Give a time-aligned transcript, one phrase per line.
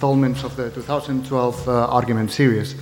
[0.00, 2.74] installments of the 2012 uh, argument series.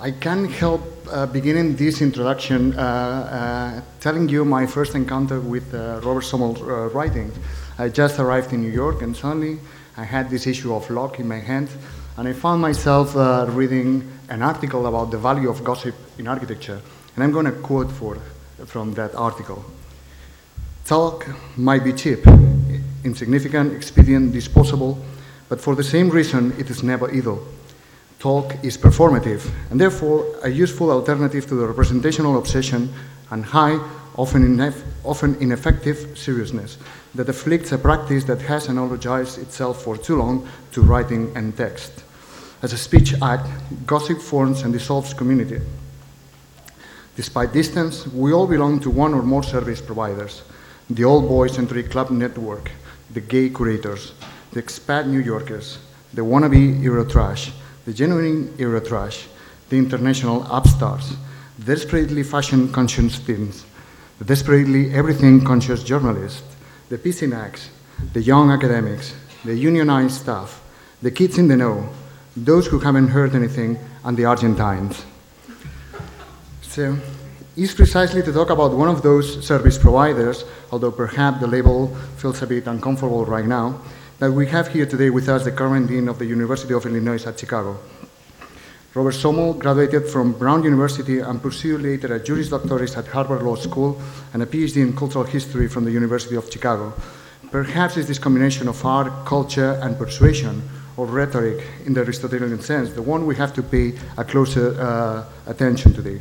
[0.00, 0.80] I can't help
[1.10, 6.62] uh, beginning this introduction uh, uh telling you my first encounter with uh, Robert Somol's
[6.62, 7.30] uh, writing.
[7.78, 9.58] I just arrived in New York and suddenly
[9.98, 11.68] I had this issue of Log in my hand
[12.16, 13.14] and I found myself
[13.54, 16.80] reading an article about the value of gossip in architecture.
[17.14, 18.16] And I'm going to quote for,
[18.64, 19.62] from that article.
[20.86, 21.26] Talk
[21.56, 22.20] might be cheap,
[23.04, 24.98] insignificant, expedient, disposable,
[25.48, 27.46] but for the same reason, it is never idle.
[28.18, 32.92] Talk is performative, and therefore a useful alternative to the representational obsession
[33.30, 33.78] and high,
[34.16, 34.60] often,
[35.04, 36.78] often ineffective seriousness
[37.14, 42.04] that afflicts a practice that has analogized itself for too long to writing and text.
[42.60, 43.48] As a speech act,
[43.86, 45.60] gossip forms and dissolves community.
[47.14, 50.42] Despite distance, we all belong to one or more service providers
[50.90, 52.70] the old boy centric club network,
[53.12, 54.12] the gay curators,
[54.52, 55.78] the expat New Yorkers,
[56.14, 57.50] the wannabe Eurotrash,
[57.84, 59.26] the genuine Eurotrash,
[59.68, 61.14] the international upstarts,
[61.58, 63.64] the desperately fashion conscious teens,
[64.18, 66.42] the desperately everything conscious journalists,
[66.88, 67.68] the PCNACs,
[68.12, 69.14] the young academics,
[69.44, 70.62] the unionized staff,
[71.02, 71.88] the kids in the know,
[72.36, 75.04] those who haven't heard anything, and the Argentines.
[76.62, 76.96] So,
[77.56, 82.40] is precisely to talk about one of those service providers, although perhaps the label feels
[82.42, 83.80] a bit uncomfortable right now,
[84.18, 87.24] that we have here today with us the current Dean of the University of Illinois
[87.24, 87.78] at Chicago.
[88.94, 93.54] Robert Somol graduated from Brown University and pursued later a Juris Doctoris at Harvard Law
[93.54, 94.00] School
[94.32, 96.92] and a PhD in Cultural History from the University of Chicago.
[97.52, 102.92] Perhaps it's this combination of art, culture, and persuasion, or rhetoric in the Aristotelian sense,
[102.92, 106.20] the one we have to pay a closer uh, attention today.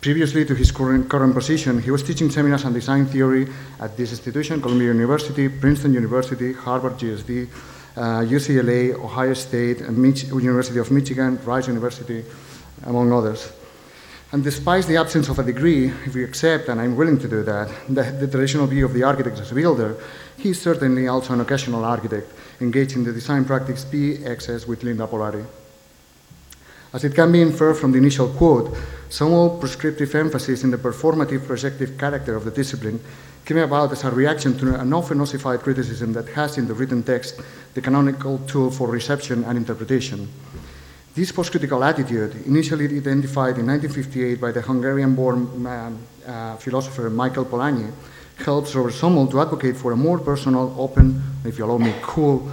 [0.00, 3.48] Previously to his current, current position, he was teaching seminars on design theory
[3.80, 7.48] at this institution, Columbia University, Princeton University, Harvard GSD,
[7.96, 12.24] uh, UCLA, Ohio State, University of Michigan, Rice University,
[12.84, 13.52] among others.
[14.32, 17.42] And despite the absence of a degree, if we accept, and I'm willing to do
[17.44, 19.96] that, the, the traditional view of the architect as a builder,
[20.36, 25.46] he's certainly also an occasional architect, engaged in the design practice PXS with Linda Pollari.
[26.92, 28.76] As it can be inferred from the initial quote,
[29.08, 33.00] Somol's prescriptive emphasis in the performative projective character of the discipline
[33.44, 37.02] came about as a reaction to an often ossified criticism that has in the written
[37.02, 37.40] text
[37.74, 40.28] the canonical tool for reception and interpretation.
[41.14, 47.90] This post-critical attitude, initially identified in 1958 by the Hungarian-born uh, philosopher Michael Polanyi,
[48.44, 52.50] helps Robert Sommell to advocate for a more personal, open, if you allow me, cool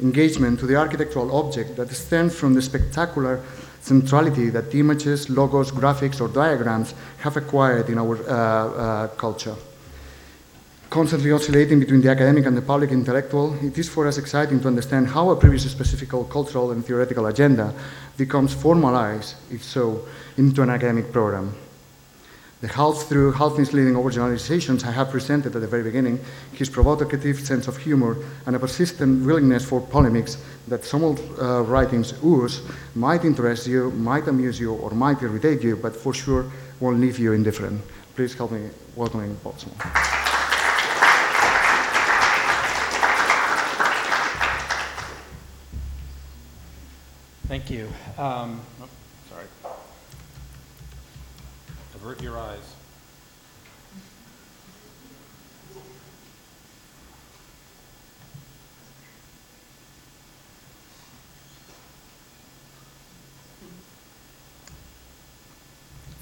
[0.00, 3.40] engagement to the architectural object that stems from the spectacular
[3.86, 9.54] centrality that images, logos, graphics, or diagrams have acquired in our uh, uh, culture.
[10.90, 14.68] Constantly oscillating between the academic and the public intellectual, it is for us exciting to
[14.68, 17.72] understand how a previous specific cultural and theoretical agenda
[18.16, 21.54] becomes formalized, if so, into an academic program.
[22.62, 26.18] The half through half misleading overgeneralizations I have presented at the very beginning,
[26.54, 31.60] his provocative sense of humor, and a persistent willingness for polemics that some of uh,
[31.64, 32.62] writings ooze
[32.94, 36.46] might interest you, might amuse you, or might irritate you, but for sure
[36.80, 37.82] won't leave you indifferent.
[38.14, 39.58] Please help me welcoming Bob
[47.48, 47.88] Thank you.
[48.16, 48.60] Um,
[52.06, 52.60] Avert your eyes.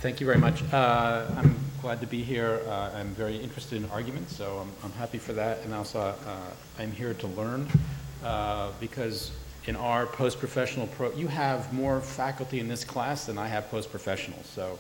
[0.01, 0.63] Thank you very much.
[0.73, 2.63] Uh, I'm glad to be here.
[2.67, 5.59] Uh, I'm very interested in arguments, so I'm, I'm happy for that.
[5.67, 6.15] And also, uh,
[6.79, 7.69] I'm here to learn
[8.25, 9.33] uh, because
[9.67, 14.47] in our post-professional pro, you have more faculty in this class than I have post-professionals.
[14.47, 14.79] So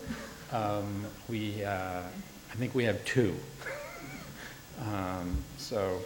[0.53, 3.35] um, we, uh, I think we have two.
[4.81, 6.01] um, so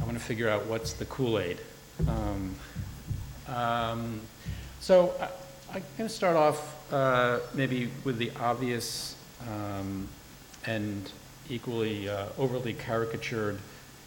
[0.00, 1.58] I want to figure out what's the Kool-Aid.
[2.08, 2.54] Um,
[3.48, 4.20] um
[4.80, 5.14] so
[5.72, 9.16] I, am going to start off uh, maybe with the obvious
[9.48, 10.08] um,
[10.64, 11.10] and
[11.48, 13.58] equally uh, overly caricatured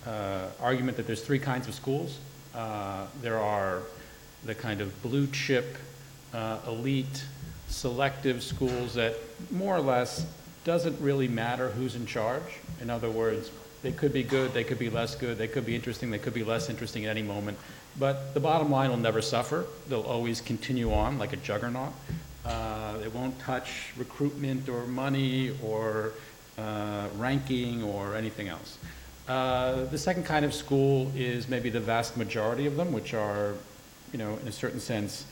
[0.05, 2.19] uh, argument that there's three kinds of schools.
[2.55, 3.81] Uh, there are
[4.45, 5.77] the kind of blue chip,
[6.33, 7.25] uh, elite,
[7.69, 9.15] selective schools that
[9.51, 10.25] more or less
[10.65, 12.43] doesn't really matter who's in charge.
[12.81, 13.51] In other words,
[13.81, 16.33] they could be good, they could be less good, they could be interesting, they could
[16.33, 17.57] be less interesting at any moment.
[17.97, 19.65] But the bottom line will never suffer.
[19.87, 21.93] They'll always continue on like a juggernaut.
[22.45, 26.13] Uh, they won't touch recruitment or money or
[26.57, 28.77] uh, ranking or anything else.
[29.27, 33.53] Uh, the second kind of school is maybe the vast majority of them, which are
[34.11, 35.25] you know, in a certain sense,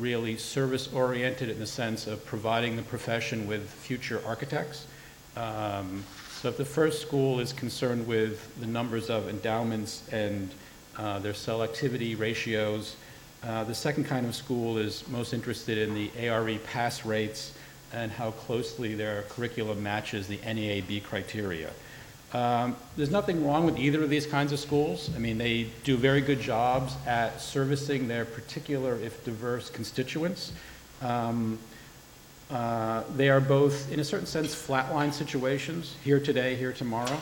[0.00, 4.86] really service-oriented in the sense of providing the profession with future architects.
[5.36, 6.04] Um,
[6.40, 10.48] So if the first school is concerned with the numbers of endowments and
[10.96, 12.94] uh, their selectivity ratios,
[13.42, 17.54] uh, the second kind of school is most interested in the ARE pass rates
[17.92, 21.70] and how closely their curriculum matches the NAAB criteria.
[22.34, 25.10] Um, There's nothing wrong with either of these kinds of schools.
[25.16, 30.52] I mean, they do very good jobs at servicing their particular, if diverse, constituents.
[31.00, 31.58] Um,
[32.50, 37.20] uh, They are both, in a certain sense, flatline situations, here today, here tomorrow,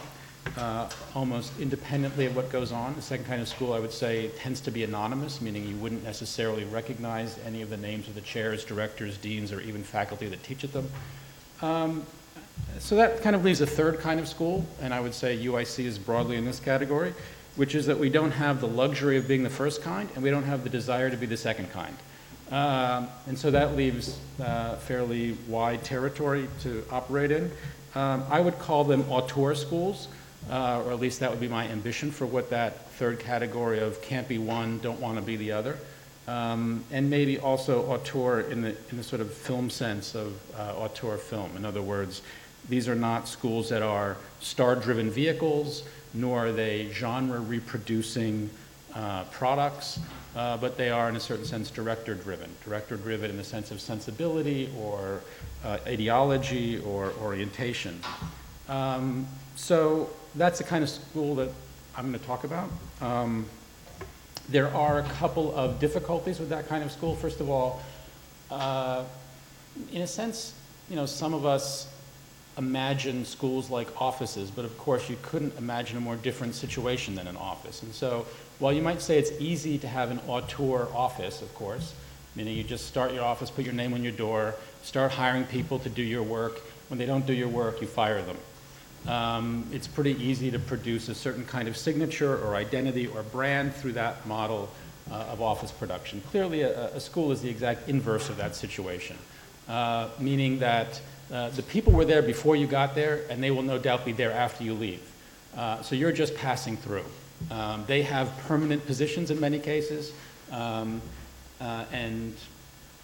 [0.57, 2.95] uh, almost independently of what goes on.
[2.97, 6.03] The second kind of school, I would say, tends to be anonymous, meaning you wouldn't
[6.03, 10.43] necessarily recognize any of the names of the chairs, directors, deans, or even faculty that
[10.43, 10.91] teach at them.
[11.63, 12.07] Um,
[12.79, 15.85] so that kind of leaves a third kind of school, and I would say UIC
[15.85, 17.15] is broadly in this category,
[17.57, 20.31] which is that we don't have the luxury of being the first kind, and we
[20.31, 21.97] don't have the desire to be the second kind.
[22.51, 27.51] Um, and so that leaves uh, fairly wide territory to operate in.
[27.95, 30.09] Um, I would call them auteur schools,
[30.51, 34.01] uh, or at least that would be my ambition for what that third category of
[34.01, 35.79] can't be one, don't want to be the other.
[36.29, 40.75] Um, and maybe also auteur in the, in the sort of film sense of uh,
[40.77, 41.57] auteur film.
[41.57, 42.23] In other words,
[42.69, 45.85] these are not schools that are star-driven vehicles,
[46.15, 48.51] nor are they genre-reproducing
[48.95, 50.01] uh, products,
[50.35, 52.51] uh, but they are, in a certain sense, director-driven.
[52.65, 55.21] Director-driven in the sense of sensibility or
[55.65, 58.01] uh, ideology or orientation.
[58.69, 61.51] Um, so that's the kind of school that
[61.97, 62.71] I'm going to talk about.
[63.01, 63.47] Um,
[64.49, 67.15] there are a couple of difficulties with that kind of school.
[67.17, 67.83] First of all,
[68.51, 69.05] uh,
[69.93, 70.55] in a sense,
[70.89, 71.89] you know, some of us
[72.59, 77.27] imagine schools like offices, but of course you couldn't imagine a more different situation than
[77.27, 77.83] an office.
[77.83, 78.27] And so
[78.59, 81.95] while you might say it's easy to have an auteur office, of course,
[82.35, 85.79] meaning you just start your office, put your name on your door, start hiring people
[85.81, 86.61] to do your work.
[86.89, 88.37] When they don't do your work, you fire them.
[89.07, 93.75] Um, it's pretty easy to produce a certain kind of signature or identity or brand
[93.75, 94.69] through that model
[95.11, 96.21] uh, of office production.
[96.31, 99.17] Clearly, a, a, school is the exact inverse of that situation,
[99.69, 101.01] uh, meaning that
[101.33, 104.13] uh, the people were there before you got there, and they will no doubt be
[104.13, 105.03] there after you leave.
[105.57, 107.05] Uh, so you're just passing through.
[107.51, 110.13] Um, they have permanent positions in many cases,
[110.53, 111.01] um,
[111.61, 112.35] uh, and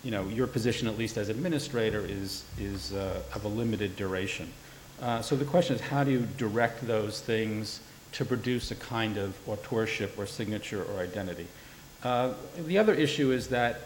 [0.05, 4.51] you know your position, at least as administrator, is is uh, of a limited duration.
[5.01, 7.81] Uh, so the question is, how do you direct those things
[8.13, 11.47] to produce a kind of authorship or signature or identity?
[12.05, 12.33] Uh,
[12.67, 13.83] the other issue is that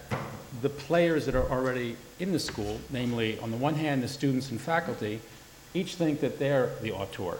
[0.63, 4.51] the players that are already in the school, namely, on the one hand, the students
[4.51, 5.21] and faculty,
[5.75, 7.37] each think that they're the auteur.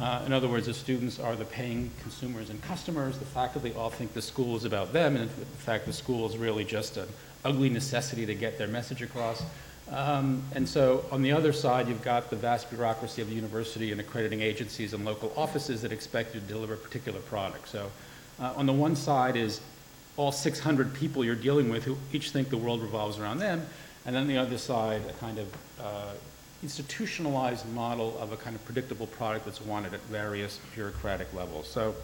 [0.00, 3.18] Uh, in other words, the students are the paying consumers and customers.
[3.18, 6.36] The faculty all think the school is about them, and in fact, the school is
[6.36, 7.08] really just an
[7.44, 9.42] ugly necessity to get their message across.
[9.90, 13.92] Um, and so on the other side, you've got the vast bureaucracy of the university
[13.92, 17.68] and accrediting agencies and local offices that expect you to deliver a particular product.
[17.68, 17.90] So
[18.40, 19.60] uh, on the one side is
[20.16, 23.66] all 600 people you're dealing with who each think the world revolves around them,
[24.04, 26.12] and then the other side, a kind of uh,
[26.62, 31.68] institutionalized model of a kind of predictable product that's wanted at various bureaucratic levels.
[31.68, 31.94] So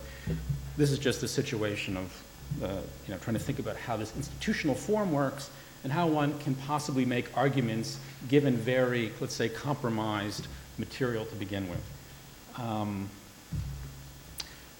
[0.77, 2.23] this is just a situation of
[2.63, 2.69] uh,
[3.07, 5.51] you know, trying to think about how this institutional form works
[5.85, 10.47] and how one can possibly make arguments given very, let's say, compromised
[10.79, 12.61] material to begin with.
[12.61, 13.09] Um,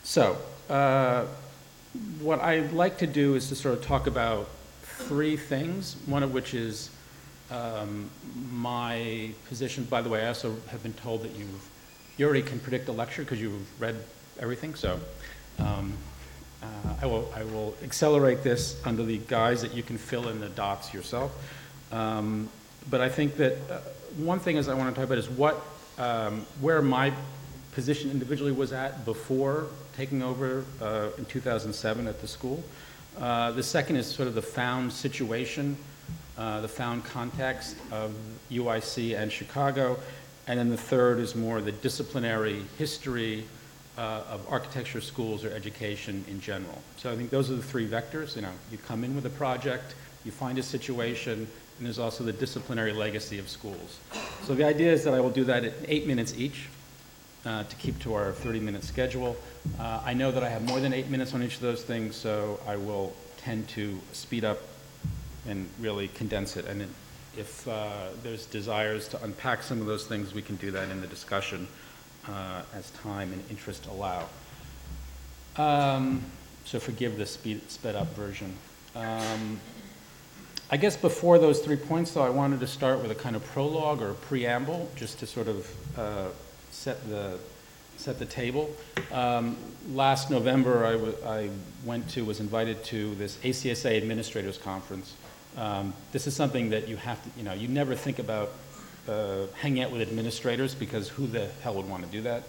[0.05, 0.37] so,
[0.69, 1.27] uh,
[2.21, 4.49] what I'd like to do is to sort of talk about
[4.83, 6.91] three things, one of which is
[7.51, 8.09] um,
[8.51, 9.85] my position.
[9.85, 11.69] By the way, I also have been told that you've,
[12.17, 13.97] you already can predict a lecture because you've read
[14.41, 14.99] everything, so
[15.59, 15.93] um,
[16.63, 16.67] uh,
[17.03, 20.49] I, will, I will accelerate this under the guise that you can fill in the
[20.49, 21.33] dots yourself.
[21.93, 22.49] Um,
[22.89, 23.81] but I think that uh,
[24.17, 25.61] one thing is I want to talk about is what,
[25.99, 27.13] um, where my
[27.73, 32.63] position individually was at before taking over uh, in 2007 at the school.
[33.21, 35.77] Uh, the second is sort of the found situation,
[36.39, 38.15] uh, the found context of
[38.51, 39.99] UIC and Chicago.
[40.47, 43.45] And then the third is more the disciplinary history
[43.99, 46.81] uh, of architecture schools or education in general.
[46.97, 48.35] So I think those are the three vectors.
[48.35, 49.95] You know, you come in with a project,
[50.25, 51.47] you find a situation,
[51.79, 53.99] and there's also the disciplinary legacy of schools.
[54.45, 56.69] So the idea is that I will do that in eight minutes each
[57.45, 59.37] uh, to keep to our 30-minute schedule.
[59.79, 62.17] Uh, I know that I have more than eight minutes on each of those things,
[62.17, 64.59] so I will tend to speed up
[65.49, 66.67] and really condense it.
[66.67, 66.83] And
[67.37, 71.01] if uh, there's desires to unpack some of those things, we can do that in
[71.01, 71.67] the discussion
[72.29, 74.29] uh, as time and interest allow.
[75.57, 76.23] Um,
[76.65, 78.55] so forgive the speed, sped up version.
[78.95, 79.61] Um,
[80.71, 83.45] I guess before those three points, though, I wanted to start with a kind of
[83.45, 86.29] prologue or preamble, just to sort of uh,
[86.73, 87.39] set the
[87.97, 88.69] set the table.
[89.13, 89.57] Um,
[89.93, 91.51] last November, I, w- I
[91.85, 95.15] went to was invited to this ACSA Administrators Conference.
[95.57, 98.51] Um, this is something that you have to, you know, you never think about
[99.09, 102.43] uh, hanging out with administrators because who the hell would want to do that?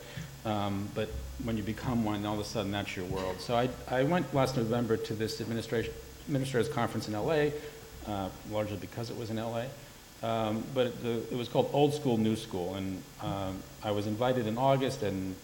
[0.45, 1.09] Um, but
[1.43, 3.39] when you become one, all of a sudden that's your world.
[3.39, 5.93] So I, I went last November to this administration,
[6.27, 7.49] administrators conference in LA,
[8.07, 9.65] uh, largely because it was in LA.
[10.23, 14.47] Um, but the, it was called Old School, New School, and um, I was invited
[14.47, 15.35] in August, and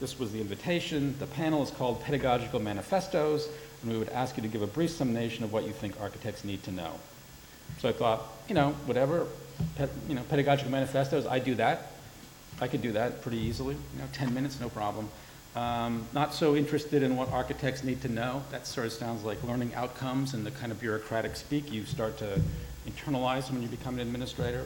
[0.00, 1.16] this was the invitation.
[1.18, 3.48] The panel is called Pedagogical Manifestos,
[3.80, 6.44] and we would ask you to give a brief summation of what you think architects
[6.44, 6.92] need to know.
[7.78, 9.26] So I thought, you know, whatever,
[10.06, 11.92] you know, pedagogical manifestos, I do that.
[12.60, 15.08] I could do that pretty easily, you know, 10 minutes, no problem.
[15.56, 18.42] Um, not so interested in what architects need to know.
[18.50, 22.18] That sort of sounds like learning outcomes and the kind of bureaucratic speak you start
[22.18, 22.40] to
[22.86, 24.64] internalize when you become an administrator.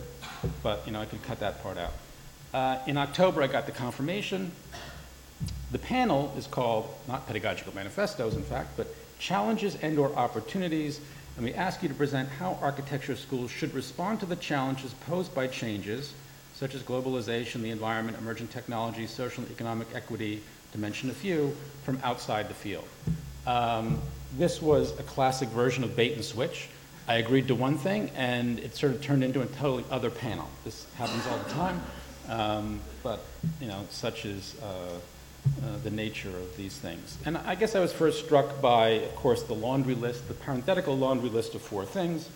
[0.62, 1.92] But, you know, I could cut that part out.
[2.54, 4.52] Uh, in October, I got the confirmation.
[5.73, 8.87] The panel is called, not pedagogical manifestos, in fact, but
[9.18, 11.00] challenges and/or opportunities,
[11.37, 15.35] and we ask you to present how architecture schools should respond to the challenges posed
[15.35, 16.14] by changes,
[16.54, 20.40] such as globalization, the environment, emerging technology, social and economic equity,
[20.73, 21.54] to mention a few,
[21.85, 22.87] from outside the field.
[23.46, 24.00] Um,
[24.38, 26.68] this was a classic version of bait and switch.
[27.08, 30.48] I agreed to one thing, and it sort of turned into a totally other panel.
[30.64, 31.80] This happens all the time,
[32.28, 33.25] um, but
[33.60, 37.16] you know, such is uh, uh, the nature of these things.
[37.25, 40.96] And I guess I was first struck by, of course, the laundry list, the parenthetical
[40.96, 42.28] laundry list of four things: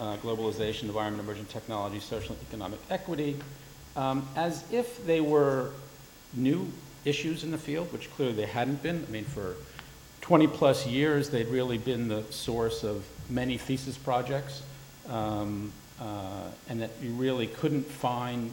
[0.00, 3.36] uh, globalization, environment, emerging technology, social and economic equity,
[3.96, 5.72] um, as if they were
[6.32, 6.66] new
[7.04, 9.04] issues in the field, which clearly they hadn't been.
[9.06, 9.56] I mean, for
[10.22, 14.62] 20 plus years, they'd really been the source of many thesis projects,
[15.08, 18.52] um, uh, and that you really couldn't find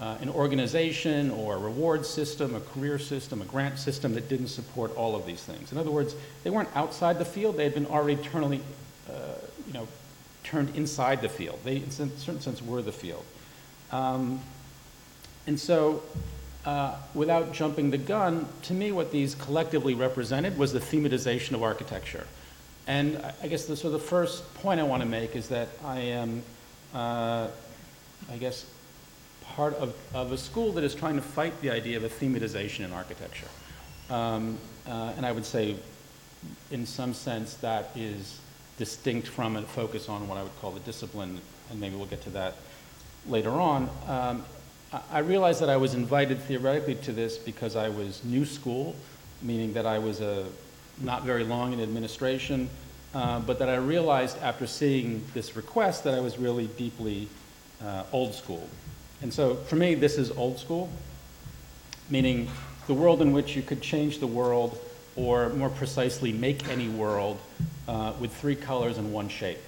[0.00, 4.48] uh, an organization or a reward system, a career system, a grant system that didn't
[4.48, 5.72] support all of these things.
[5.72, 8.60] In other words, they weren't outside the field, they had been already eternally,
[9.08, 9.12] uh,
[9.66, 9.86] you know,
[10.42, 11.58] turned inside the field.
[11.64, 13.24] They, in a certain sense, were the field.
[13.92, 14.40] Um,
[15.46, 16.02] and so
[16.64, 21.62] uh, without jumping the gun, to me, what these collectively represented was the thematization of
[21.62, 22.26] architecture.
[22.86, 26.00] And I- guess the, so the first point I want to make is that I
[26.00, 26.42] am,
[26.94, 27.48] uh,
[28.30, 28.64] I guess,
[29.54, 32.84] part of, of a school that is trying to fight the idea of a thematization
[32.84, 33.48] in architecture.
[34.10, 35.76] Um, uh, and I would say,
[36.70, 38.40] in some sense, that is
[38.78, 42.22] distinct from a focus on what I would call the discipline, and maybe we'll get
[42.22, 42.56] to that
[43.28, 43.88] later on.
[44.08, 44.44] Um,
[45.10, 48.94] I realized that I was invited theoretically to this because I was new school,
[49.40, 50.46] meaning that I was a,
[51.02, 52.68] not very long in administration,
[53.14, 57.28] uh, but that I realized after seeing this request that I was really deeply
[57.84, 58.68] uh, old school.
[59.20, 60.90] And so for me, this is old school,
[62.08, 62.48] meaning
[62.86, 64.78] the world in which you could change the world,
[65.14, 67.38] or more precisely, make any world
[67.86, 69.60] uh, with three colors and one shape.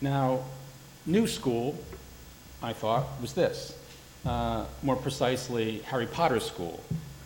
[0.00, 0.40] Now,
[1.06, 1.78] new school,
[2.62, 3.76] I thought, was this.
[4.24, 6.80] Uh, more precisely, Harry Potter school.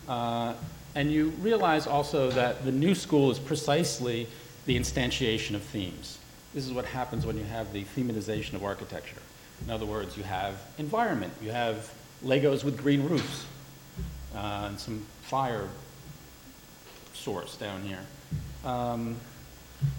[0.07, 0.53] Uh,
[0.95, 4.27] and you realize also that the new school is precisely
[4.65, 6.17] the instantiation of themes.
[6.53, 9.21] This is what happens when you have the thematization of architecture.
[9.65, 13.45] In other words, you have environment, you have Legos with green roofs,
[14.33, 15.67] uh, and some fire
[17.13, 17.99] source down here.
[18.63, 19.17] Um,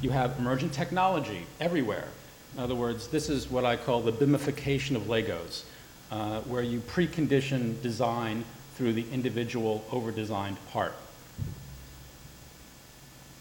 [0.00, 2.08] you have emergent technology everywhere.
[2.54, 5.64] In other words, this is what I call the BIMification of Legos,
[6.10, 8.44] uh, where you precondition design
[8.76, 10.94] through the individual over-designed part.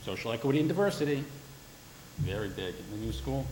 [0.03, 1.23] Social equity and diversity,
[2.19, 3.45] very big in the new school.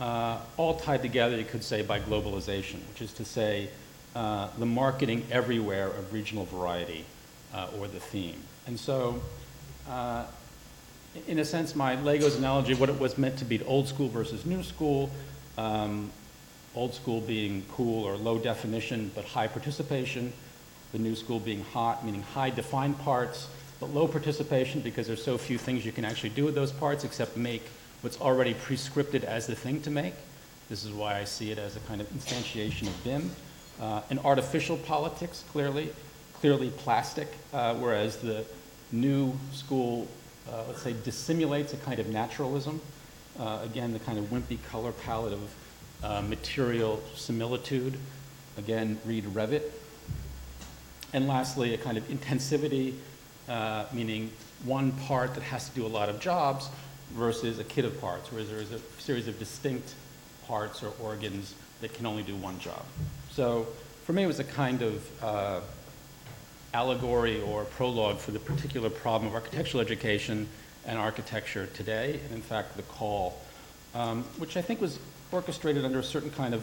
[0.00, 3.68] Uh, all tied together, you could say, by globalization, which is to say,
[4.16, 7.04] uh, the marketing everywhere of regional variety
[7.54, 8.40] uh, or the theme.
[8.66, 9.20] And so,
[9.88, 10.24] uh,
[11.28, 14.44] in a sense, my Legos analogy, what it was meant to be old school versus
[14.44, 15.10] new school,
[15.58, 16.10] um,
[16.74, 20.32] old school being cool or low definition but high participation,
[20.94, 23.48] the new school being hot, meaning high defined parts,
[23.80, 27.02] but low participation because there's so few things you can actually do with those parts
[27.02, 27.64] except make
[28.02, 30.14] what's already prescripted as the thing to make.
[30.70, 33.28] This is why I see it as a kind of instantiation of BIM.
[33.80, 35.90] Uh, an artificial politics, clearly,
[36.34, 38.44] clearly plastic, uh, whereas the
[38.92, 40.06] new school,
[40.48, 42.80] uh, let's say, dissimulates a kind of naturalism.
[43.36, 45.54] Uh, again, the kind of wimpy color palette of
[46.04, 47.98] uh, material similitude.
[48.56, 49.62] Again, read Revit.
[51.14, 52.92] And lastly, a kind of intensivity
[53.48, 54.30] uh, meaning
[54.64, 56.68] one part that has to do a lot of jobs
[57.12, 59.94] versus a kit of parts, whereas there is a series of distinct
[60.46, 62.82] parts or organs that can only do one job.
[63.30, 63.68] So
[64.04, 65.60] for me, it was a kind of uh,
[66.72, 70.48] allegory or prologue for the particular problem of architectural education
[70.84, 73.40] and architecture today, and in fact, the call,
[73.94, 74.98] um, which I think was
[75.30, 76.62] orchestrated under a certain kind of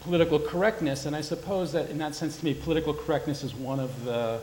[0.00, 3.80] political correctness, and I suppose that in that sense to me, political correctness is one
[3.80, 4.40] of the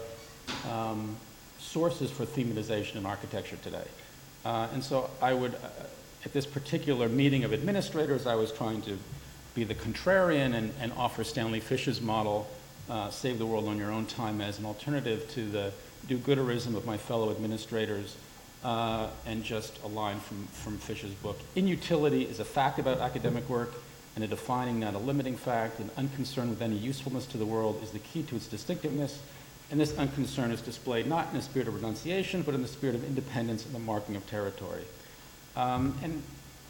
[0.72, 1.16] um,
[1.60, 3.88] sources for thematization in architecture today.
[4.46, 5.70] Uh, and so I would, uh,
[6.24, 8.98] at this particular meeting of administrators, I was trying to
[9.56, 12.48] be the contrarian and, and offer Stanley Fish's model,
[12.90, 15.72] uh, Save the World on Your Own Time, as an alternative to the
[16.08, 18.16] do-gooderism of my fellow administrators,
[18.64, 21.40] uh, and just a line from, from Fish's book.
[21.56, 23.74] Inutility is a fact about academic work,
[24.16, 27.82] and a defining, not a limiting fact, and unconcern with any usefulness to the world
[27.84, 29.20] is the key to its distinctiveness,
[29.72, 32.96] and this unconcern is displayed not in a spirit of renunciation, but in the spirit
[32.96, 34.84] of independence and the marking of territory.
[35.56, 36.22] Um, and,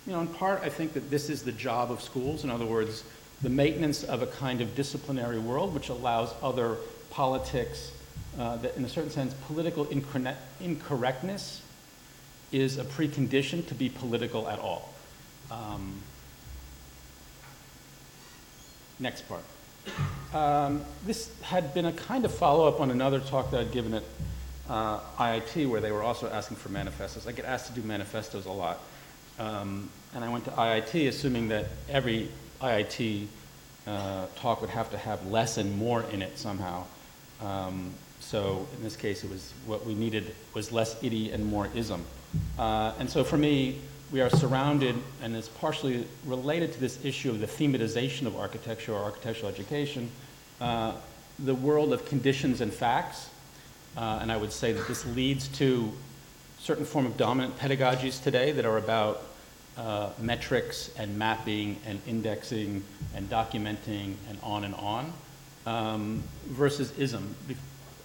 [0.07, 2.43] you know, in part, I think that this is the job of schools.
[2.43, 3.03] In other words,
[3.41, 6.77] the maintenance of a kind of disciplinary world which allows other
[7.09, 7.91] politics,
[8.39, 9.87] uh, that in a certain sense, political
[10.61, 11.61] incorrectness
[12.51, 14.93] is a precondition to be political at all.
[15.51, 16.01] Um,
[18.99, 19.43] next part.
[20.33, 24.03] Um, this had been a kind of follow-up on another talk that I'd given at
[24.69, 27.27] uh, IIT where they were also asking for manifestos.
[27.27, 28.79] I get asked to do manifestos a lot.
[29.37, 32.29] Um, and I went to IIT assuming that every
[32.61, 33.27] IIT
[33.85, 36.83] uh, talk would have to have less and more in it somehow.
[37.41, 41.69] Um, so in this case, it was what we needed was less itty and more
[41.75, 42.03] ism.
[42.57, 43.79] Uh, and so for me,
[44.11, 48.93] we are surrounded, and it's partially related to this issue of the thematization of architecture
[48.93, 50.09] or architectural education,
[50.61, 50.93] uh,
[51.39, 53.29] the world of conditions and facts.
[53.97, 55.91] Uh, and I would say that this leads to
[56.59, 59.23] certain form of dominant pedagogies today that are about
[59.77, 62.83] uh, metrics and mapping and indexing
[63.15, 65.13] and documenting and on and on,
[65.65, 67.35] um, versus ism,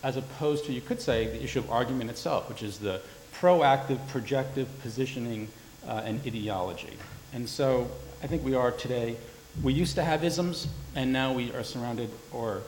[0.02, 3.00] as opposed to, you could say, the issue of argument itself, which is the
[3.34, 5.48] proactive, projective positioning
[5.88, 6.96] uh, and ideology.
[7.32, 7.88] And so
[8.22, 9.16] I think we are today,
[9.62, 12.62] we used to have isms, and now we are surrounded, or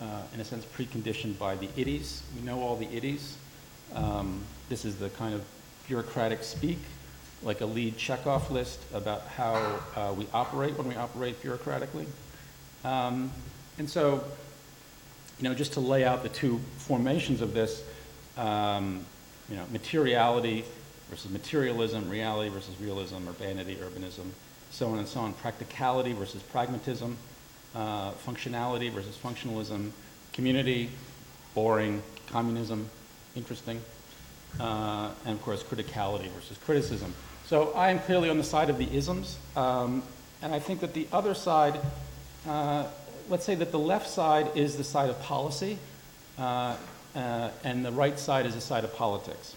[0.00, 2.20] uh, in a sense, preconditioned by the ities.
[2.36, 3.34] We know all the ities.
[3.94, 5.44] Um, this is the kind of
[5.86, 6.78] bureaucratic speak,
[7.42, 12.06] like a LEED checkoff list about how uh, we operate when we operate bureaucratically.
[12.84, 13.30] Um,
[13.78, 14.24] and so,
[15.38, 17.82] you know, just to lay out the two formations of this,
[18.36, 19.04] um,
[19.48, 20.64] you know, materiality
[21.12, 24.24] versus materialism, reality versus realism, urbanity, urbanism,
[24.70, 27.18] so on and so on, practicality versus pragmatism,
[27.74, 29.90] uh, functionality versus functionalism,
[30.32, 30.88] community,
[31.54, 32.88] boring, communism,
[33.36, 33.78] interesting,
[34.58, 37.12] uh, and of course criticality versus criticism.
[37.44, 40.02] So I am clearly on the side of the isms, um,
[40.40, 41.78] and I think that the other side,
[42.48, 42.86] uh,
[43.28, 45.76] let's say that the left side is the side of policy,
[46.38, 46.74] uh,
[47.14, 49.56] uh, and the right side is the side of politics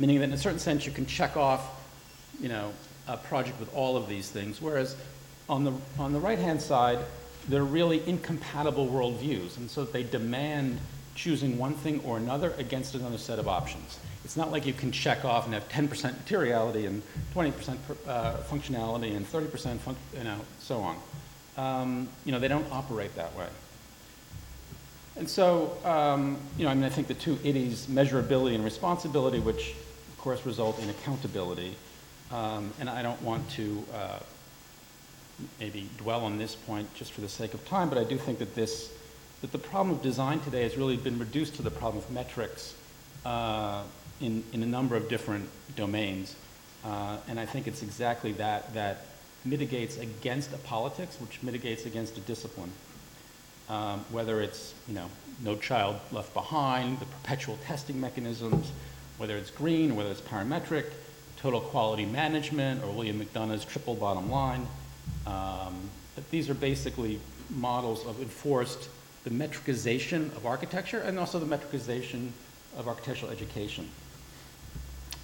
[0.00, 1.62] meaning that in a certain sense you can check off,
[2.40, 2.72] you know,
[3.06, 4.96] a project with all of these things, whereas
[5.48, 6.98] on the, on the right-hand side,
[7.48, 10.78] they're really incompatible worldviews, and so they demand
[11.14, 13.98] choosing one thing or another against another set of options.
[14.24, 17.02] It's not like you can check off and have 10% materiality and
[17.34, 20.96] 20% uh, functionality and 30% func you know, so on.
[21.56, 23.48] Um, you know, they don't operate that way.
[25.16, 29.40] And so, um, you know, I mean, I think the two ities, measurability and responsibility,
[29.40, 29.74] which
[30.20, 31.74] course, result in accountability.
[32.30, 34.18] Um, and I don't want to uh,
[35.58, 38.38] maybe dwell on this point just for the sake of time, but I do think
[38.38, 38.92] that this,
[39.40, 42.74] that the problem of design today has really been reduced to the problem of metrics
[43.24, 43.82] uh,
[44.20, 46.36] in, in a number of different domains.
[46.84, 49.06] Uh, and I think it's exactly that that
[49.44, 52.72] mitigates against a politics, which mitigates against a discipline.
[53.68, 55.08] Um, whether it's, you know,
[55.42, 58.72] no child left behind, the perpetual testing mechanisms,
[59.20, 60.86] whether it's green, whether it's parametric,
[61.36, 64.66] total quality management, or William McDonough's triple bottom line.
[65.26, 65.90] Um,
[66.30, 68.88] these are basically models of enforced
[69.24, 72.30] the metricization of architecture and also the metricization
[72.78, 73.90] of architectural education.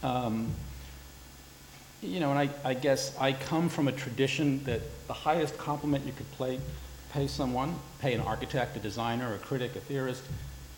[0.03, 0.51] Um,
[2.03, 6.05] you know, and I, I, guess I come from a tradition that the highest compliment
[6.05, 6.61] you could play,
[7.15, 10.23] pay someone, pay an architect, a designer, a critic, a theorist,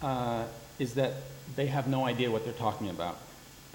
[0.03, 0.45] uh,
[0.79, 1.15] is that
[1.57, 3.19] they have no idea what they're talking about.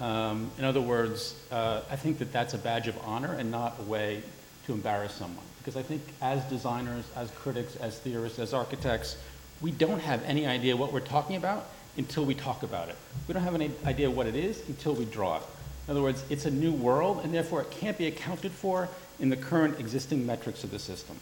[0.00, 3.76] Um, in other words, uh, I think that that's a badge of honor and not
[3.78, 4.22] a way
[4.66, 5.44] to embarrass someone.
[5.58, 9.16] Because I think as designers, as critics, as theorists, as architects,
[9.60, 12.96] we don't have any idea what we're talking about, until we talk about it.
[13.28, 15.42] We don't have any idea what it is until we draw it.
[15.86, 18.88] In other words, it's a new world, and therefore it can't be accounted for
[19.20, 21.16] in the current existing metrics of the system.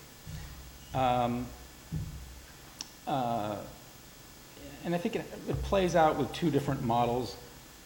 [0.94, 1.46] Um,
[3.06, 3.56] uh,
[4.84, 7.36] and I think it, it, plays out with two different models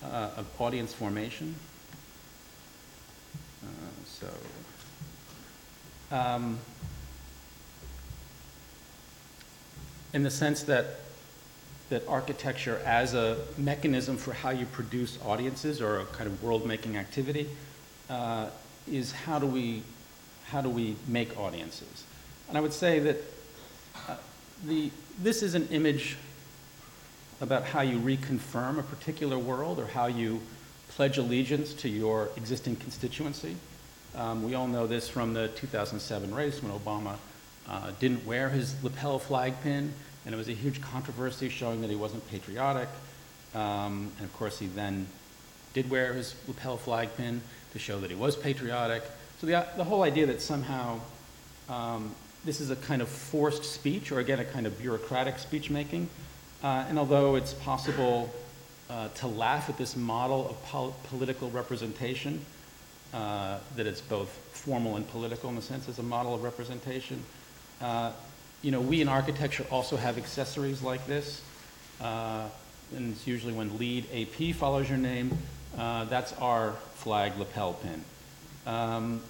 [0.03, 1.55] uh, of audience formation.
[3.63, 3.69] Uh,
[4.05, 4.29] so,
[6.11, 6.59] um,
[10.13, 11.01] in the sense that
[11.89, 16.97] that architecture as a mechanism for how you produce audiences or a kind of world-making
[16.97, 17.49] activity
[18.11, 18.49] uh,
[18.91, 19.83] is how do we
[20.49, 22.05] how do we make audiences?
[22.49, 23.17] And I would say that
[24.09, 24.17] uh,
[24.65, 26.17] the this is an image
[27.41, 30.41] about how you reconfirm a particular world or how you
[30.91, 33.57] pledge allegiance to your existing constituency.
[34.15, 37.17] Um, we all know this from the 2007 race when Obama
[37.69, 39.93] uh, didn't wear his lapel flag pin,
[40.25, 42.89] and it was a huge controversy showing that he wasn't patriotic.
[43.55, 45.07] Um, and of course, he then
[45.75, 49.03] did wear his lapel flag pin to show that he was patriotic.
[49.41, 51.01] So the, the whole idea that somehow
[51.69, 52.15] um,
[52.47, 56.09] this is a kind of forced speech, or again, a kind of bureaucratic speech making,
[56.63, 58.33] uh, and although it's possible
[58.89, 62.45] uh, to laugh at this model of pol political representation,
[63.13, 67.23] uh, that it's both formal and political in the sense as a model of representation,
[67.81, 68.11] uh,
[68.63, 71.43] you know, we in architecture also have accessories like this.
[72.01, 72.47] Uh,
[72.95, 75.37] and it's usually when LEED AP follows your name,
[75.79, 78.05] uh, that's our flag lapel pin.
[78.67, 79.21] Um,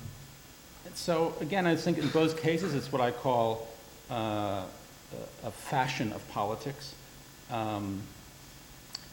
[0.94, 3.68] so again, I think in both cases, it's what I call
[4.10, 4.64] a
[5.50, 6.94] fashion of politics.
[7.50, 8.02] Um,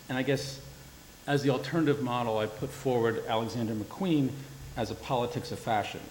[0.10, 0.60] and I guess
[1.28, 4.30] as the alternative model, I put forward Alexander McQueen
[4.76, 6.02] as a politics of fashion,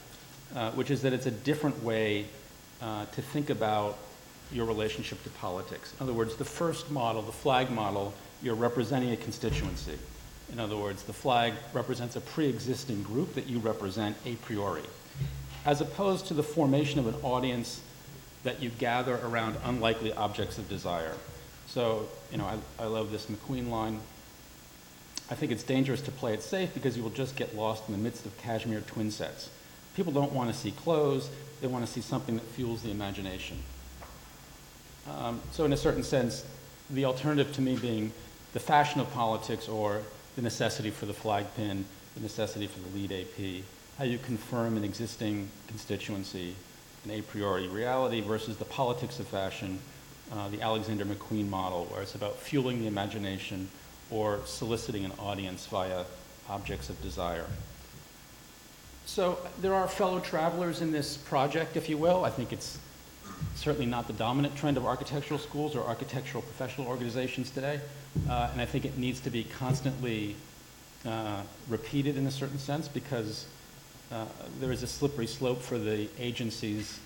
[0.55, 2.27] uh, which is that it's a different way
[2.81, 3.99] uh, to think about
[4.53, 5.93] your relationship to politics.
[5.99, 9.99] In other words, the first model, the flag model, you're representing a constituency.
[10.53, 14.83] In other words, the flag represents a pre-existing group that you represent a priori,
[15.65, 17.81] as opposed to the formation of an audience
[18.45, 21.15] that you gather around unlikely objects of desire.
[21.73, 23.99] So, you know, I, I love this McQueen line.
[25.31, 27.95] I think it's dangerous to play it safe because you will just get lost in
[27.95, 29.49] the midst of cashmere twin sets.
[29.97, 31.31] People don't want to see clothes,
[31.63, 33.57] they want to see something that fuels the imagination.
[35.11, 36.45] Um, so in a certain sense,
[36.91, 38.13] the alternative to me being
[38.53, 40.03] the fashion of politics or
[40.37, 43.65] the necessity for the flag pin, the necessity for the LEED AP,
[43.97, 46.55] how you confirm an existing constituency,
[47.07, 49.79] an a priori reality versus the politics of fashion,
[50.33, 53.69] uh, the Alexander McQueen model, where it's about fueling the imagination
[54.11, 56.05] or soliciting an audience via
[56.49, 57.47] objects of desire.
[59.07, 62.25] So there are fellow travelers in this project, if you will.
[62.25, 62.79] I think it's
[63.57, 67.81] certainly not the dominant trend of architectural schools or architectural professional organizations today.
[68.29, 70.37] Uh, and I think it needs to be constantly
[71.07, 73.47] uh, repeated in a certain sense because
[74.13, 74.27] uh,
[74.61, 77.01] there is a slippery slope for the agencies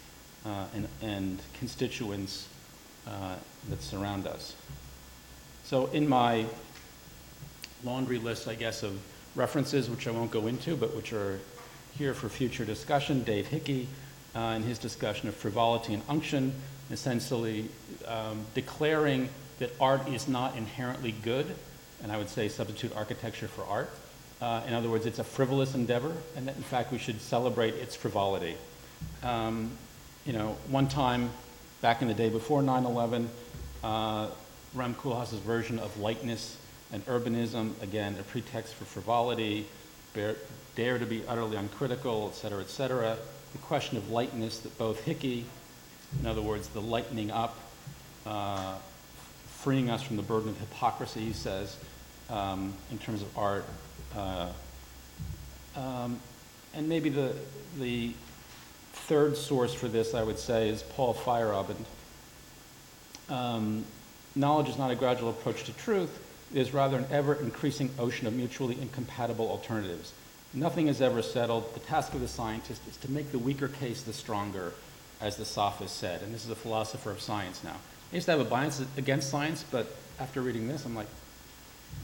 [0.45, 2.49] uh, and, and, constituents
[3.07, 3.37] uh,
[3.69, 4.55] that surround us.
[5.65, 6.47] So in my
[7.85, 8.99] laundry list, I guess, of
[9.35, 11.39] references, which I won't go into, but which are
[11.97, 13.89] here for future discussion, Dave Hickey,
[14.35, 16.53] uh, in his discussion of frivolity and unction,
[16.91, 17.69] essentially
[18.07, 21.47] um, declaring that art is not inherently good,
[22.03, 23.91] and I would say substitute architecture for art.
[24.41, 27.75] Uh, in other words, it's a frivolous endeavor, and that in fact we should celebrate
[27.75, 28.57] its frivolity.
[29.23, 29.71] Um,
[30.27, 31.31] you know, one time
[31.81, 33.27] back in the day before 9-11,
[33.85, 34.29] uh,
[34.75, 36.57] Rem Koolhaas's version of lightness
[36.93, 39.67] and urbanism, again, a pretext for frivolity,
[40.15, 40.37] bear,
[40.75, 43.17] dare to be utterly uncritical, et cetera, et cetera.
[43.53, 45.45] The question of lightness that both Hickey,
[46.21, 47.59] in other words, the lightening up,
[48.25, 48.77] uh,
[49.47, 51.77] freeing us from the burden of hypocrisy, he says,
[52.31, 53.65] um, in terms of art.
[54.15, 54.49] Uh,
[55.77, 56.21] um,
[56.75, 57.35] and maybe the,
[57.79, 58.13] the
[59.07, 61.85] third source for this, I would say, is Paul Feyerabend.
[63.29, 63.85] Um,
[64.35, 66.11] knowledge is not a gradual approach to truth.
[66.53, 70.13] It is rather an ever-increasing ocean of mutually incompatible alternatives.
[70.53, 71.73] Nothing is ever settled.
[71.75, 74.73] The task of the scientist is to make the weaker case the stronger,
[75.21, 76.23] as the sophist said.
[76.23, 77.77] And this is a philosopher of science now.
[78.11, 79.87] I used to have a bias against science, but
[80.19, 81.09] after reading this, I'm like,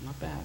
[0.04, 0.42] not bad.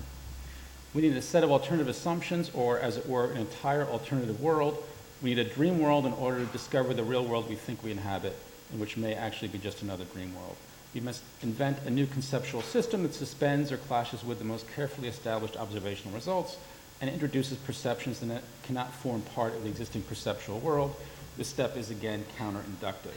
[0.96, 4.84] We need a set of alternative assumptions, or as it were, an entire alternative world.
[5.22, 7.92] We need a dream world in order to discover the real world we think we
[7.92, 8.38] inhabit,
[8.72, 10.56] and which may actually be just another dream world.
[10.94, 15.08] We must invent a new conceptual system that suspends or clashes with the most carefully
[15.08, 16.58] established observational results
[17.02, 20.96] and introduces perceptions that cannot form part of the existing perceptual world.
[21.38, 23.14] This step is again counter-inductive.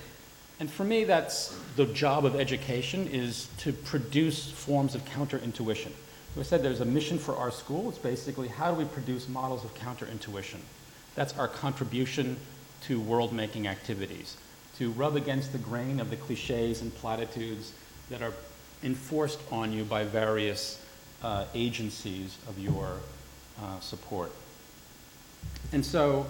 [0.58, 5.90] and for me, that's the job of education is to produce forms of counterintuition.
[6.34, 7.88] So I said there's a mission for our school.
[7.88, 10.60] It's basically how do we produce models of counterintuition?
[11.14, 12.36] That's our contribution
[12.82, 14.36] to world-making activities,
[14.78, 17.72] to rub against the grain of the cliches and platitudes
[18.08, 18.32] that are
[18.82, 20.80] enforced on you by various
[21.22, 22.96] uh, agencies of your
[23.60, 24.32] uh, support.
[25.72, 26.26] And so,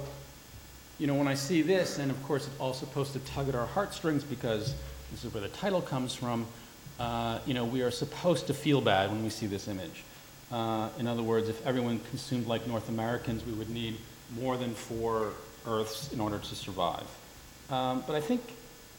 [0.99, 3.55] you know, when I see this, and of course it's all supposed to tug at
[3.55, 4.75] our heartstrings because
[5.11, 6.47] this is where the title comes from,
[6.99, 10.03] uh, you know, we are supposed to feel bad when we see this image.
[10.53, 13.97] Uh, in other words, if everyone consumed like North Americans, we would need
[14.39, 15.33] more than four
[15.67, 17.07] Earths in order to survive.
[17.69, 18.41] Um, but I think,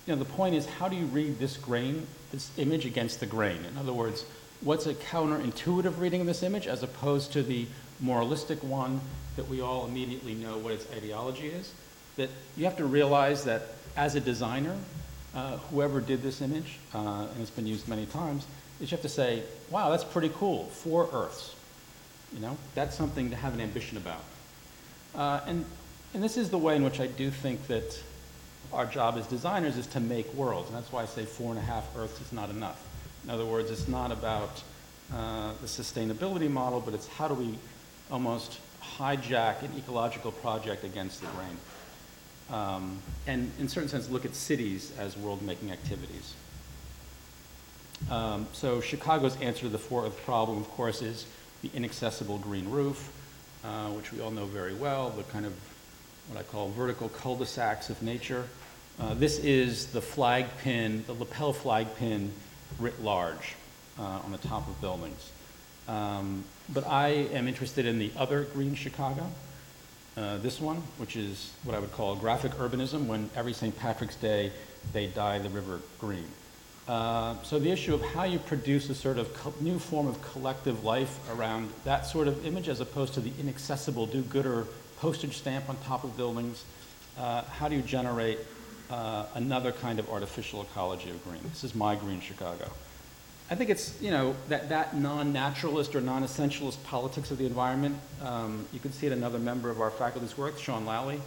[0.06, 3.26] you know, the point is how do you read this grain, this image against the
[3.26, 3.66] grain?
[3.66, 4.26] In other words,
[4.62, 7.66] what's a counterintuitive reading of this image as opposed to the
[8.00, 9.02] moralistic one
[9.36, 11.74] that we all immediately know what its ideology is?
[12.18, 13.64] That you have to realize that
[13.98, 14.76] as a designer,
[15.34, 18.46] uh, whoever did this image, uh, and it's been used many times,
[18.80, 21.56] is you have to say, wow, that's pretty cool, four Earths.
[22.34, 24.24] You know, that's something to have an ambition about.
[25.16, 25.66] Uh, and,
[26.14, 28.02] and this is the way in which I do think that
[28.72, 31.60] our job as designers is to make worlds, and that's why I say four and
[31.60, 32.82] a half Earths is not enough.
[33.24, 34.64] In other words, it's not about
[35.14, 37.58] uh, the sustainability model, but it's how do we
[38.10, 38.60] almost
[38.98, 41.58] hijack an ecological project against the grain.
[42.50, 46.34] Um, and in certain sense, look at cities as world-making activities.
[48.10, 51.26] Um, so Chicago's answer to the fourth problem, of course, is
[51.62, 53.12] the inaccessible green roof,
[53.64, 55.54] uh, which we all know very well, the kind of
[56.30, 58.48] what I call vertical cul-de-sacs of nature.
[59.00, 62.32] Uh, this is the flag pin, the lapel flag pin
[62.80, 63.56] writ large
[64.00, 65.32] uh, on the top of buildings.
[65.88, 69.28] Um, but I am interested in the other green Chicago,
[70.18, 73.78] uh, this one, which is what I would call graphic urbanism, when every St.
[73.78, 74.52] Patrick's Day
[74.94, 76.28] they dye the river green.
[76.88, 80.84] Uh, so the issue of how you produce a sort of new form of collective
[80.84, 84.66] life around that sort of image as opposed to the inaccessible do-gooder
[85.00, 86.66] postage stamp on top of buildings,
[87.18, 88.40] uh, how do you generate
[88.90, 91.42] uh, another kind of artificial ecology of green?
[91.50, 92.70] This is my green Chicago.
[93.50, 98.66] I think it's, you know, that, that non-naturalist or non-essentialist politics of the environment, um,
[98.72, 101.20] you can see it in another member of our faculty's work, Sean Lally,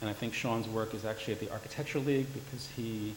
[0.00, 3.14] and I think Sean's work is actually at the Architecture League because he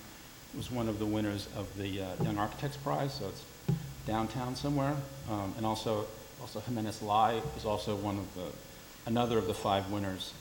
[0.56, 3.44] was one of the winners of the uh, Young Architects Prize, so it's
[4.08, 4.96] downtown somewhere.
[5.30, 6.06] Um, and also,
[6.39, 8.46] also Jimenez Lai is also one of the,
[9.06, 10.34] another of the five winners,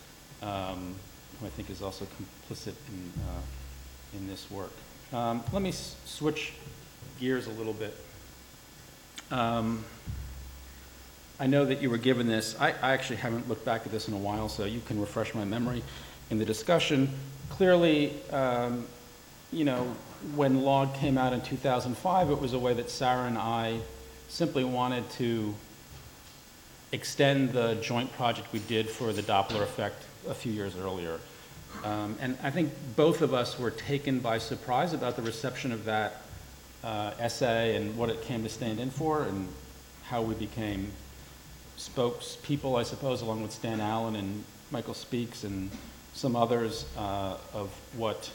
[0.42, 0.94] um,
[1.40, 4.72] who I think is also complicit in, uh, in this work.
[5.12, 6.53] Um, let me switch
[7.18, 7.96] gears a little bit.
[9.31, 9.85] Um,
[11.40, 12.57] I know that you were given this.
[12.61, 15.35] I, I, actually haven't looked back at this in a while, so you can refresh
[15.35, 15.83] my memory
[16.31, 17.09] in the discussion.
[17.50, 18.87] Clearly, um,
[19.53, 19.94] you know,
[20.34, 23.78] when LOG came out in 2005, it was a way that Sarah and I
[24.28, 25.54] simply wanted to
[26.92, 31.18] extend the joint project we did for the Doppler effect a few years earlier.
[31.84, 35.84] Um, and I think both of us were taken by surprise about the reception of
[35.84, 36.22] that
[36.82, 39.48] uh, essay and what it came to stand in for and
[40.04, 40.92] how we became
[41.78, 45.70] spokespeople, I suppose, along with Stan Allen and Michael Speaks and
[46.12, 48.30] some others uh, of what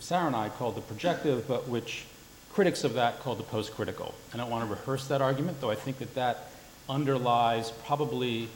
[0.00, 2.04] Sarah and I called the projective, but which
[2.52, 4.14] critics of that called the post-critical.
[4.32, 6.50] I don't want to rehearse that argument, though I think that that
[6.88, 8.48] underlies probably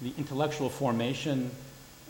[0.00, 1.50] the intellectual formation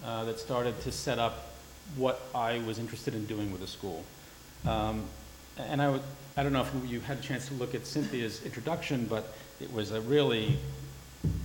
[0.04, 1.52] uh, that started to set up
[1.96, 4.04] what I was interested in doing with the school.
[4.66, 5.04] Um,
[5.59, 6.02] and I, would,
[6.37, 9.72] I don't know if you had a chance to look at Cynthia's introduction, but it
[9.72, 10.59] was a really,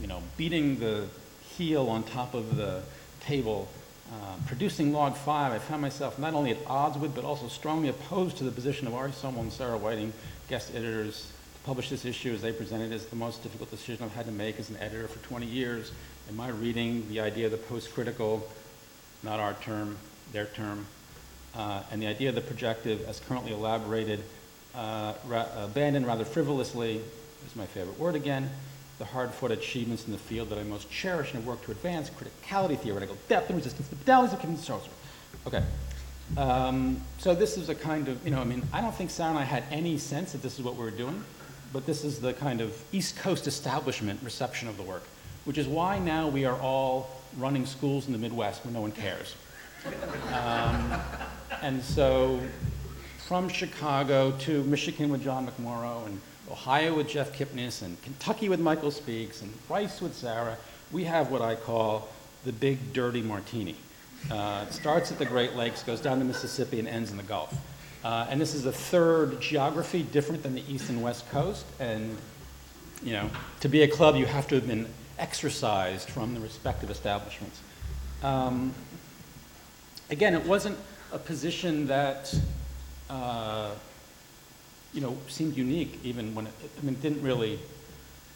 [0.01, 1.07] you know, beating the
[1.41, 2.81] heel on top of the
[3.21, 3.67] table,
[4.13, 7.89] uh, producing log five, I found myself not only at odds with, but also strongly
[7.89, 9.11] opposed to the position of R.E.
[9.11, 10.13] Somol and Sarah Whiting,
[10.49, 14.13] guest editors, to publish this issue as they presented as the most difficult decision I've
[14.13, 15.91] had to make as an editor for 20 years.
[16.29, 18.47] In my reading, the idea of the post-critical,
[19.23, 19.97] not our term,
[20.31, 20.85] their term,
[21.55, 24.23] uh, and the idea of the projective as currently elaborated,
[24.75, 27.01] uh, ra abandoned rather frivolously,
[27.47, 28.49] is my favorite word again,
[29.03, 32.79] the hard-fought achievements in the field that I most cherish and worked to advance, criticality,
[32.79, 34.57] theoretical depth, and resistance to modalities of Kevin
[35.45, 35.63] Okay.
[36.37, 39.31] Um, so this is a kind of, you know, I mean, I don't think Sarah
[39.31, 41.21] and I had any sense that this is what we were doing,
[41.73, 45.03] but this is the kind of East Coast establishment reception of the work,
[45.43, 48.93] which is why now we are all running schools in the Midwest where no one
[48.93, 49.35] cares.
[50.31, 50.93] Um,
[51.61, 52.39] and so
[53.27, 58.59] from Chicago to Michigan with John McMorrough and Ohio with Jeff Kipnis and Kentucky with
[58.59, 60.57] Michael Speaks and Rice with Sarah,
[60.91, 62.09] we have what I call
[62.45, 63.75] the big dirty martini.
[64.29, 67.23] Uh, it starts at the Great Lakes, goes down the Mississippi, and ends in the
[67.23, 67.53] Gulf.
[68.03, 71.65] Uh, and this is the third geography different than the East and West Coast.
[71.79, 72.17] And,
[73.01, 73.29] you know,
[73.61, 77.61] to be a club, you have to have been exercised from the respective establishments.
[78.21, 78.73] Um,
[80.09, 80.77] again, it wasn't
[81.11, 82.33] a position that,
[83.09, 83.71] uh,
[84.93, 87.59] you know, seemed unique even when it, I mean, didn't really,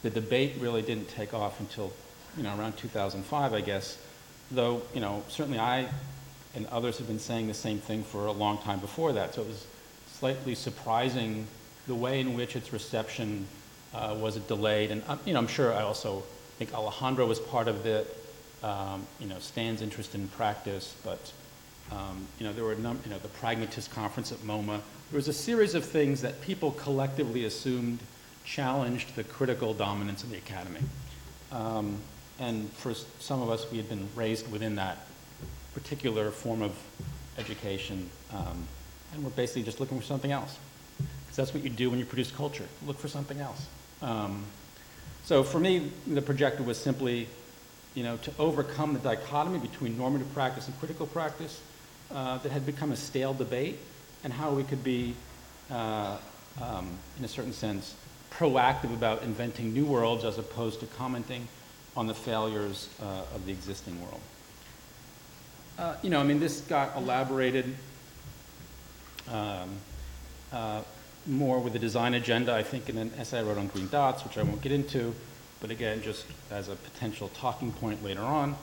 [0.02, 1.92] the debate really didn't take off until,
[2.36, 3.98] you know, around 2005, I guess.
[4.50, 5.88] Though, you know, certainly I
[6.54, 9.34] and others have been saying the same thing for a long time before that.
[9.34, 9.66] So it was
[10.12, 11.46] slightly surprising
[11.86, 13.46] the way in which its reception
[13.94, 14.90] uh, was delayed.
[14.90, 16.22] And, um, you know, I'm sure I also
[16.58, 18.16] think Alejandro was part of it,
[18.62, 21.32] um, you know, Stan's interest in practice, but,
[21.92, 24.80] um, you know, there were a number, you know, the Pragmatist Conference at MoMA.
[25.10, 28.00] There was a series of things that people collectively assumed
[28.44, 30.80] challenged the critical dominance of the academy.
[31.50, 31.96] Um,
[32.38, 34.98] and for some of us, we had been raised within that
[35.72, 36.76] particular form of
[37.38, 38.68] education, um,
[39.14, 40.58] and we're basically just looking for something else.
[40.98, 43.66] Because that's what you do when you produce culture, look for something else.
[44.02, 44.44] Um,
[45.24, 47.28] so for me, the projector was simply,
[47.94, 51.62] you know, to overcome the dichotomy between normative practice and critical practice
[52.12, 53.78] uh, that had become a stale debate,
[54.24, 55.14] and how we could be,
[55.70, 56.16] uh,
[56.62, 57.94] um, in a certain sense,
[58.30, 61.48] proactive about inventing new worlds as opposed to commenting
[61.96, 64.20] on the failures uh, of the existing world.
[65.78, 67.74] Uh, you know, I mean, this got elaborated
[69.30, 69.70] um,
[70.52, 70.82] uh,
[71.26, 74.24] more with the design agenda, I think, in an essay I wrote on green dots,
[74.24, 75.14] which I won't get into,
[75.60, 78.56] but again, just as a potential talking point later on.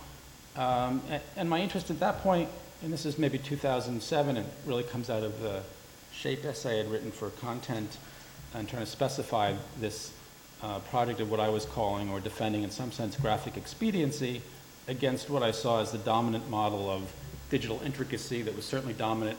[0.57, 2.49] Um, and, and, my interest at that point,
[2.81, 5.61] and this is maybe 2007, it really comes out of the
[6.13, 7.97] shape essay I had written for content
[8.53, 10.13] and trying to specify this
[10.63, 14.41] uh, project of what I was calling or defending in some sense graphic expediency
[14.87, 17.11] against what I saw as the dominant model of
[17.49, 19.37] digital intricacy that was certainly dominant,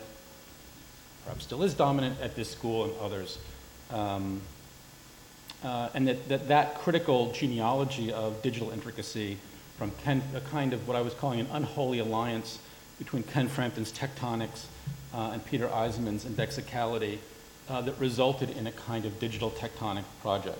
[1.24, 3.38] perhaps still is dominant at this school and others.
[3.90, 4.42] Um,
[5.64, 9.38] uh, and that, that that critical genealogy of digital intricacy
[9.76, 12.58] from Ken, a kind of what I was calling an unholy alliance
[12.98, 14.64] between Ken Frampton's tectonics
[15.14, 17.18] uh, and Peter Eisenman's indexicality
[17.68, 20.58] uh, that resulted in a kind of digital tectonic project.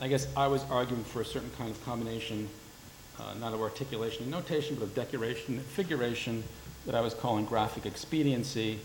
[0.00, 2.48] I guess I was arguing for a certain kind of combination
[3.18, 6.42] uh, not of articulation and notation, but of decoration and figuration
[6.86, 8.80] that I was calling graphic expediency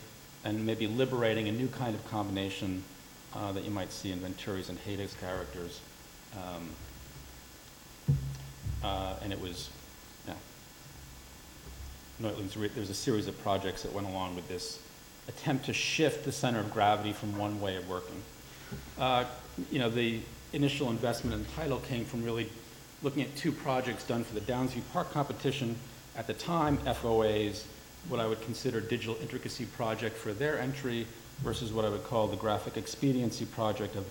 [0.46, 2.84] and maybe liberating a new kind of combination
[3.36, 5.80] uh, that you might see in Venturi's and Hejduk's characters.
[6.36, 6.70] Um,
[8.84, 9.70] uh, and it was,
[10.28, 10.34] yeah.
[12.22, 14.80] was a series of projects that went along with this
[15.28, 18.22] attempt to shift the center of gravity from one way of working.
[18.98, 19.26] Uh,
[19.72, 20.20] you know, the
[20.54, 22.50] initial investment in title came from really
[23.04, 25.76] looking at two projects done for the Downsview Park competition.
[26.18, 27.66] At the time, FOA's,
[28.08, 31.06] what I would consider digital intricacy project for their entry
[31.44, 34.06] versus what I would call the graphic expediency project of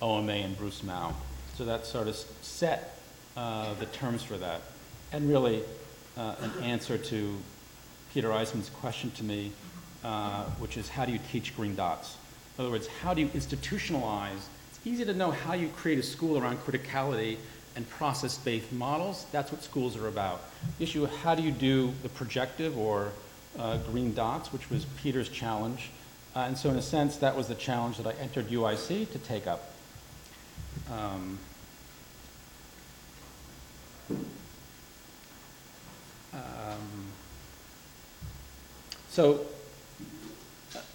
[0.00, 1.14] OMA and Bruce Mau.
[1.56, 2.98] So that sort of set
[3.36, 4.60] uh, the terms for that.
[5.12, 5.62] And really
[6.16, 7.38] uh, an answer to
[8.12, 9.52] Peter Eisenman's question to me,
[10.04, 12.16] uh, which is how do you teach green dots?
[12.58, 14.42] In other words, how do you institutionalize?
[14.70, 17.38] It's easy to know how you create a school around criticality
[17.76, 19.26] and process-based models.
[19.32, 20.42] That's what schools are about.
[20.78, 23.12] The issue of how do you do the projective or
[23.58, 25.90] uh, green dots, which was Peter's challenge.
[26.34, 29.18] Uh, and so in a sense, that was the challenge that I entered UIC to
[29.18, 29.72] take up.
[30.90, 31.38] Um,
[36.34, 37.06] um,
[39.08, 39.44] so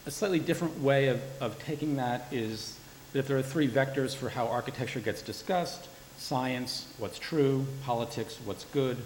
[0.06, 2.78] a slightly different way of, of taking that is
[3.12, 8.40] that if there are three vectors for how architecture gets discussed, science, what's true, politics,
[8.46, 8.98] what's good,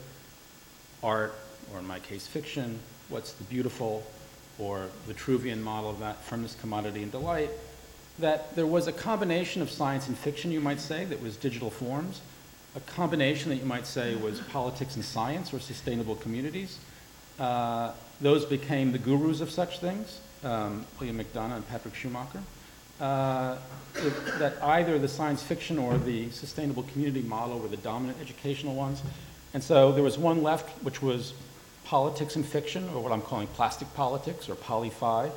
[1.03, 1.33] art,
[1.73, 4.05] or in my case, fiction, what's the beautiful,
[4.59, 7.49] or the Vitruvian model of that firmness, commodity, and delight,
[8.19, 11.69] that there was a combination of science and fiction, you might say, that was digital
[11.69, 12.21] forms,
[12.75, 16.79] a combination that you might say was politics and science or sustainable communities.
[17.39, 22.41] Uh, those became the gurus of such things, um, William McDonough and Patrick Schumacher
[23.01, 23.57] uh,
[24.37, 29.01] that either the science fiction or the sustainable community model were the dominant educational ones.
[29.53, 31.33] And so there was one left, which was
[31.83, 35.31] politics and fiction, or what I'm calling plastic politics, or poly-fi,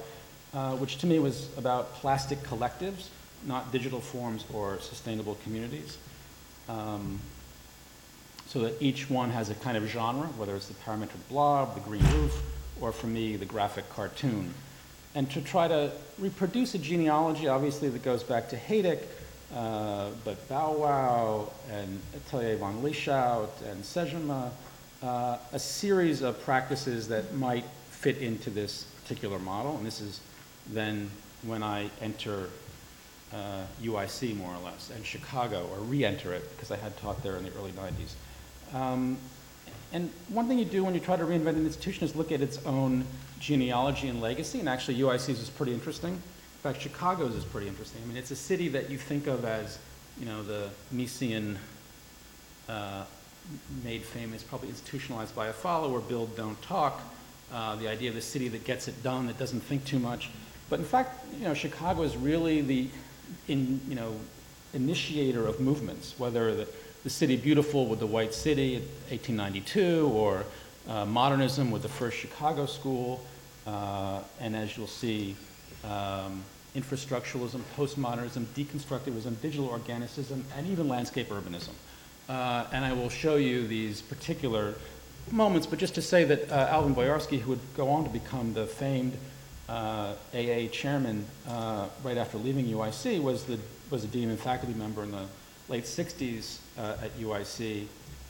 [0.52, 3.08] uh, which to me was about plastic collectives,
[3.44, 5.96] not digital forms or sustainable communities.
[6.68, 7.20] Um,
[8.46, 11.80] so that each one has a kind of genre, whether it's the parametric blob, the
[11.80, 12.40] green roof,
[12.80, 14.54] or for me, the graphic cartoon
[15.14, 19.00] and to try to reproduce a genealogy, obviously, that goes back to Hejduk,
[19.54, 24.50] uh, but Bow Wow and Atelier von Lieshout and Sejima,
[25.02, 29.76] uh, a series of practices that might fit into this particular model.
[29.76, 30.20] And this is
[30.68, 31.10] then
[31.44, 32.48] when I enter
[33.34, 37.36] uh, UIC more or less, and Chicago, or re-enter it, because I had taught there
[37.36, 38.76] in the early 90s.
[38.76, 39.18] Um,
[39.92, 42.40] and one thing you do when you try to reinvent an institution is look at
[42.40, 43.04] its own
[43.40, 46.12] genealogy and legacy, and actually UIC's is pretty interesting.
[46.12, 48.00] In fact, Chicago's is pretty interesting.
[48.02, 49.78] I mean, it's a city that you think of as,
[50.18, 51.56] you know, the Miesian
[52.68, 53.04] uh,
[53.84, 57.02] made famous, probably institutionalized by a follower, build, don't talk,
[57.52, 60.30] uh, the idea of the city that gets it done, that doesn't think too much.
[60.70, 62.88] But in fact, you know, Chicago is really the,
[63.48, 64.14] in, you know,
[64.72, 66.68] initiator of movements, whether the,
[67.04, 70.44] the city beautiful with the white city, in 1892, or
[70.88, 73.24] uh, modernism with the first Chicago school,
[73.66, 75.36] uh, and as you'll see,
[75.84, 76.42] um,
[76.76, 81.72] infrastructuralism, postmodernism, deconstructivism, digital organicism, and even landscape urbanism.
[82.28, 84.74] Uh, and I will show you these particular
[85.30, 88.54] moments, but just to say that uh, Alvin Boyarsky, who would go on to become
[88.54, 89.16] the famed
[89.68, 93.58] uh, AA chairman uh, right after leaving UIC, was, the,
[93.90, 95.26] was a dean and faculty member in the
[95.68, 97.86] late 60s uh, at UIC.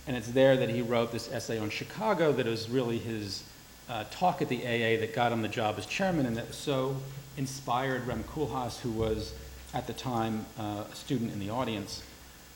[0.06, 3.42] And it's there that he wrote this essay on Chicago that was really his
[3.88, 6.96] uh, talk at the AA that got him the job as chairman and that so
[7.36, 9.34] inspired Rem Koolhaas, who was
[9.72, 12.02] at the time uh, a student in the audience.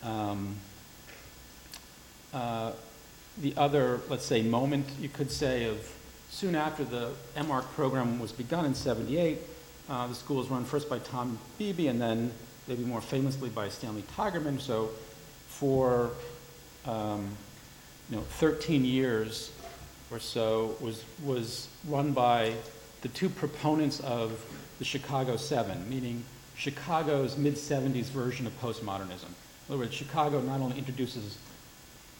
[0.03, 0.57] Um,
[2.33, 2.73] uh,
[3.39, 5.93] the other, let's say, moment you could say of
[6.31, 7.11] soon after the
[7.47, 9.39] MARC program was begun in 78,
[9.89, 12.31] uh, the school was run first by Tom Beeby and then
[12.67, 14.61] maybe more famously by Stanley Tigerman.
[14.61, 14.91] So
[15.49, 16.11] for
[16.85, 17.31] um,
[18.11, 19.51] you know, 13 years
[20.11, 22.53] or so was, was run by
[23.03, 24.45] the two proponents of
[24.79, 26.25] the Chicago Seven, meaning
[26.57, 29.29] Chicago's mid-70s version of postmodernism.
[29.29, 31.39] In other words, Chicago not only introduces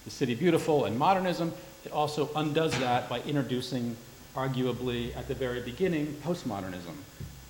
[0.05, 1.53] the city beautiful and modernism,
[1.85, 3.97] it also undoes that by introducing,
[4.35, 6.95] arguably at the very beginning, postmodernism.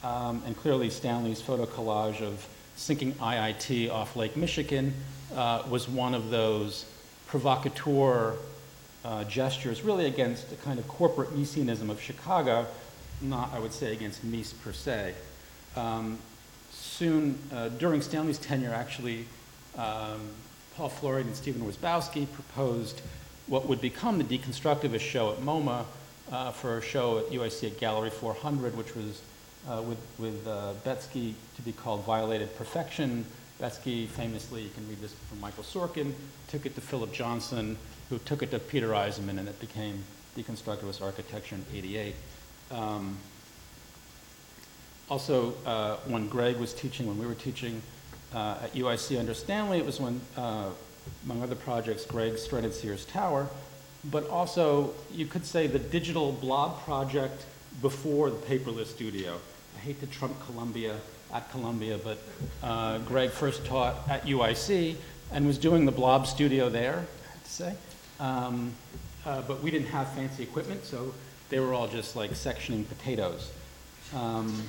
[0.04, 4.94] Um, and clearly Stanley's photo collage of sinking IIT off Lake Michigan
[5.34, 6.86] uh, was one of those
[7.26, 8.36] provocateur
[9.04, 12.66] uh, gestures, really against the kind of corporate Miesianism of Chicago,
[13.20, 15.14] not, I would say, against Mies per se.
[15.76, 16.18] Um,
[16.70, 19.26] soon, uh, during Stanley's tenure, actually,
[19.76, 20.20] um,
[20.76, 23.02] Paul Florian and Stephen Wierzbowski proposed
[23.48, 25.84] what would become the deconstructivist show at MoMA
[26.30, 29.22] uh, for a show at UIC at Gallery 400, which was
[29.68, 33.24] uh, with, with uh, Betsky to be called Violated Perfection.
[33.60, 36.12] Betsky famously, you can read this from Michael Sorkin,
[36.48, 37.76] took it to Philip Johnson,
[38.08, 40.04] who took it to Peter Eisenman, and it became
[40.36, 42.14] Deconstructivist Architecture in 88.
[42.70, 43.16] Um,
[45.10, 47.82] also, uh, when Greg was teaching, when we were teaching
[48.34, 50.68] uh, at UIC under Stanley, it was when, uh,
[51.24, 53.48] among other projects, Greg strutted Sears Tower,
[54.04, 57.44] but also you could say the digital blob project
[57.82, 59.38] before the paperless studio.
[59.76, 60.96] I hate to trump Columbia
[61.32, 62.18] at Columbia, but
[62.62, 64.96] uh, Greg first taught at UIC
[65.32, 67.74] and was doing the blob studio there, I have to say.
[68.20, 68.72] Um,
[69.26, 71.14] uh, but we didn't have fancy equipment, so
[71.50, 73.50] they were all just like sectioning potatoes.
[74.14, 74.62] Um,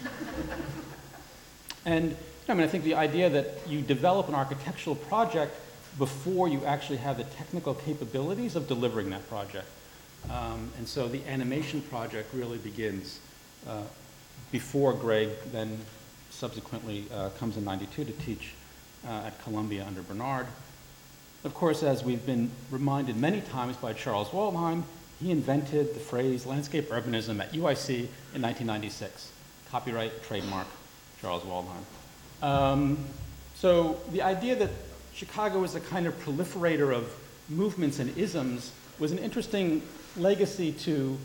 [1.85, 2.15] and
[2.47, 5.55] I mean, I think the idea that you develop an architectural project
[5.99, 9.67] before you actually have the technical capabilities of delivering that project.
[10.31, 13.19] Um, and so the animation project really begins
[13.67, 13.83] uh,
[14.51, 15.77] before Greg then
[16.29, 18.53] subsequently uh, comes in 92 to teach
[19.05, 20.47] uh, at Columbia under Bernard.
[21.43, 24.83] Of course, as we've been reminded many times by Charles Waldheim,
[25.21, 27.89] he invented the phrase landscape urbanism at UIC
[28.33, 29.31] in 1996.
[29.69, 30.67] Copyright, trademark,
[31.21, 31.83] Charles Waldheim.
[32.41, 32.97] Um,
[33.55, 34.69] so the idea that
[35.19, 37.13] Chicago is a kind of proliferator of
[37.49, 39.81] movements and isms was an interesting
[40.15, 41.17] legacy to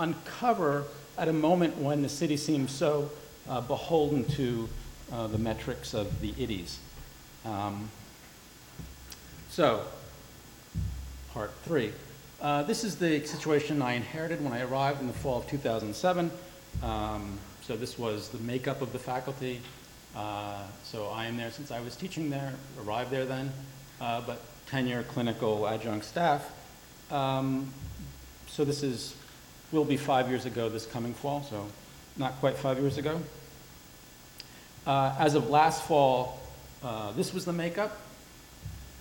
[0.00, 0.82] uncover
[1.16, 3.08] at a moment when the city seemed so
[3.48, 4.68] uh, beholden to
[5.12, 6.78] uh, the metrics of the IDIs.
[7.44, 7.88] Um,
[9.48, 9.84] so,
[11.32, 11.92] part three.
[12.40, 16.32] Uh, this is the situation I inherited when I arrived in the fall of 2007.
[16.82, 19.60] Um, so this was the makeup of the faculty.
[20.16, 22.52] Uh, so I am there since I was teaching there,
[22.84, 23.52] arrived there then,
[24.00, 26.50] uh, but tenure clinical adjunct staff.
[27.10, 27.72] Um,
[28.46, 29.14] so this is,
[29.72, 31.66] will be five years ago this coming fall, so
[32.16, 33.20] not quite five years ago.
[34.86, 36.40] Uh, as of last fall,
[36.82, 37.96] uh, this was the makeup.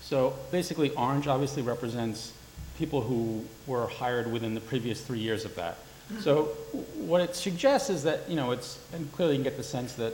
[0.01, 2.33] So basically orange obviously represents
[2.77, 5.77] people who were hired within the previous three years of that.
[6.21, 6.45] So
[6.95, 9.93] what it suggests is that, you know, it's, and clearly you can get the sense
[9.93, 10.13] that,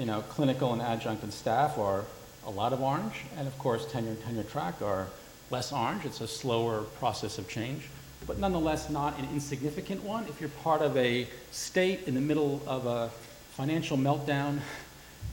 [0.00, 2.04] you know, clinical and adjunct and staff are
[2.46, 5.06] a lot of orange, and of course tenure and tenure track are
[5.50, 6.06] less orange.
[6.06, 7.82] It's a slower process of change.
[8.26, 12.62] but nonetheless not an insignificant one if you're part of a state in the middle
[12.66, 13.08] of a
[13.52, 14.58] financial meltdown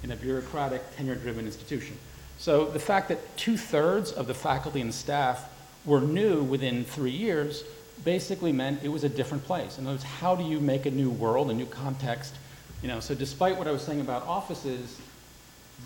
[0.04, 1.98] in a bureaucratic, tenure-driven institution.
[2.38, 5.50] So the fact that two-thirds of the faculty and staff
[5.86, 7.64] were new within three years
[8.06, 9.80] basically meant it was a different place.
[9.80, 12.36] In other words, how do you make a new world, a new context?
[12.82, 15.00] You know, so despite what I was saying about offices,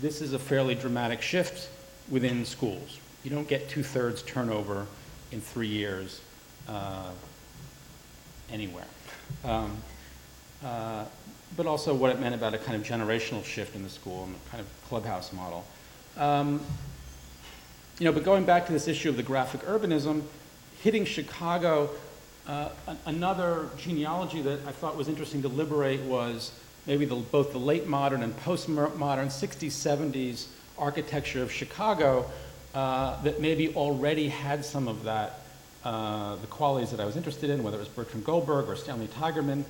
[0.00, 1.70] this is a fairly dramatic shift
[2.10, 2.98] within schools.
[3.24, 4.86] You don't get two-thirds turnover
[5.30, 6.20] in three years
[6.68, 7.10] uh,
[8.50, 8.86] anywhere.
[9.44, 9.76] Um,
[10.64, 11.04] uh,
[11.56, 14.34] but also what it meant about a kind of generational shift in the school and
[14.34, 15.64] the kind of clubhouse model.
[16.16, 16.60] Um,
[17.98, 20.22] you know, but going back to this issue of the graphic urbanism,
[20.82, 21.90] hitting Chicago,
[22.46, 22.70] uh,
[23.06, 26.52] another genealogy that I thought was interesting to liberate was
[26.86, 30.46] maybe the, both the late modern and postmodern 60s, 70s
[30.78, 32.28] architecture of Chicago
[32.74, 35.40] uh, that maybe already had some of that,
[35.84, 39.08] uh, the qualities that I was interested in, whether it was Bertram Goldberg or Stanley
[39.08, 39.64] Tigerman.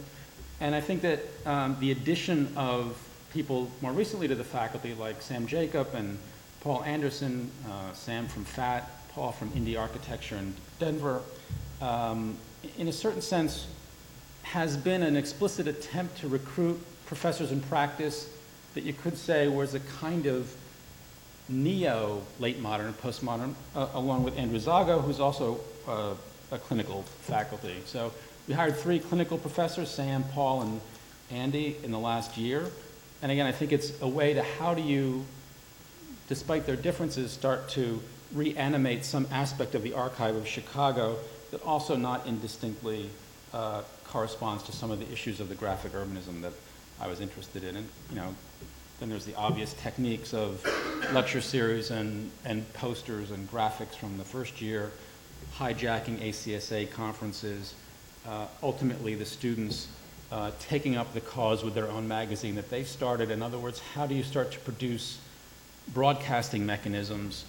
[0.60, 2.96] And I think that um, the addition of
[3.32, 6.18] people more recently to the faculty, like Sam Jacob and
[6.60, 11.20] Paul Andersen, uh, Sam from FAT, Paul from Indie Architecture in Denver,
[11.80, 12.36] um,
[12.78, 13.66] in a certain sense,
[14.42, 16.80] has been an explicit attempt to recruit
[17.12, 18.26] professors in practice
[18.72, 20.50] that you could say was a kind of
[21.46, 26.14] neo late modern postmodern, uh, along with Andrew Zago, who's also uh,
[26.52, 27.76] a clinical faculty.
[27.84, 28.14] So
[28.48, 30.80] we hired three clinical professors, Sam, Paul, and
[31.30, 32.64] Andy, in the last year.
[33.20, 35.26] And again, I think it's a way to how do you,
[36.30, 38.00] despite their differences, start to
[38.32, 41.18] reanimate some aspect of the archive of Chicago
[41.50, 43.10] that also not indistinctly
[43.52, 46.54] uh, corresponds to some of the issues of the graphic urbanism that
[47.00, 47.76] I was interested in.
[47.76, 48.34] And, you know,
[49.00, 50.64] then there's the obvious techniques of
[51.12, 54.92] lecture series and, and posters and graphics from the first year,
[55.56, 57.74] hijacking ACSA conferences,
[58.26, 59.88] uh, ultimately the students
[60.30, 63.30] uh, taking up the cause with their own magazine that they started.
[63.30, 65.18] In other words, how do you start to produce
[65.92, 67.44] broadcasting mechanisms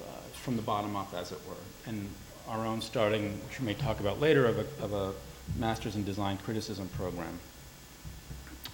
[0.00, 1.54] uh, from the bottom up, as it were?
[1.86, 2.08] And
[2.48, 5.12] our own starting, which we may talk about later, of a, of a
[5.56, 7.38] Masters in Design Criticism program.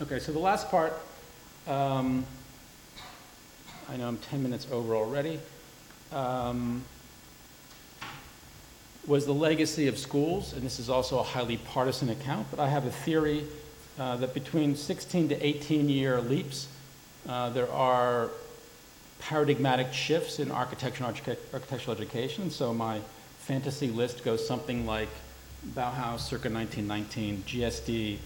[0.02, 0.92] Okay, so the last part,
[1.68, 2.26] um,
[3.88, 5.38] I know I'm 10 minutes over already.
[6.10, 6.82] Um,
[9.06, 12.68] was the legacy of schools, and this is also a highly partisan account, but I
[12.68, 13.44] have a theory
[13.96, 16.66] uh, that between 16 to 18 year leaps,
[17.28, 18.30] uh, there are
[19.20, 22.50] paradigmatic shifts in architecture and architectural education.
[22.50, 22.98] So my
[23.38, 25.10] fantasy list goes something like
[25.72, 28.18] Bauhaus circa 1919, GSD,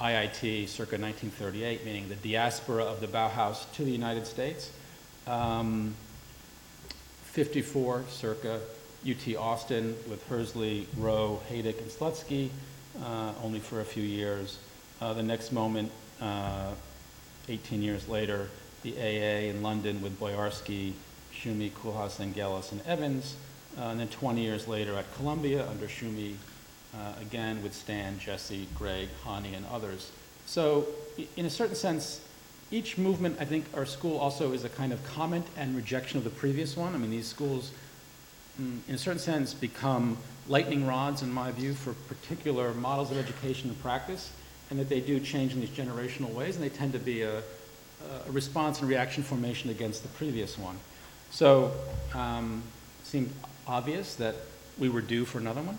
[0.00, 4.70] IIT circa 1938, meaning the diaspora of the Bauhaus to the United States.
[5.26, 5.94] Um,
[7.24, 8.60] 54 circa
[9.08, 12.50] UT Austin with Hirsche, Rowe, Hejduk, and Slutzky,
[13.02, 14.58] uh, only for a few years.
[15.00, 15.90] Uh, the next moment,
[16.20, 16.72] uh,
[17.48, 18.48] 18 years later,
[18.82, 20.92] the AA in London with Boyarsky,
[21.32, 23.36] Tschumi, Koolhaas, Zenghelis, and Evans.
[23.78, 26.36] Uh, and then 20 years later at Columbia under Tschumi, uh,
[27.20, 30.10] again with Stan, Jesse, Greg, Hani, and others.
[30.46, 30.86] So
[31.36, 32.20] in a certain sense,
[32.70, 36.24] each movement, I think our school also is a kind of comment and rejection of
[36.24, 36.94] the previous one.
[36.94, 37.70] I mean, these schools
[38.60, 40.16] Mm, in a certain sense, become
[40.48, 44.32] lightning rods, in my view, for particular models of education and practice,
[44.70, 47.38] and that they do change in these generational ways, and they tend to be a,
[47.38, 50.78] a response and reaction formation against the previous one.
[51.30, 51.72] So
[52.14, 52.62] um,
[53.02, 53.32] it seemed
[53.66, 54.36] obvious that
[54.78, 55.78] we were due for another one.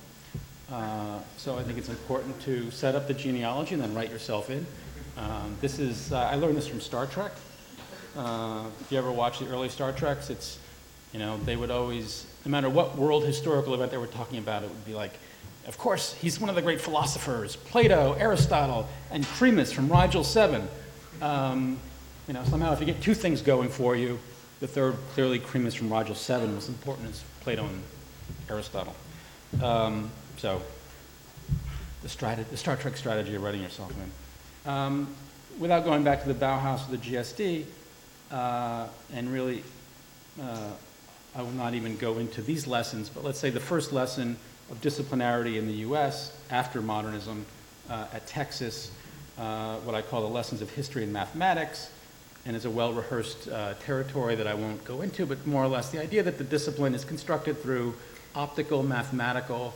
[0.72, 4.49] Uh, so I think it's important to set up the genealogy and then write yourself
[4.49, 4.65] in.
[5.18, 7.32] Um, this is, uh, I learned this from Star Trek.
[8.18, 10.59] Uh, if you ever watch the early Star Treks, it's,
[11.13, 14.63] you know, they would always no matter what world historical event they were talking about,
[14.63, 15.11] it would be like,
[15.68, 20.65] of course, he's one of the great philosophers, Plato, Aristotle, and Cremus from Rigel 7.
[21.22, 21.78] Um,
[22.26, 24.18] you know, somehow if you get two things going for you,
[24.61, 27.84] the third, clearly Cremus from Rigel 7 was important as Plato and
[28.49, 28.95] Aristotle.
[29.61, 30.62] Um, so,
[32.04, 34.72] the, strat- the, Star Trek strategy of writing yourself in.
[34.72, 35.16] Um,
[35.58, 37.66] without going back to the Bauhaus or the GSD,
[38.32, 39.64] uh, and really
[40.42, 40.70] uh,
[41.36, 44.38] I will not even go into these lessons, but let's say the first lesson
[44.70, 47.46] of disciplinarity in the US after modernism
[47.90, 48.92] uh, at Texas,
[49.38, 51.90] uh, what I call the lessons of history and mathematics,
[52.46, 55.68] and it's a well rehearsed uh, territory that I won't go into, but more or
[55.68, 57.96] less the idea that the discipline is constructed through
[58.36, 59.74] optical, mathematical,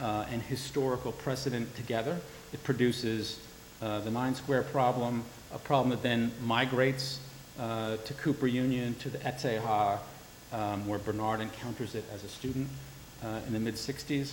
[0.00, 2.18] uh, and historical precedent together.
[2.52, 3.40] It produces
[3.82, 7.20] uh, the nine square problem, a problem that then migrates
[7.58, 10.00] uh, to Cooper Union, to the ETH,
[10.52, 12.68] um, where Bernard encounters it as a student
[13.22, 14.32] uh, in the mid 60s.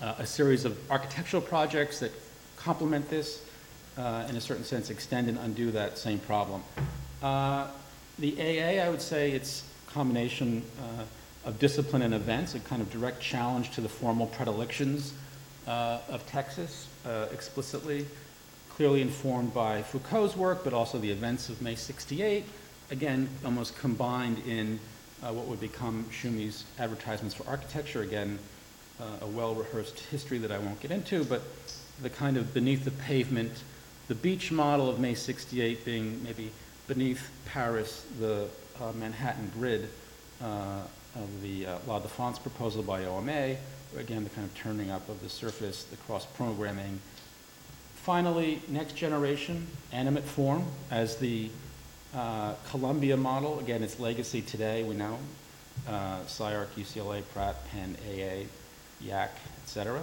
[0.00, 2.12] uh, a series of architectural projects that
[2.56, 3.42] complement this,
[3.96, 6.62] uh, in a certain sense, extend and undo that same problem.
[8.20, 10.62] The AA, I would say it's combination
[11.48, 15.14] of discipline and events, a kind of direct challenge to the formal predilections
[15.66, 18.04] uh, of Texas uh, explicitly,
[18.68, 22.44] clearly informed by Foucault's work, but also the events of May 68,
[22.90, 24.78] again, almost combined in
[25.22, 28.38] uh, what would become Tschumi's advertisements for architecture, again,
[29.00, 31.40] uh, a well-rehearsed history that I won't get into, but
[32.02, 33.52] the kind of beneath the pavement,
[34.08, 36.50] the beach model of May 68 being maybe
[36.86, 39.88] beneath Paris, the uh, Manhattan grid
[40.42, 40.82] uh,
[41.18, 43.56] of the uh, La Défense proposal by OMA,
[43.96, 47.00] again, the kind of turning up of the surface, the cross-programming.
[47.96, 51.50] Finally, next generation, animate form as the
[52.14, 55.18] uh, Columbia model, again, its legacy today, we know,
[55.88, 58.44] uh, SCI-Arc, UCLA, Pratt, Penn, AA,
[59.04, 60.02] YAC, et cetera.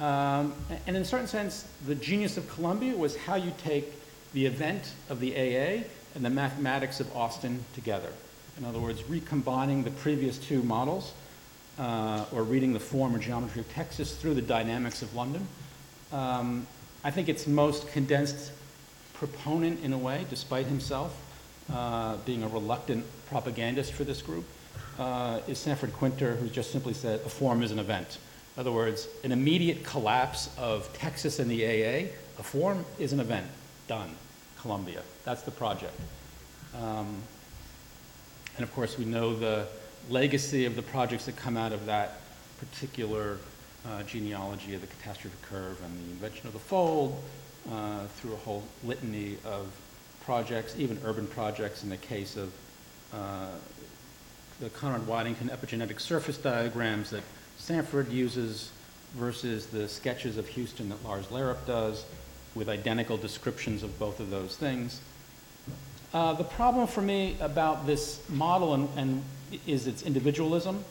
[0.00, 0.54] Um,
[0.86, 3.92] and in a certain sense, the genius of Columbia was how you take
[4.32, 5.82] the event of the AA
[6.14, 8.12] and the mathematics of Austin together.
[8.58, 11.12] In other words, recombining the previous two models
[11.78, 15.46] uh, or reading the form or geometry of Texas through the dynamics of London.
[16.12, 16.66] Um,
[17.04, 18.52] I think its most condensed
[19.14, 21.16] proponent in a way, despite himself
[21.72, 24.44] uh, being a reluctant propagandist for this group,
[24.98, 28.18] uh, is Sanford Kwinter, who just simply said a form is an event.
[28.56, 33.20] In other words, an immediate collapse of Texas and the AA, a form is an
[33.20, 33.46] event.
[33.86, 34.10] Done.
[34.60, 35.02] Columbia.
[35.24, 35.94] That's the project.
[36.76, 37.22] Um,
[38.58, 39.66] and of course, we know the
[40.10, 42.20] legacy of the projects that come out of that
[42.58, 43.38] particular
[43.86, 47.22] uh, genealogy of the catastrophe curve and the invention of the fold
[47.70, 49.70] uh, through a whole litany of
[50.24, 52.52] projects, even urban projects in the case of
[53.14, 53.46] uh,
[54.58, 57.22] the Conrad Waddington epigenetic surface diagrams that
[57.58, 58.72] Sanford uses
[59.14, 62.04] versus the sketches of Houston that Lars Lerup does
[62.56, 65.00] with identical descriptions of both of those things.
[66.12, 69.22] Uh, the problem for me about this model and, and
[69.66, 70.82] is its individualism,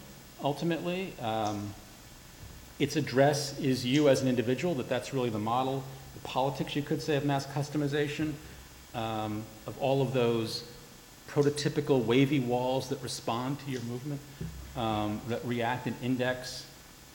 [0.43, 1.13] ultimately.
[1.19, 1.73] Um,
[2.77, 5.83] its address is you as an individual, that that's really the model.
[6.13, 8.33] The politics, you could say, of mass customization,
[8.93, 10.63] um, of all of those
[11.29, 14.21] prototypical wavy walls that respond to your movement,
[14.75, 16.67] um, that react and index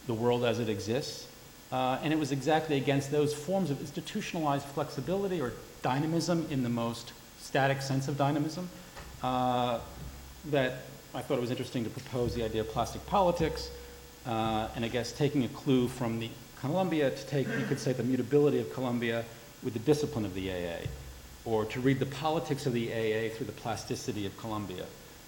[0.09, 1.29] the world as it exists.
[1.71, 6.69] Uh, and it was exactly against those forms of institutionalized flexibility or dynamism in the
[6.69, 7.13] most
[7.43, 8.69] static sense of dynamism
[9.23, 9.79] uh,
[10.51, 10.83] that
[11.15, 13.71] I thought it was interesting to propose the idea of plastic politics.
[14.25, 16.31] Uh, and I guess taking a clue from the
[16.61, 19.25] Columbia to take, you could say, the mutability of Columbia
[19.65, 20.87] with the discipline of the AA,
[21.45, 24.85] or to read the politics of the AA through the plasticity of Columbia.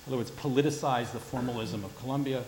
[0.07, 2.45] In other words, politicize the formalism of Columbia,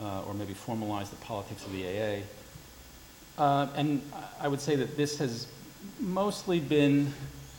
[0.00, 3.42] uh, or maybe formalize the politics of the AA.
[3.42, 4.00] Uh, and
[4.40, 5.48] I would say that this has
[5.98, 7.12] mostly been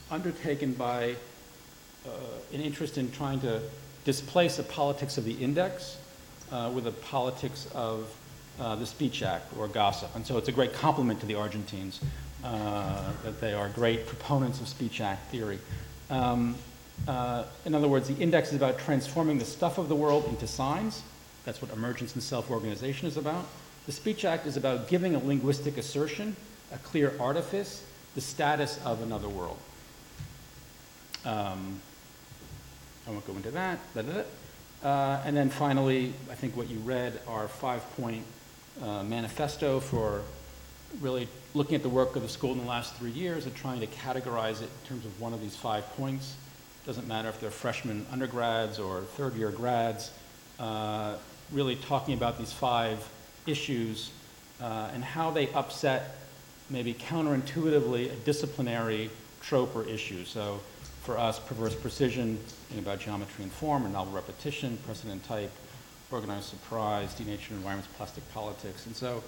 [0.10, 1.16] undertaken by
[2.06, 2.10] uh,
[2.54, 3.62] an interest in trying to
[4.06, 5.98] displace a politics of the index
[6.52, 8.14] uh, with a politics of
[8.60, 10.10] uh, the Speech Act or gossip.
[10.16, 12.02] And so it's a great compliment to the Argentines
[12.44, 15.60] uh, that they are great proponents of Speech Act theory.
[16.10, 16.56] Um,
[17.08, 20.48] uh, in other words, the index is about transforming the stuff of the world into
[20.48, 21.04] signs.
[21.46, 23.46] That's what emergence and self-organization is about.
[23.86, 26.36] The Speech Act is about giving a linguistic assertion,
[26.74, 27.86] a clear artifice,
[28.16, 29.58] the status of another world.
[31.26, 31.82] Um,
[33.10, 33.80] I won't go into that.
[34.84, 38.24] Uh, and then finally, I think what you read, our five-point
[38.84, 40.22] uh, manifesto for
[41.02, 43.80] really looking at the work of the school in the last three years and trying
[43.80, 46.36] to categorize it in terms of one of these five points.
[46.86, 50.12] Doesn't matter if they're freshman undergrads or third-year grads.
[50.60, 51.16] Uh,
[51.52, 53.10] really talking about these five
[53.48, 54.12] issues
[54.62, 56.16] uh, and how they upset
[56.70, 59.10] maybe counterintuitively a disciplinary
[59.42, 60.26] trope or issue.
[60.26, 60.60] So
[61.10, 62.38] for us, perverse precision,
[62.78, 65.50] about geometry and form, or novel repetition, precedent type,
[66.12, 68.86] organized surprise, denatured environments, plastic politics.
[68.86, 69.24] And so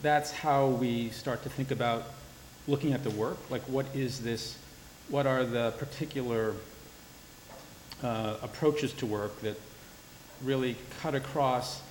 [0.00, 2.04] that's how we start to think about
[2.68, 4.56] looking at the work, like what is this,
[5.08, 6.54] what are the particular
[8.04, 9.58] uh, approaches to work that
[10.44, 11.82] really cut across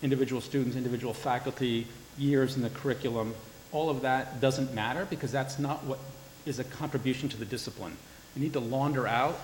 [0.00, 3.34] individual students, individual faculty, years in the curriculum.
[3.72, 5.98] All of that doesn't matter because that's not what
[6.46, 7.96] is a contribution to the discipline.
[8.34, 9.38] You need to launder out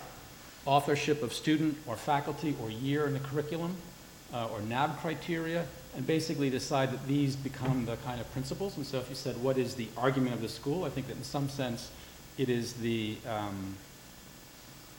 [0.64, 3.76] authorship of student or faculty or year in the curriculum
[4.32, 5.64] uh, or NAAB criteria
[5.96, 8.76] and basically decide that these become the kind of principles.
[8.76, 10.84] And so if you said, what is the argument of the school?
[10.84, 11.90] I think that in some sense
[12.36, 13.76] it is the, um,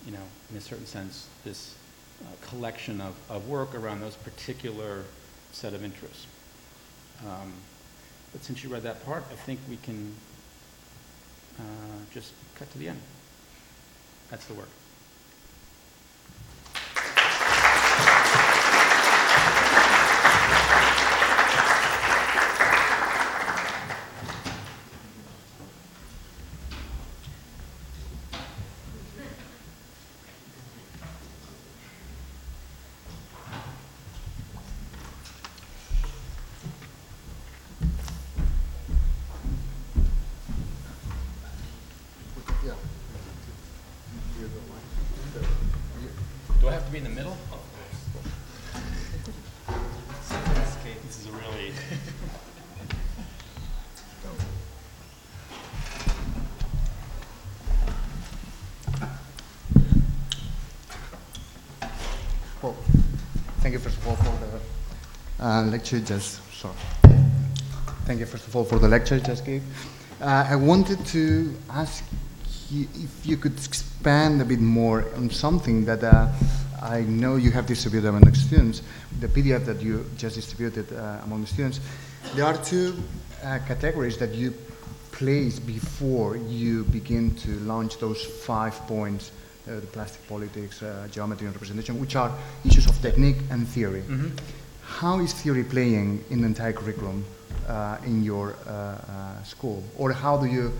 [0.05, 1.75] you know, in a certain sense, this
[2.23, 5.03] uh, collection of, of work around those particular
[5.51, 6.25] set of interests.
[7.25, 7.53] Um,
[8.31, 10.13] but since you read that part, I think we can
[11.59, 11.63] uh,
[12.13, 13.01] just cut to the end.
[14.30, 14.67] That's the work.
[46.59, 47.37] Do I have to be in the middle?
[51.03, 51.71] This is a really.
[62.61, 62.75] Well,
[63.59, 64.45] thank you first of all for
[65.39, 66.73] the uh, lecture just, sorry.
[68.05, 69.61] Thank you first of all for the lecture you just gave.
[70.19, 72.03] Uh, I wanted to ask
[72.69, 76.27] you if you could expand a bit more on something that uh,
[76.82, 78.82] I know you have distributed among the students,
[79.19, 81.80] the PDF that you just distributed uh, among the students.
[82.36, 82.95] There are two
[83.43, 84.53] uh, categories that you
[85.11, 89.32] place before you begin to launch those five points,
[89.67, 92.32] uh, the plastic politics, uh, geometry and representation, which are
[92.63, 94.03] issues of technique and theory.
[94.84, 97.25] How is theory playing in the entire curriculum
[97.67, 99.84] uh, in your uh, uh, school?
[99.97, 100.71] Or how do you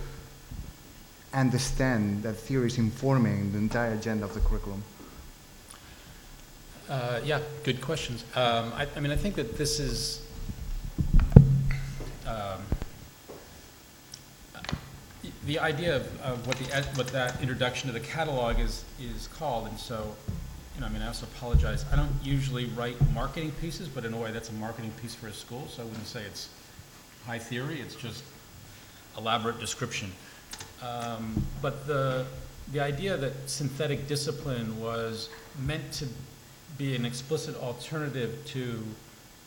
[1.34, 4.84] understand that theory is informing the entire agenda of the curriculum?
[6.90, 8.24] Uh, Yeah, good questions.
[8.36, 10.22] Um, I, I mean, I think that this is,
[12.26, 12.62] um,
[15.46, 16.66] the idea of, of what the,
[16.96, 20.16] what that introduction to the catalog is, is called, and so,
[20.76, 24.14] you know, I mean, I also apologize, I don't usually write marketing pieces, but in
[24.14, 26.50] a way, that's a marketing piece for a school, so I wouldn't say it's
[27.26, 28.24] high theory, it's just
[29.18, 30.12] elaborate description.
[30.82, 32.26] Um, But the,
[32.72, 35.30] the idea that synthetic discipline was
[35.66, 36.08] meant to
[36.78, 38.84] be an explicit alternative to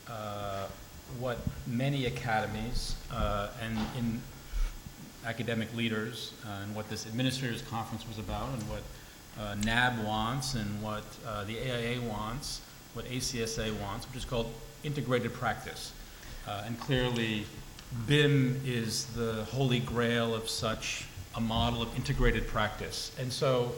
[0.08, 0.66] uh,
[1.18, 4.20] what many academies uh, and in
[5.24, 8.82] academic leaders, uh, and what this administrators conference was about, and what
[9.38, 12.62] uh, NAAB wants, and what uh, the AIA wants,
[12.94, 14.52] what ACSA wants, which is called
[14.82, 15.92] integrated practice.
[16.48, 17.44] Uh, And clearly,
[18.06, 21.04] BIM is the holy grail of such
[21.36, 23.12] a model of integrated practice.
[23.18, 23.72] And so,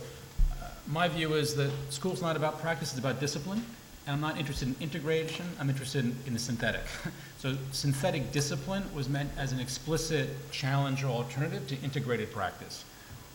[0.87, 3.65] my view is that school's not about practice, it's about discipline.
[4.07, 6.83] And I'm not interested in integration, I'm interested in, in the synthetic.
[7.39, 12.85] So synthetic discipline was meant as an explicit challenge or alternative to integrated practice.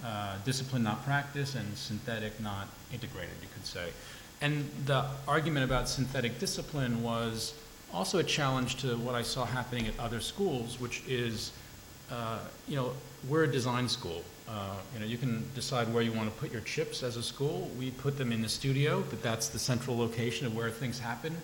[0.06, 3.90] Uh, discipline, not practice, and synthetic, not integrated, you could say.
[4.40, 7.54] And the argument about synthetic discipline was
[7.94, 11.52] also a challenge to what I saw happening at other schools, which is,
[12.10, 12.94] uh, you know,
[13.28, 14.24] we're a design school.
[14.48, 17.24] Uh, You know, you can decide where you want to put your chips as a
[17.24, 17.70] school.
[17.78, 21.36] We put them in the studio, but that's the central location of where things happen.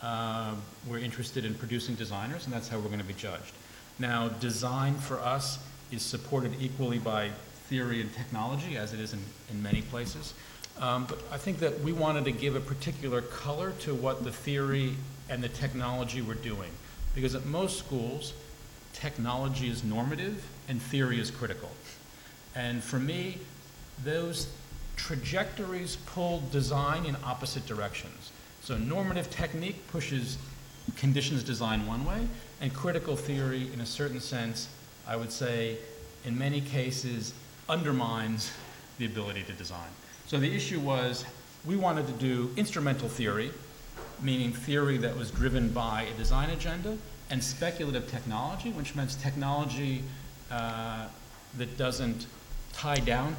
[0.00, 0.54] Uh,
[0.86, 3.52] We're interested in producing designers, and that's how we're going to be judged.
[3.98, 5.58] Now, design for us
[5.90, 7.30] is supported equally by
[7.68, 10.34] theory and technology, as it is in, in many places.
[10.78, 14.32] Um, But I think that we wanted to give a particular color to what the
[14.32, 14.96] theory
[15.28, 16.70] and the technology were doing.
[17.14, 18.32] Because at most schools,
[18.92, 21.70] technology is normative and theory is critical.
[22.54, 23.38] And for me,
[24.04, 24.48] those
[24.96, 28.30] trajectories pull design in opposite directions.
[28.62, 30.38] So normative technique pushes
[30.96, 32.26] conditions design one way,
[32.60, 34.68] and critical theory, in a certain sense,
[35.06, 35.78] I would say,
[36.24, 37.34] in many cases,
[37.68, 38.52] undermines
[38.98, 39.88] the ability to design.
[40.26, 41.24] So the issue was,
[41.64, 43.50] we wanted to do instrumental theory,
[44.22, 46.96] meaning theory that was driven by a design agenda,
[47.30, 50.02] and speculative technology, which means technology
[50.50, 51.06] uh,
[51.56, 52.26] that doesn't
[52.76, 53.34] tie down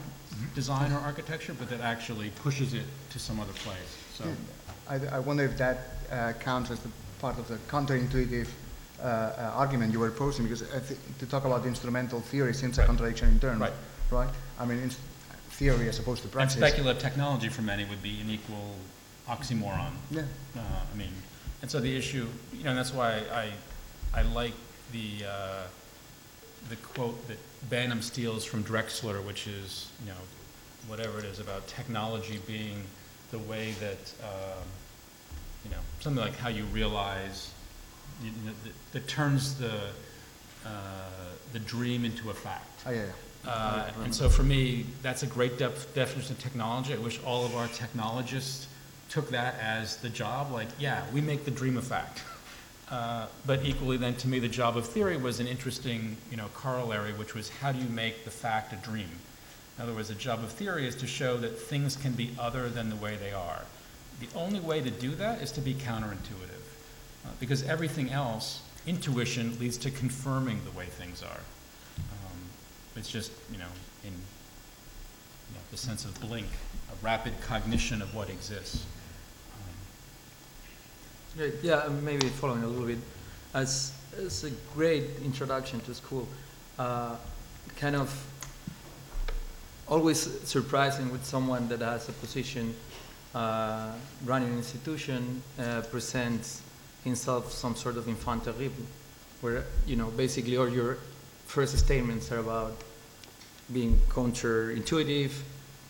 [0.53, 3.97] design or architecture, but that actually pushes it to some other place.
[4.13, 4.25] So,
[4.89, 5.77] I, I wonder if that
[6.11, 8.47] uh, counts as the part of the counterintuitive
[9.01, 12.77] uh, uh, argument you were posing, because I thi- to talk about instrumental theory seems
[12.77, 12.87] a Right.
[12.87, 13.73] contradiction in terms, Right.
[14.11, 14.29] right?
[14.59, 14.97] I mean, ins-
[15.51, 16.55] theory as opposed to practice.
[16.55, 16.79] and practice.
[16.79, 18.75] speculative technology for many would be an equal
[19.27, 19.91] oxymoron.
[20.11, 20.21] Yeah.
[20.55, 20.59] Uh,
[20.93, 21.11] I mean,
[21.61, 23.51] and so the issue, you know, and that's why I,
[24.13, 24.53] I like
[24.91, 25.63] the, uh,
[26.69, 27.37] the quote that
[27.69, 30.17] Banham steals from Drexler, which is, you know,
[30.87, 32.83] whatever it is about technology being
[33.31, 34.63] the way that, um,
[35.63, 37.51] you know, something like how you realize,
[38.23, 39.73] you know, that, that turns the,
[40.65, 40.69] uh,
[41.53, 42.83] the dream into a fact.
[42.85, 43.05] Oh, yeah,
[43.43, 43.51] yeah.
[43.51, 46.93] Uh, And so for me, that's a great def- definition of technology.
[46.93, 48.67] I wish all of our technologists
[49.09, 52.21] took that as the job, like, yeah, we make the dream a fact.
[52.89, 56.47] Uh, but equally then, to me, the job of theory was an interesting, you know,
[56.53, 59.09] corollary, which was how do you make the fact a dream?
[59.77, 62.69] In other words, the job of theory is to show that things can be other
[62.69, 63.63] than the way they are.
[64.19, 69.57] The only way to do that is to be counterintuitive, uh, because everything else, intuition
[69.59, 71.41] leads to confirming the way things are.
[71.97, 72.39] Um,
[72.95, 73.65] it's just, you know,
[74.03, 76.47] in you know, the sense of blink,
[76.91, 78.85] a rapid cognition of what exists.
[81.35, 81.53] Um, Great.
[81.63, 82.97] Yeah, uh, maybe following a little bit.
[83.53, 86.27] As, as a great introduction to school,
[86.79, 87.15] uh,
[87.75, 88.09] kind of
[89.87, 92.73] always surprising with someone that has a position
[93.33, 93.91] uh,
[94.25, 96.61] running an institution uh, presents
[97.03, 98.71] himself some sort of enfant terrible,
[99.41, 100.97] where, you know, basically all your
[101.47, 102.75] first statements are about
[103.73, 105.31] being counterintuitive,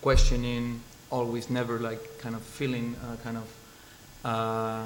[0.02, 0.82] questioning,
[1.12, 3.56] always never like kind of feeling uh, kind of
[4.26, 4.86] uh,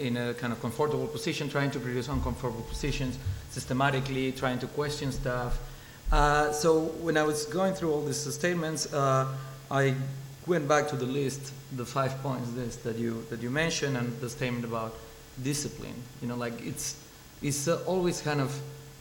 [0.00, 3.18] in a kind of comfortable position, trying to produce uncomfortable positions,
[3.50, 5.58] systematically trying to question stuff.
[6.10, 9.28] Uh, so when I was going through all these statements, uh,
[9.70, 9.94] I
[10.46, 14.18] went back to the list, the five points list that you that you mentioned, and
[14.20, 14.94] the statement about
[15.42, 15.94] discipline.
[16.20, 16.96] You know, like it's
[17.42, 18.50] it's uh, always kind of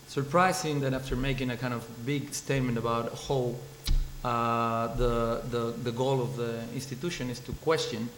[0.08, 3.56] surprising that after making a kind of big statement about how
[4.24, 8.10] uh, the, the the goal of the institution is to question,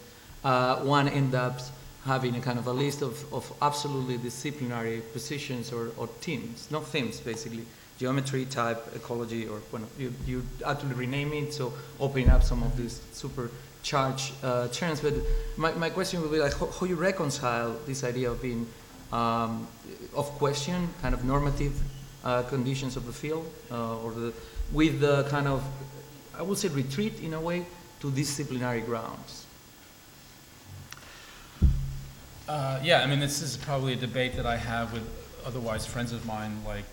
[0.44, 1.60] uh, one ends up
[2.06, 6.86] having a kind of a list of, of absolutely disciplinary positions or, or themes, not
[6.88, 7.66] themes basically,
[8.00, 12.76] geometry, type, ecology, or bueno, you, you actually rename it, so opening up some of
[12.76, 13.52] these super
[13.84, 15.00] charged uh, terms.
[15.00, 15.14] But
[15.58, 18.66] my, my question would be like, how, how you reconcile this idea of being,
[19.14, 19.68] um,
[20.16, 21.80] of question, kind of normative
[22.24, 24.34] uh, conditions of the field, uh, or the,
[24.72, 25.64] with the kind of,
[26.36, 27.66] I would say retreat in a way
[28.00, 29.41] to disciplinary grounds.
[32.52, 35.04] Uh, yeah, I mean, this is probably a debate that I have with
[35.46, 36.84] otherwise friends of mine, like,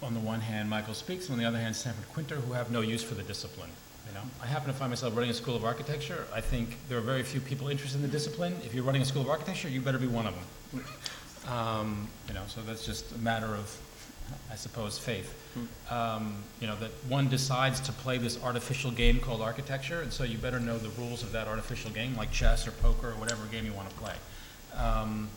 [0.00, 2.70] on the one hand, Michael Speaks, and on the other hand, Stanford Kwinter, who have
[2.70, 3.68] no use for the discipline.
[4.06, 6.24] You know, I happen to find myself running a school of architecture.
[6.32, 8.54] I think there are very few people interested in the discipline.
[8.64, 10.84] If you're running a school of architecture, you better be one of them.
[11.52, 13.76] Um, you know, so that's just a matter of,
[14.50, 15.34] I suppose, faith.
[15.90, 20.24] Um, you know, that one decides to play this artificial game called architecture, and so
[20.24, 23.44] you better know the rules of that artificial game, like chess or poker or whatever
[23.46, 24.14] game you want to play.
[24.76, 25.28] Um,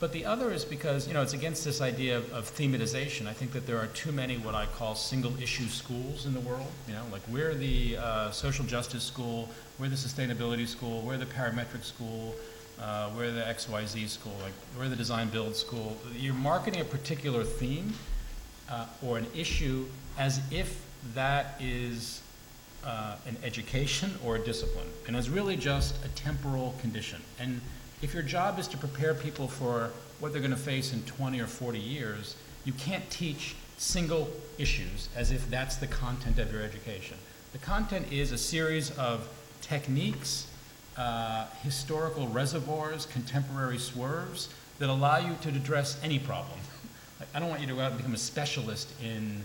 [0.00, 3.28] but the other is because, you know, it's against this idea of, of thematization.
[3.28, 6.40] I think that there are too many what I call single issue schools in the
[6.40, 6.66] world.
[6.88, 11.26] You know, like we're the uh, social justice school, we're the sustainability school, we're the
[11.26, 12.34] parametric school,
[12.80, 15.96] uh, we're the XYZ school, like we're the design build school.
[16.16, 17.92] You're marketing a particular theme
[18.72, 19.86] uh, or an issue
[20.18, 20.82] as if
[21.14, 22.22] that is
[22.84, 27.20] uh, an education or a discipline, and is really just a temporal condition.
[27.38, 27.60] And
[28.00, 31.40] if your job is to prepare people for what they're going to face in 20
[31.40, 36.62] or 40 years, you can't teach single issues as if that's the content of your
[36.62, 37.16] education.
[37.52, 39.28] The content is a series of
[39.60, 40.46] techniques,
[40.96, 44.48] uh, historical reservoirs, contemporary swerves
[44.78, 46.58] that allow you to address any problem.
[47.34, 49.44] I don't want you to go out and become a specialist in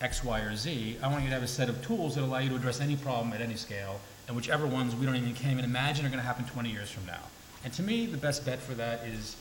[0.00, 0.96] X, Y, or Z.
[1.02, 2.96] I want you to have a set of tools that allow you to address any
[2.96, 6.20] problem at any scale, and whichever ones we don't even can't even imagine are going
[6.20, 7.22] to happen 20 years from now.
[7.64, 9.36] And to me, the best bet for that is,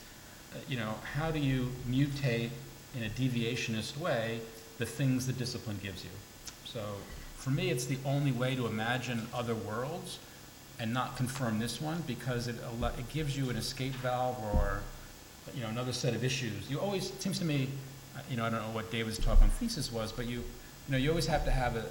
[0.54, 2.50] uh, you know, how do you mutate
[2.96, 4.40] in a deviationist way
[4.80, 6.10] the things that discipline gives you?
[6.66, 6.82] So
[7.36, 10.20] for me, it's the only way to imagine other worlds
[10.80, 12.56] and not confirm this one because it,
[12.98, 14.82] it gives you an escape valve or,
[15.56, 16.70] you know, another set of issues.
[16.70, 17.70] You always, it seems to me,
[18.16, 20.92] uh, you know, I don't know what David's talk on thesis was, but you, you
[20.92, 21.86] know, you always have to have a,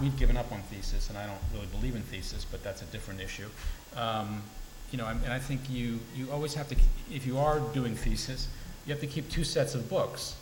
[0.00, 2.86] we've given up on thesis, and I don't really believe in thesis, but that's a
[2.86, 3.48] different issue.
[3.96, 4.42] Um,
[4.90, 6.76] you know, and and I think you, you always have to,
[7.12, 8.48] if you are doing thesis,
[8.86, 10.36] you have to keep two sets of books.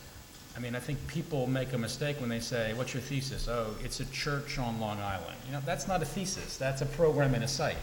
[0.57, 3.47] I mean, I think people make a mistake when they say, what's your thesis?
[3.47, 5.37] Oh, it's a church on Long Island.
[5.45, 7.77] You know, that's not a thesis, that's a program in a site.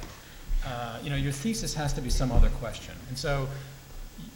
[0.66, 2.94] Uh, you know, your thesis has to be some other question.
[3.08, 3.48] And so,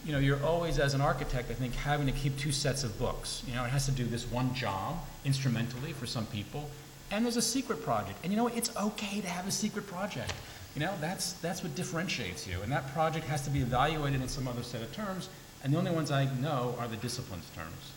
[0.04, 2.98] you know, you're always, as an architect, I think, having to keep two sets of
[2.98, 3.42] books.
[3.46, 6.70] You know, it has to do this one job, instrumentally for some people,
[7.10, 8.18] and there's a secret project.
[8.22, 8.56] And you know what?
[8.56, 10.32] It's okay to have a secret project.
[10.74, 12.60] You know, that's, that's what differentiates you.
[12.62, 15.28] And that project has to be evaluated in some other set of terms,
[15.62, 17.92] and the only ones I know are the disciplines terms.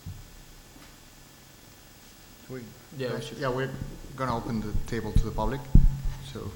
[2.50, 2.60] We,
[2.98, 3.70] Yeah, yeah, we're
[4.16, 5.60] going to open the table to the public.
[6.32, 6.50] So,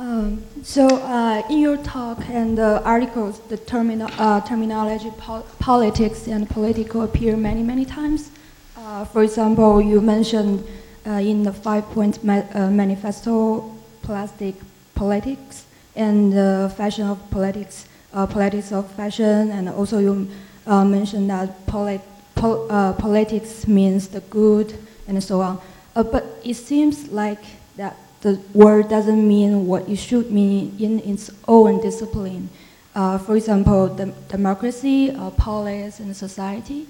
[0.00, 6.26] Um, so, uh, in your talk and the articles, the termino- uh, terminology po- politics
[6.26, 8.30] and political appear many, many times.
[8.78, 10.64] Uh, for example, you mentioned
[11.06, 13.70] uh, in the five point ma- uh, manifesto
[14.00, 14.54] plastic
[14.94, 16.32] politics and
[16.72, 17.84] fashion of politics,
[18.14, 20.26] uh, politics of fashion, and also you
[20.66, 22.00] uh, mentioned that polit-
[22.34, 24.72] pol- uh, politics means the good
[25.06, 25.60] and so on.
[25.94, 27.44] Uh, but it seems like
[27.76, 32.50] that the word doesn't mean what it should mean in its own discipline.
[32.94, 36.86] Uh, for example, the democracy, uh, police, and society.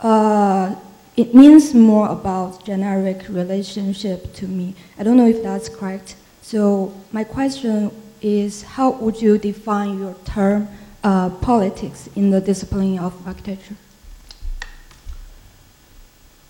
[0.00, 0.74] Uh,
[1.16, 4.74] it means more about generic relationship to me.
[4.98, 6.16] I don't know if that's correct.
[6.42, 10.68] So my question is, how would you define your term
[11.04, 13.76] uh, politics in the discipline of architecture?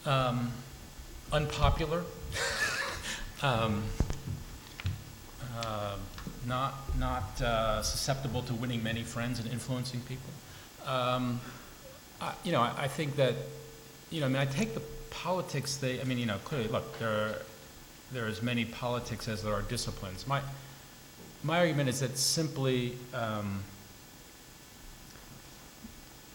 [0.06, 0.52] Um,
[1.32, 2.04] unpopular.
[3.42, 3.82] um,
[5.64, 5.96] uh,
[6.46, 10.30] not not uh, susceptible to winning many friends and influencing people.
[10.86, 11.40] Um,
[12.20, 13.34] I, you know, I, I think that,
[14.10, 15.76] you know, I mean, I take the politics.
[15.76, 17.42] They, I mean, you know, clearly, look, there are,
[18.12, 20.26] there are as many politics as there are disciplines.
[20.26, 20.40] My
[21.42, 23.62] my argument is that simply, um,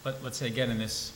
[0.05, 1.13] let, let's say again in this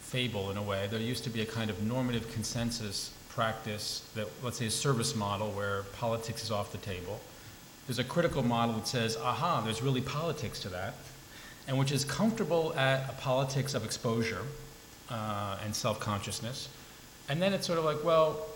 [0.00, 4.28] fable in a way, there used to be a kind of normative consensus practice that,
[4.42, 7.20] let's say, a service model where politics is off the table.
[7.86, 10.94] There's a critical model that says, aha, there's really politics to that,
[11.66, 14.42] and which is comfortable at a politics of exposure
[15.10, 16.68] uh, and self consciousness.
[17.28, 18.46] And then it's sort of like, well,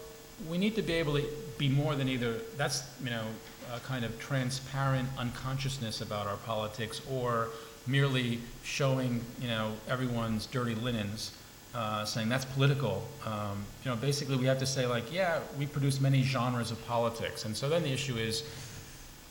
[0.49, 1.25] we need to be able to
[1.59, 3.25] be more than either, that's, you know,
[3.73, 7.49] a kind of transparent unconsciousness about our politics or
[7.87, 11.33] merely showing, you know, everyone's dirty linens
[11.75, 13.03] uh, saying that's political.
[13.27, 16.85] Um, you know, basically we have to say like, yeah, we produce many genres of
[16.87, 18.45] politics, and so then the issue is,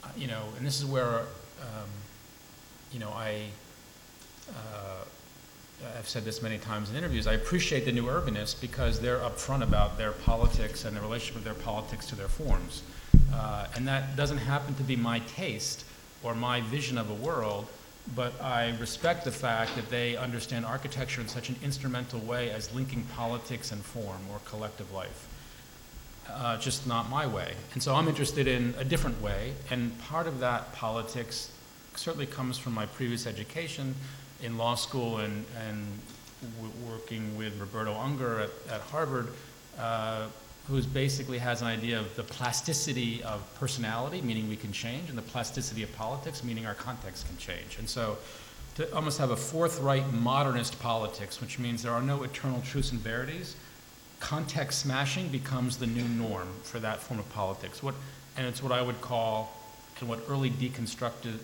[0.04, 1.20] uh, you know, and this is where,
[1.62, 1.90] um,
[2.92, 3.46] you know, I.
[4.50, 5.06] Uh,
[6.00, 7.28] I've said this many times in interviews.
[7.28, 11.44] I appreciate the new urbanists because they're upfront about their politics and the relationship of
[11.44, 12.84] their politics to their forms,
[13.34, 15.84] uh, and that doesn't happen to be my taste
[16.24, 17.68] or my vision of a world
[18.16, 22.74] but I respect the fact that they understand architecture in such an instrumental way as
[22.74, 25.28] linking politics and form or collective life.
[26.30, 27.54] Uh, just not my way.
[27.74, 31.52] And so I'm interested in a different way, and part of that politics
[31.96, 33.96] certainly comes from my previous education
[34.42, 36.00] in law school and, and
[36.90, 39.30] working with Roberto Unger at, at Harvard.
[39.80, 40.28] Uh,
[40.68, 45.18] who basically has an idea of the plasticity of personality, meaning we can change, and
[45.18, 47.78] the plasticity of politics, meaning our context can change.
[47.80, 48.18] And so
[48.76, 53.02] to almost have a forthright modernist politics, which means there are no eternal truths and
[53.02, 53.56] verities,
[54.20, 57.84] context smashing becomes the new norm for that form of politics.
[57.84, 57.96] What,
[58.38, 59.56] and it's what I would call,
[60.00, 61.38] and what early deconstructed,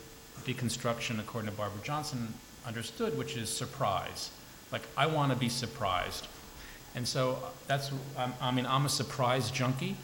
[0.43, 2.33] deconstruction, according to Barbara Johnson,
[2.65, 4.31] understood, which is surprise.
[4.71, 6.27] Like, I want to be surprised.
[6.99, 7.91] And so that's,
[8.41, 9.95] I mean, I'm a surprise junkie.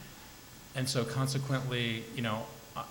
[0.76, 2.84] And so consequently, you know, uh,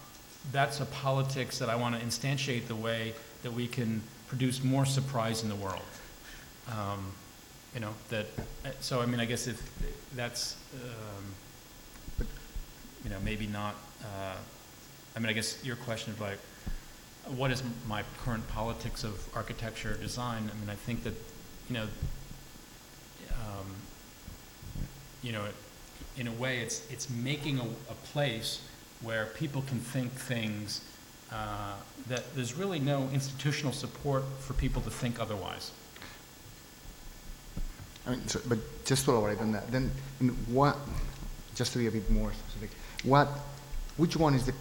[0.53, 4.85] that's a politics that I want to instantiate the way that we can produce more
[4.85, 5.81] surprise in the world.
[6.69, 7.13] Um,
[7.73, 8.27] you know, that,
[8.67, 9.59] uh, so I mean, I guess if
[10.15, 12.27] that's, um,
[13.05, 14.37] you know, maybe not, uh,
[15.17, 16.39] I mean, I guess your question of like,
[17.39, 20.51] what is my current politics of architecture design?
[20.55, 21.15] I mean, I think that,
[21.71, 21.89] you know,
[23.41, 23.67] um,
[25.25, 25.45] you know,
[26.18, 28.61] in a way, it's, it's making a, a place
[29.01, 30.85] where people can think things
[31.33, 31.72] uh,
[32.09, 35.72] that there's really no institutional support for people to think otherwise.
[38.07, 39.91] I mean, so, but just to elaborate on that, then
[40.49, 40.77] what,
[41.55, 42.70] just to be a bit more specific,
[43.03, 43.29] what,
[43.97, 44.53] which one is the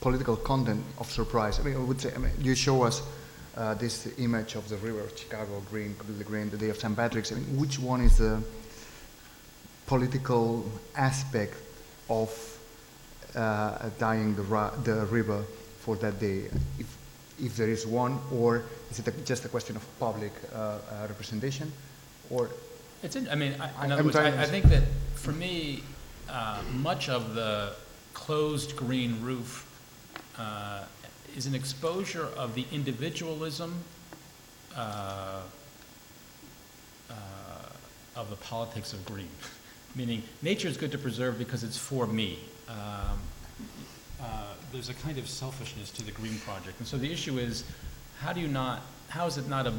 [0.00, 1.60] political content of surprise?
[1.60, 3.02] I mean, I would say, I mean, you show us
[3.56, 6.96] uh, this image of the river Chicago, green, completely green, the day of St.
[6.96, 7.30] Patrick's.
[7.30, 8.42] I mean, which one is the
[9.88, 10.64] political
[10.94, 11.54] aspect
[12.10, 12.30] of
[13.34, 14.42] uh, dyeing the,
[14.84, 15.42] the river
[15.80, 16.98] for that day, if,
[17.42, 21.06] if there is one, or is it a, just a question of public uh, uh,
[21.08, 21.72] representation,
[22.30, 22.50] or?
[23.02, 24.82] It's, in, I mean, I, in other words, I, I, think that
[25.14, 25.82] for me,
[26.28, 27.72] uh, much of the
[28.12, 29.64] closed green roof
[30.36, 30.84] uh,
[31.34, 33.82] is an exposure of the individualism
[34.76, 35.40] uh,
[38.16, 39.30] of the politics of green
[39.98, 42.38] meaning nature is good to preserve because it's for me.
[42.68, 43.18] Um,
[44.22, 46.78] uh, there's a kind of selfishness to the Green Project.
[46.78, 47.64] And so the issue is,
[48.20, 49.74] how do you not, how is it not a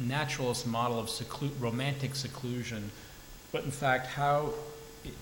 [0.00, 2.90] naturalist model of seclu romantic seclusion,
[3.52, 4.52] but in fact, how,
[5.04, 5.12] it,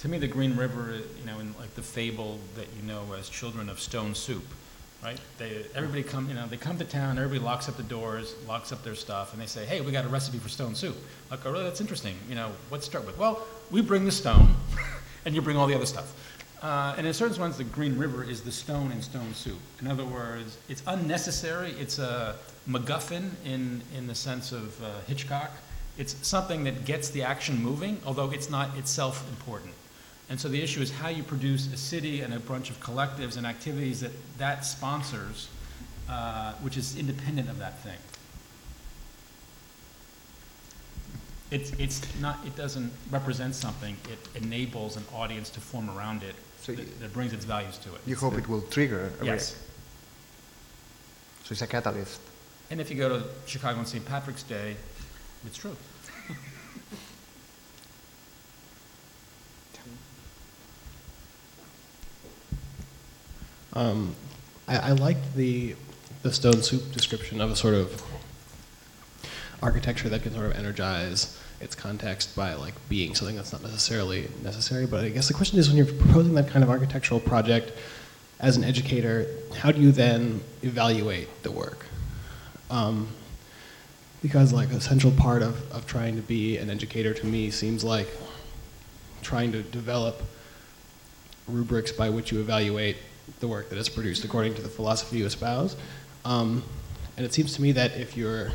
[0.00, 3.28] to me, the Green River, you know, in like the fable that you know as
[3.28, 4.44] children of stone soup,
[5.02, 5.18] right?
[5.38, 8.72] They, everybody come, you know, they come to town, everybody locks up the doors, locks
[8.72, 10.96] up their stuff, and they say, hey, we got a recipe for stone soup.
[11.30, 12.16] Like, oh, really, that's interesting.
[12.28, 13.18] You know, what's start with?
[13.18, 14.54] Well, we bring the stone,
[15.24, 16.12] and you bring all the other stuff.
[16.62, 19.58] Uh, and in certain sense, the Green River is the stone in stone soup.
[19.80, 21.72] In other words, it's unnecessary.
[21.72, 22.36] It's a
[22.68, 25.50] MacGuffin in, in the sense of uh, Hitchcock.
[25.98, 29.72] It's something that gets the action moving, although it's not itself important.
[30.28, 33.36] And so the issue is how you produce a city and a bunch of collectives
[33.36, 35.48] and activities that that sponsors,
[36.08, 37.98] uh, which is independent of that thing.
[41.50, 46.34] It's, it's not, it doesn't represent something, it enables an audience to form around it
[46.60, 48.00] So you- that, that brings its values to it.
[48.06, 49.52] You hope it will trigger a Yes.
[49.52, 49.56] reaction.
[51.44, 52.20] So it's a catalyst.
[52.70, 54.04] And if you go to Chicago on St.
[54.04, 54.76] Patrick's Day,
[55.46, 55.76] it's true.
[63.72, 64.14] Um,
[64.68, 65.76] I, I liked the
[66.22, 68.02] the stone soup description of a sort of
[69.66, 74.28] architecture that can sort of energize its context by like being something that's not necessarily
[74.42, 74.86] necessary.
[74.86, 77.72] But I guess the question is, when you're proposing that kind of architectural project
[78.38, 79.26] as an educator,
[79.58, 81.86] how do you then evaluate the work?
[82.70, 83.08] Um,
[84.22, 87.82] because like a central part of, of trying to be an educator to me seems
[87.82, 88.08] like
[89.22, 90.22] trying to develop
[91.48, 92.96] rubrics by which you evaluate
[93.40, 95.76] the work that is produced according to the philosophy you espouse.
[96.24, 96.62] Um,
[97.16, 98.52] and it seems to me that if you're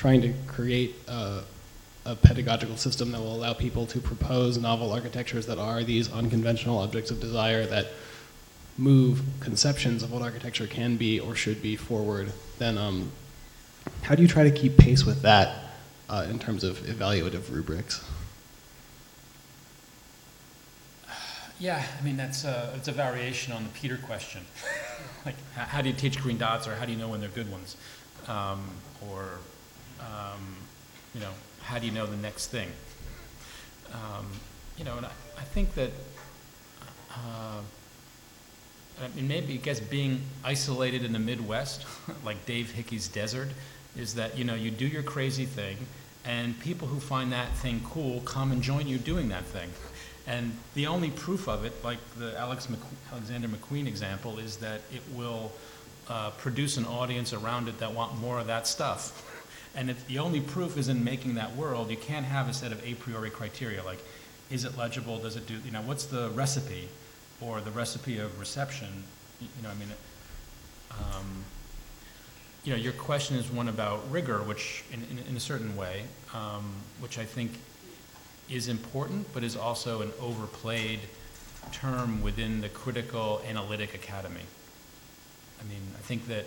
[0.00, 1.42] trying to create a,
[2.06, 6.78] a pedagogical system that will allow people to propose novel architectures that are these unconventional
[6.78, 7.88] objects of desire that
[8.78, 13.12] move conceptions of what architecture can be or should be forward, then um,
[14.00, 15.64] how do you try to keep pace with that
[16.08, 18.02] uh, in terms of evaluative rubrics?
[21.58, 24.40] Yeah, I mean, that's a, it's a variation on the Peter question.
[25.26, 27.52] like, how, do you teach green dots, or how do you know when they're good
[27.52, 27.76] ones?
[28.28, 28.64] Um,
[29.10, 29.40] or,
[30.00, 30.56] um,
[31.14, 31.30] you know,
[31.62, 32.68] how do you know the next thing?
[33.92, 34.26] Um,
[34.76, 35.90] you know, and I, I think that,
[37.10, 37.60] uh,
[39.02, 41.86] I mean, maybe, I guess, being isolated in the Midwest,
[42.24, 43.48] like Dave Hickey's desert,
[43.96, 45.76] is that, you know, you do your crazy thing,
[46.24, 49.70] and people who find that thing cool come and join you doing that thing.
[50.26, 52.78] And the only proof of it, like the Alex Mc,
[53.10, 55.50] Alexander McQueen example, is that it will
[56.08, 59.26] uh, produce an audience around it that want more of that stuff.
[59.74, 62.72] And if the only proof is in making that world, you can't have a set
[62.72, 64.02] of a priori criteria like,
[64.50, 65.18] is it legible?
[65.18, 66.88] Does it do, you know, what's the recipe
[67.40, 69.04] or the recipe of reception?
[69.40, 69.88] You know, I mean,
[70.90, 71.44] um,
[72.64, 76.02] you know, your question is one about rigor, which, in, in, in a certain way,
[76.34, 77.52] um, which I think
[78.50, 81.00] is important, but is also an overplayed
[81.72, 84.42] term within the critical analytic academy.
[85.60, 86.46] I mean, I think that,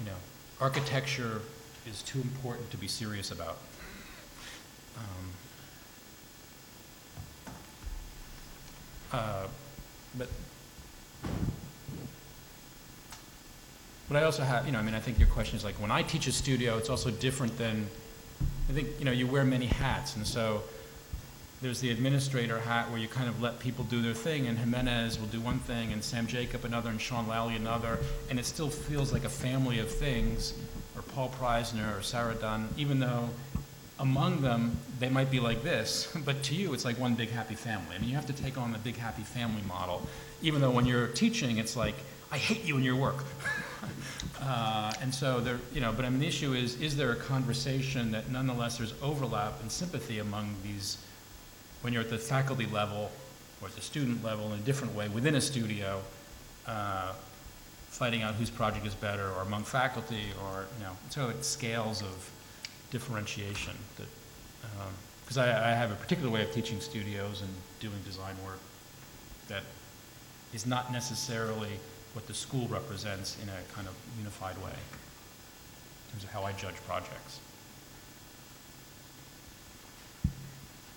[0.00, 0.16] you know,
[0.60, 1.40] architecture
[1.88, 3.56] is too important to be serious about.
[4.96, 5.32] Um,
[9.12, 9.46] uh,
[10.16, 10.28] but,
[14.08, 15.90] but I also have, you know, I mean, I think your question is like, when
[15.90, 17.86] I teach a studio, it's also different than,
[18.68, 20.62] I think, you know, you wear many hats, and so
[21.60, 25.18] there's the administrator hat where you kind of let people do their thing, and Jimenez
[25.18, 27.98] will do one thing, and Sam Jacob another, and Sean Lally another,
[28.30, 30.54] and it still feels like a family of things,
[30.98, 33.28] or Paul Preissner or Sarah Dunn, even though
[34.00, 37.54] among them they might be like this, but to you it's like one big happy
[37.54, 37.94] family.
[37.94, 40.06] I mean, you have to take on the big happy family model,
[40.42, 41.94] even though when you're teaching, it's like,
[42.30, 43.24] I hate you and your work.
[44.40, 47.16] Uh, and so there, you know, but I mean, the issue is, is there a
[47.16, 50.98] conversation that nonetheless there's overlap and sympathy among these
[51.82, 53.10] when you're at the faculty level
[53.60, 56.00] or at the student level in a different way within a studio,
[56.66, 57.12] uh,
[57.98, 62.00] fighting out whose project is better, or among faculty, or, you know, so it's scales
[62.00, 62.30] of
[62.92, 64.06] differentiation that,
[64.78, 64.92] um,
[65.24, 67.50] because I, I have a particular way of teaching studios and
[67.80, 68.60] doing design work
[69.48, 69.64] that
[70.54, 71.72] is not necessarily
[72.14, 74.78] what the school represents in a kind of unified way,
[76.04, 77.40] in terms of how I judge projects.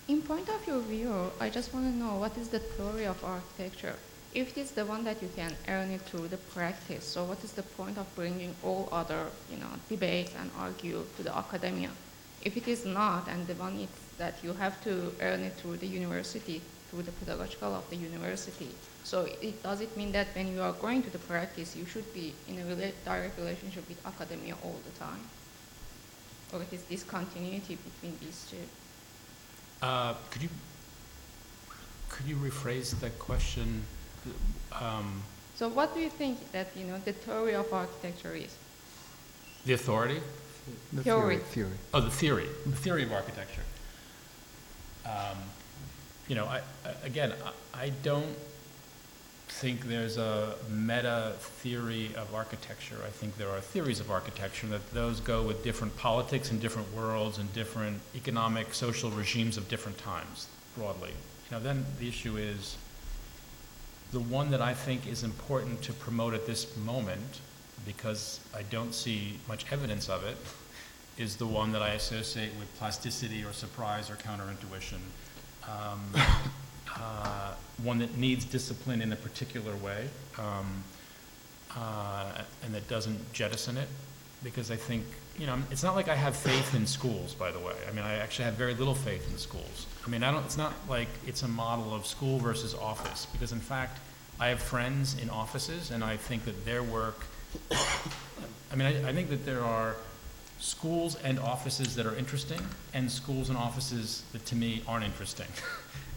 [0.07, 3.23] In point of your view, I just want to know what is the theory of
[3.23, 3.95] architecture?
[4.33, 7.43] If it is the one that you can earn it through the practice, so what
[7.43, 11.89] is the point of bringing all other, you know, debate and argue to the academia?
[12.41, 13.87] If it is not, and the one
[14.17, 18.69] that you have to earn it through the university, through the pedagogical of the university,
[19.03, 22.11] so it, does it mean that when you are going to the practice, you should
[22.13, 25.19] be in a rela- direct relationship with academia all the time?
[26.53, 28.57] Or it is discontinuity between these two?
[29.81, 30.49] Uh, Could you,
[32.09, 33.83] could you rephrase that question?
[34.71, 35.23] Um,
[35.55, 38.55] So what do you think that, you know, the theory of architecture is?
[39.65, 40.19] The authority?
[40.93, 41.37] The Theory.
[41.37, 41.77] theory.
[41.93, 43.61] Oh, the theory, the theory of architecture.
[45.05, 45.37] Um,
[46.27, 47.33] you know, I, I- again,
[47.73, 48.35] I- I don't
[49.49, 52.97] think there's a meta theory of architecture.
[53.05, 56.91] I think there are theories of architecture that those go with different politics and different
[56.93, 61.09] worlds and different economic, social regimes of different times, broadly.
[61.11, 62.77] You know, then the issue is,
[64.11, 67.39] the one that I think is important to promote at this moment,
[67.85, 70.37] because I don't see much evidence of it,
[71.17, 74.99] is the one that I associate with plasticity or surprise or counterintuition.
[75.67, 76.01] Um,
[76.95, 80.83] uh, one that needs discipline in a particular way, um,
[81.75, 83.87] uh, and that doesn't jettison it,
[84.43, 85.05] because I think,
[85.39, 87.75] you know, it's not like I have faith in schools, by the way.
[87.87, 89.85] I mean, I actually have very little faith in schools.
[90.05, 93.51] I mean, I don't, it's not like it's a model of school versus office, because
[93.51, 93.99] in fact,
[94.39, 97.25] I have friends in offices, and I think that their work,
[97.71, 99.95] I mean, I, I think that there are
[100.59, 102.61] schools and offices that are interesting,
[102.93, 105.47] and schools and offices that to me aren't interesting.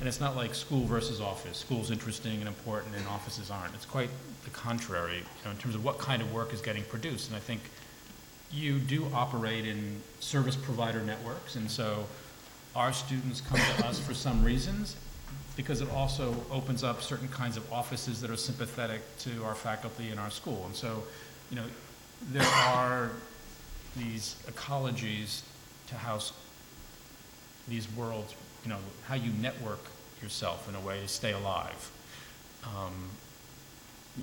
[0.01, 1.59] And it's not like school versus office.
[1.59, 3.74] School's interesting and important and offices aren't.
[3.74, 4.11] It's quite
[4.43, 7.28] the contrary, you know, in terms of what kind of work is getting produced.
[7.28, 7.61] And I think
[8.52, 12.06] you do operate in service provider networks, and so
[12.74, 14.96] our students come to us for some reasons,
[15.56, 20.10] because it also opens up certain kinds of offices that are sympathetic to our faculty
[20.10, 20.64] in our school.
[20.66, 21.05] And so,
[21.51, 21.64] you know,
[22.32, 23.10] there are
[23.96, 25.42] these ecologies
[25.88, 26.20] to how
[27.68, 28.34] these worlds,
[28.64, 29.84] you know, how you network
[30.20, 31.90] yourself in a way to stay alive.
[32.64, 32.92] Um,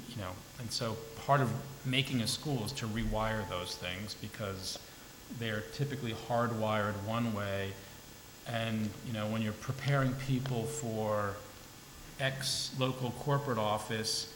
[0.09, 1.51] you know, and so part of
[1.85, 4.79] making a school is to rewire those things because
[5.39, 7.71] they're typically hardwired one way.
[8.47, 11.35] And, you know, when you're preparing people for
[12.19, 14.33] X local corporate office,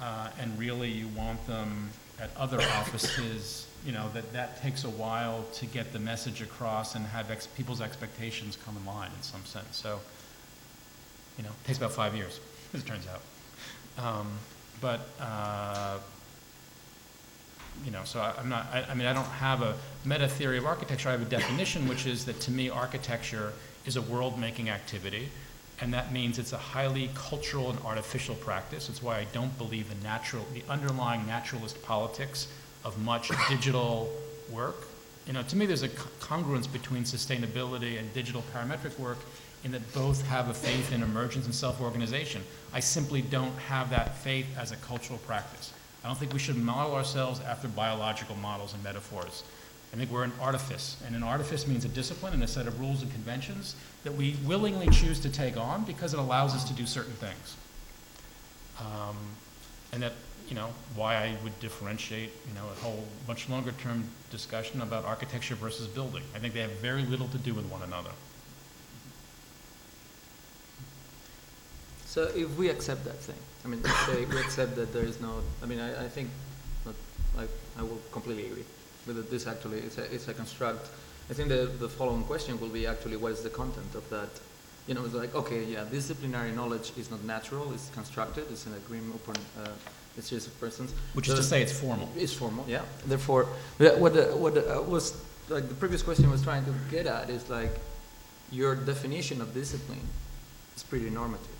[0.00, 4.90] uh, and really you want them at other offices, you know, that, that takes a
[4.90, 9.22] while to get the message across and have ex- people's expectations come in line in
[9.22, 9.76] some sense.
[9.76, 10.00] So,
[11.36, 12.40] you know, it takes about five years,
[12.74, 14.04] as it turns out.
[14.04, 14.28] Um,
[14.80, 15.98] but, uh,
[17.84, 19.74] you know, so I, I'm not, I, I mean, I don't have a
[20.04, 21.08] meta theory of architecture.
[21.08, 23.52] I have a definition, which is that to me, architecture
[23.86, 25.28] is a world-making activity,
[25.80, 28.88] and that means it's a highly cultural and artificial practice.
[28.88, 32.48] It's why I don't believe the natural, the underlying naturalist politics
[32.84, 34.12] of much digital
[34.50, 34.88] work.
[35.26, 39.18] You know, to me, there's a co- congruence between sustainability and digital parametric work
[39.64, 42.42] in that both have a faith in emergence and self-organization.
[42.72, 45.72] I simply don't have that faith as a cultural practice.
[46.04, 49.42] I don't think we should model ourselves after biological models and metaphors.
[49.92, 52.78] I think we're an artifice, and an artifice means a discipline and a set of
[52.78, 56.74] rules and conventions that we willingly choose to take on because it allows us to
[56.74, 57.56] do certain things.
[58.78, 59.16] Um,
[59.92, 60.12] and that,
[60.48, 65.04] you know, why I would differentiate, you know, a whole much longer term discussion about
[65.04, 66.22] architecture versus building.
[66.34, 68.10] I think they have very little to do with one another.
[72.18, 75.20] So if we accept that thing, I mean, let's say we accept that there is
[75.20, 76.30] no, I mean, I, I think,
[76.84, 76.96] that
[77.38, 77.44] I,
[77.78, 78.64] I will completely agree
[79.06, 80.88] with that this actually is a, a construct.
[81.30, 84.30] I think the, the following question will be actually what is the content of that?
[84.88, 88.74] You know, it's like, okay, yeah, disciplinary knowledge is not natural, it's constructed, it's an
[88.74, 89.70] agreement upon uh,
[90.18, 90.92] a series of persons.
[91.12, 92.08] Which is to say it's formal.
[92.16, 92.82] It's formal, yeah.
[93.06, 93.44] Therefore,
[93.76, 97.30] what the, what the, uh, was, like, the previous question was trying to get at
[97.30, 97.78] is like,
[98.50, 100.00] your definition of discipline
[100.74, 101.57] is pretty normative.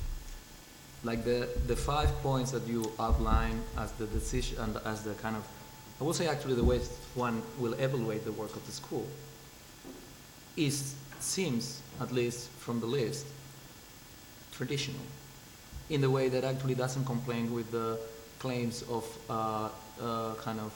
[1.04, 5.36] Like the, the five points that you outline as the decision, and as the kind
[5.36, 5.46] of,
[6.00, 6.80] I will say actually the way
[7.14, 9.06] one will evaluate the work of the school
[10.56, 13.26] is, seems, at least from the list,
[14.52, 15.00] traditional,
[15.88, 17.98] in the way that actually doesn't complain with the
[18.38, 19.68] claims of uh,
[20.02, 20.72] uh, kind of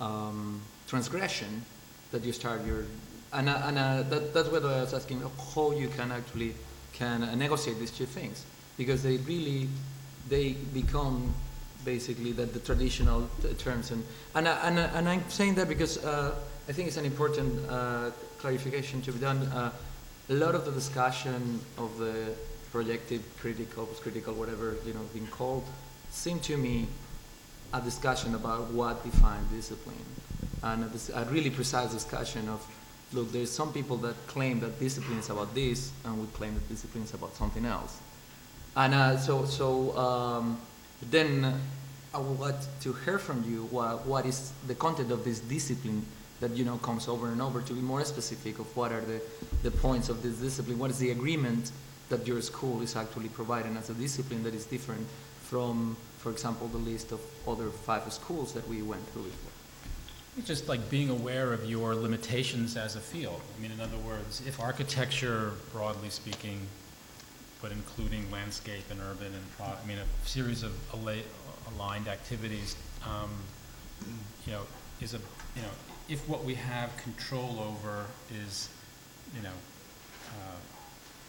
[0.00, 1.64] um, transgression
[2.10, 2.84] that you start your,
[3.32, 5.22] and, uh, and uh, that, that's what I was asking,
[5.54, 6.54] how you can actually
[6.92, 8.44] can negotiate these two things,
[8.78, 9.68] because they really,
[10.30, 11.34] they become
[11.84, 13.28] basically that the traditional
[13.58, 14.02] terms, and,
[14.34, 16.34] and, I- and, I- and I'm saying that because uh,
[16.68, 19.38] I think it's an important uh, clarification to be done.
[19.48, 19.70] Uh,
[20.30, 22.34] a lot of the discussion of the
[22.70, 25.64] projective, critical, post-critical, whatever, you know, being called,
[26.10, 26.86] seemed to me
[27.72, 29.96] a discussion about what defines discipline.
[30.62, 32.64] And a, a really precise discussion of,
[33.14, 36.68] look, there's some people that claim that discipline is about this, and we claim that
[36.68, 37.98] discipline is about something else.
[38.78, 40.56] And uh, so, so um,
[41.10, 41.60] then
[42.14, 46.06] I would like to hear from you what, what is the content of this discipline
[46.38, 49.20] that you know comes over and over to be more specific of what are the,
[49.64, 51.72] the points of this discipline, what is the agreement
[52.08, 55.04] that your school is actually providing as a discipline that is different
[55.40, 59.50] from, for example, the list of other five schools that we went through before.
[60.36, 63.40] It's just like being aware of your limitations as a field.
[63.58, 66.60] I mean, in other words, if architecture, broadly speaking,
[67.60, 71.22] but including landscape and urban and pro, I mean, a series of ala-
[71.74, 73.30] aligned activities, um,
[74.46, 74.62] you know,
[75.00, 75.18] is a,
[75.56, 75.68] you know,
[76.08, 78.06] if what we have control over
[78.44, 78.68] is,
[79.34, 79.48] you know,
[80.30, 80.56] uh,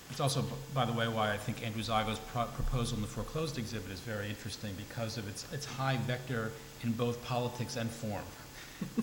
[0.10, 0.44] it's also,
[0.74, 4.00] by the way, why I think Andrew Zago's pro- proposal in the foreclosed exhibit is
[4.00, 6.52] very interesting because of its, its high vector
[6.84, 8.24] in both politics and form.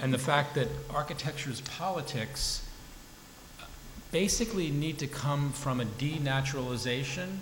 [0.01, 2.66] And the fact that architecture's politics
[4.13, 7.39] basically need to come from a denaturalization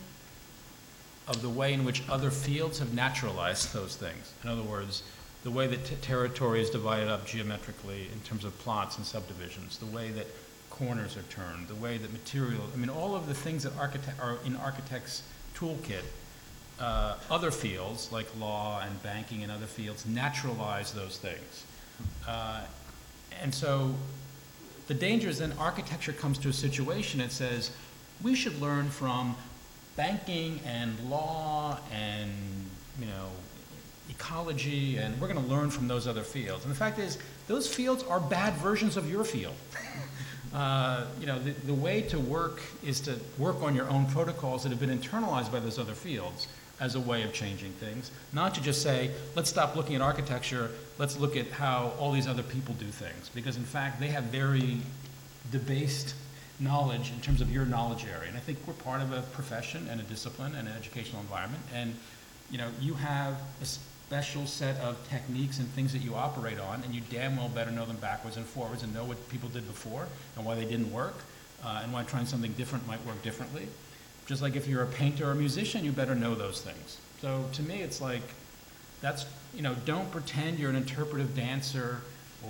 [1.27, 4.33] of the way in which other fields have naturalized those things.
[4.43, 5.03] In other words,
[5.43, 9.79] the way that t- territory is divided up geometrically in terms of plots and subdivisions,
[9.79, 10.27] the way that
[10.71, 14.19] corners are turned, the way that material, I mean, all of the things that architect,
[14.21, 15.23] are in architect's
[15.55, 16.03] toolkit,
[16.81, 21.65] uh, other fields like law and banking and other fields naturalize those things.
[22.27, 22.63] Uh,
[23.41, 23.95] and so
[24.87, 27.71] the danger is then architecture comes to a situation that says
[28.23, 29.35] we should learn from
[29.97, 32.31] banking and law and
[32.99, 33.31] you know
[34.11, 36.65] ecology and we're going to learn from those other fields.
[36.65, 39.55] And the fact is those fields are bad versions of your field.
[40.53, 44.63] Uh, you know the, the way to work is to work on your own protocols
[44.63, 46.47] that have been internalized by those other fields
[46.81, 50.71] as a way of changing things not to just say let's stop looking at architecture
[50.99, 54.25] let's look at how all these other people do things because in fact they have
[54.25, 54.79] very
[55.51, 56.15] debased
[56.61, 58.29] knowledge in terms of your knowledge area.
[58.29, 61.63] And I think we're part of a profession and a discipline and an educational environment.
[61.75, 61.95] And,
[62.51, 66.83] you know, you have a special set of techniques and things that you operate on,
[66.85, 69.67] and you damn well better know them backwards and forwards and know what people did
[69.67, 70.07] before
[70.37, 71.15] and why they didn't work,
[71.65, 73.67] uh, and why trying something different might work differently.
[74.27, 76.99] Just like if you're a painter or a musician, you better know those things.
[77.21, 78.23] So to me, it's like,
[79.01, 82.01] that's, you know, don't pretend you're an interpretive dancer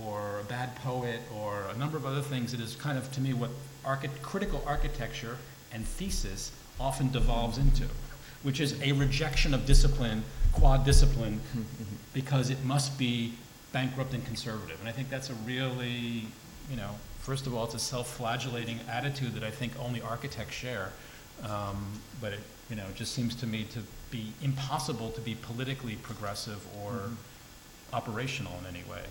[0.03, 2.53] or a bad poet or a number of other things.
[2.53, 3.49] It is kind of, to me, what
[3.83, 5.37] archi- critical architecture
[5.73, 7.85] and thesis often devolves into,
[8.43, 10.23] which is a rejection of discipline,
[10.53, 11.39] quad discipline,
[12.13, 13.33] because it must be
[13.71, 14.79] bankrupt and conservative.
[14.79, 16.27] And I think that's a really,
[16.69, 20.91] you know, first of all, it's a self-flagellating attitude that I think only architects share.
[21.43, 22.39] Um, but it,
[22.69, 23.79] you know, just seems to me to
[24.11, 27.09] be impossible to be politically progressive or
[27.93, 29.03] operational in any way.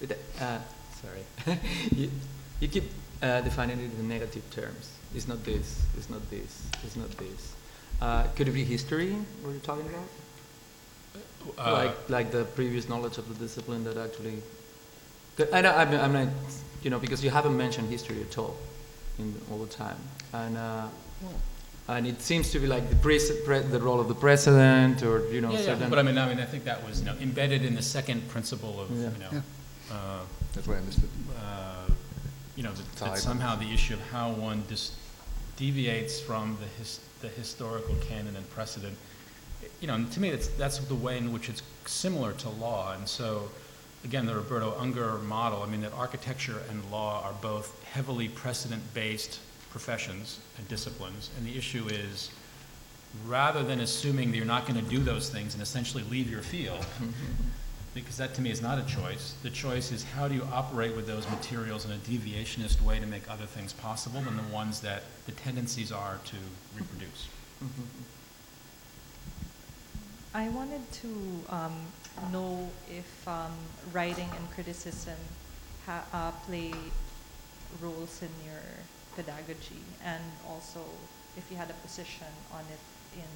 [0.00, 0.58] But, uh,
[1.02, 1.58] sorry.
[1.96, 2.10] you,
[2.60, 2.84] you keep
[3.22, 4.90] uh, defining it in negative terms.
[5.14, 7.54] It's not this, it's not this, it's not this.
[8.00, 10.08] Uh, could it be history, what you're talking about?
[11.58, 14.38] Uh, like, like the previous knowledge of the discipline that actually...
[15.36, 16.28] 'Cause I know, I'm, I'm not,
[16.82, 18.56] you know, because you haven't mentioned history at all
[19.18, 19.96] in all the time.
[20.32, 20.86] And, uh,
[21.88, 25.28] and it seems to be like the, pres- pre- the role of the president or,
[25.30, 25.90] you know, yeah, yeah, certain...
[25.90, 28.26] but I mean, I mean, I think that was you know, embedded in the second
[28.28, 29.10] principle of, Yeah.
[29.10, 29.40] you know, Yeah.
[29.94, 30.20] uh,
[30.54, 31.10] That's what I understood.
[31.38, 31.90] uh,
[32.56, 33.18] you know, that, that Type.
[33.18, 34.92] somehow the issue of how one dis-
[35.56, 38.96] deviates from the, his, the historical canon and precedent,
[39.80, 42.94] you know, and to me, that's, that's the way in which it's similar to law.
[42.94, 43.50] And so,
[44.04, 49.38] again, the Roberto Unger model, I mean, that architecture and law are both heavily precedent-based
[49.74, 51.30] professions and disciplines.
[51.36, 52.30] And the issue is,
[53.26, 56.42] rather than assuming that you're not going to do those things and essentially leave your
[56.42, 56.86] field,
[57.94, 59.34] because that to me is not a choice.
[59.42, 63.06] The choice is how do you operate with those materials in a deviationist way to
[63.06, 66.36] make other things possible than the ones that the tendencies are to
[66.76, 67.26] reproduce.
[70.34, 71.08] I wanted to
[71.48, 71.74] um,
[72.30, 73.50] know if um,
[73.92, 75.18] writing and criticism
[75.84, 76.72] ha- uh, play
[77.80, 78.62] roles in your
[79.16, 80.80] pedagogy, and also
[81.36, 83.28] if you had a position on it in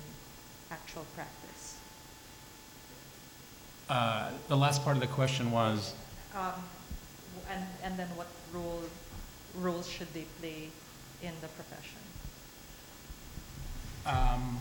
[0.70, 1.76] actual practice.
[3.88, 5.94] Uh, the last part of the question was,
[6.34, 6.52] Um,
[7.50, 8.82] and, and then what role
[9.54, 10.68] roles should they play
[11.22, 11.98] in the profession?
[14.06, 14.58] um,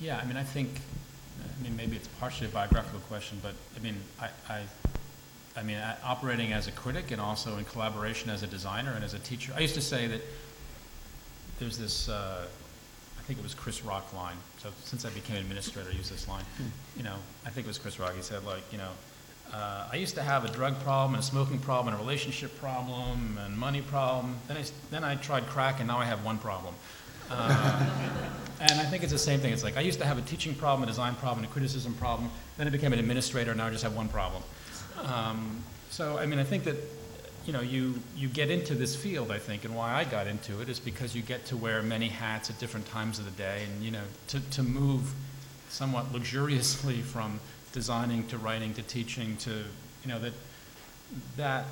[0.00, 0.80] yeah, I mean, I think,
[1.40, 4.62] I mean, maybe it's partially a biographical question, but I mean, I, I,
[5.56, 9.14] I mean, operating as a critic and also in collaboration as a designer and as
[9.14, 9.52] a teacher.
[9.56, 10.22] I used to say that
[11.58, 12.46] there's this, uh,
[13.18, 14.36] I think it was Chris Rock line.
[14.58, 16.44] So since I became administrator, I use this line.
[16.96, 18.14] You know, I think it was Chris Rock.
[18.14, 18.90] He said like, you know,
[19.52, 22.58] uh, I used to have a drug problem and a smoking problem and a relationship
[22.58, 24.36] problem and money problem.
[24.48, 26.74] Then I, then I tried crack and now I have one problem.
[27.30, 27.90] Uh,
[28.60, 29.52] and I think it's the same thing.
[29.52, 32.30] It's like I used to have a teaching problem, a design problem, a criticism problem.
[32.56, 33.50] Then I became an administrator.
[33.50, 34.42] And now I just have one problem.
[35.02, 36.76] Um, so I mean, I think that
[37.46, 39.30] you know you you get into this field.
[39.30, 42.08] I think, and why I got into it is because you get to wear many
[42.08, 45.12] hats at different times of the day, and you know to to move
[45.68, 47.40] somewhat luxuriously from
[47.72, 50.32] designing to writing to teaching to you know that
[51.36, 51.66] that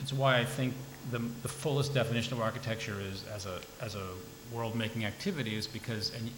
[0.00, 0.74] it's why I think
[1.10, 4.06] the, the fullest definition of architecture is as a, as a
[4.52, 6.30] world-making activity is because, and,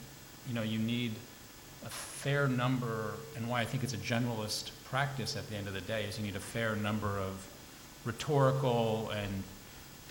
[0.49, 1.13] you know, you need
[1.85, 5.75] a fair number, and why I think it's a generalist practice at the end of
[5.75, 7.47] the day, is you need a fair number of
[8.05, 9.43] rhetorical and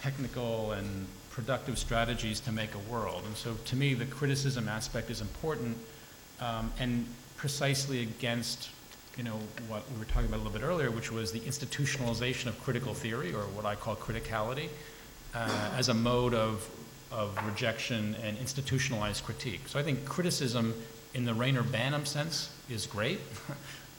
[0.02, 3.24] technical and productive strategies to make a world.
[3.26, 5.78] And so to me, the criticism aspect is important
[6.40, 7.06] um, and
[7.38, 8.70] precisely against
[9.18, 12.48] you know, what we were talking about a little bit earlier, which was the institutionalization
[12.48, 14.70] of critical theory, or what I call criticality,
[15.36, 16.68] uh, as a mode of,
[17.12, 19.68] of rejection and institutionalized critique.
[19.68, 20.74] So I think criticism
[21.14, 23.20] in the Reyner Banham sense is great.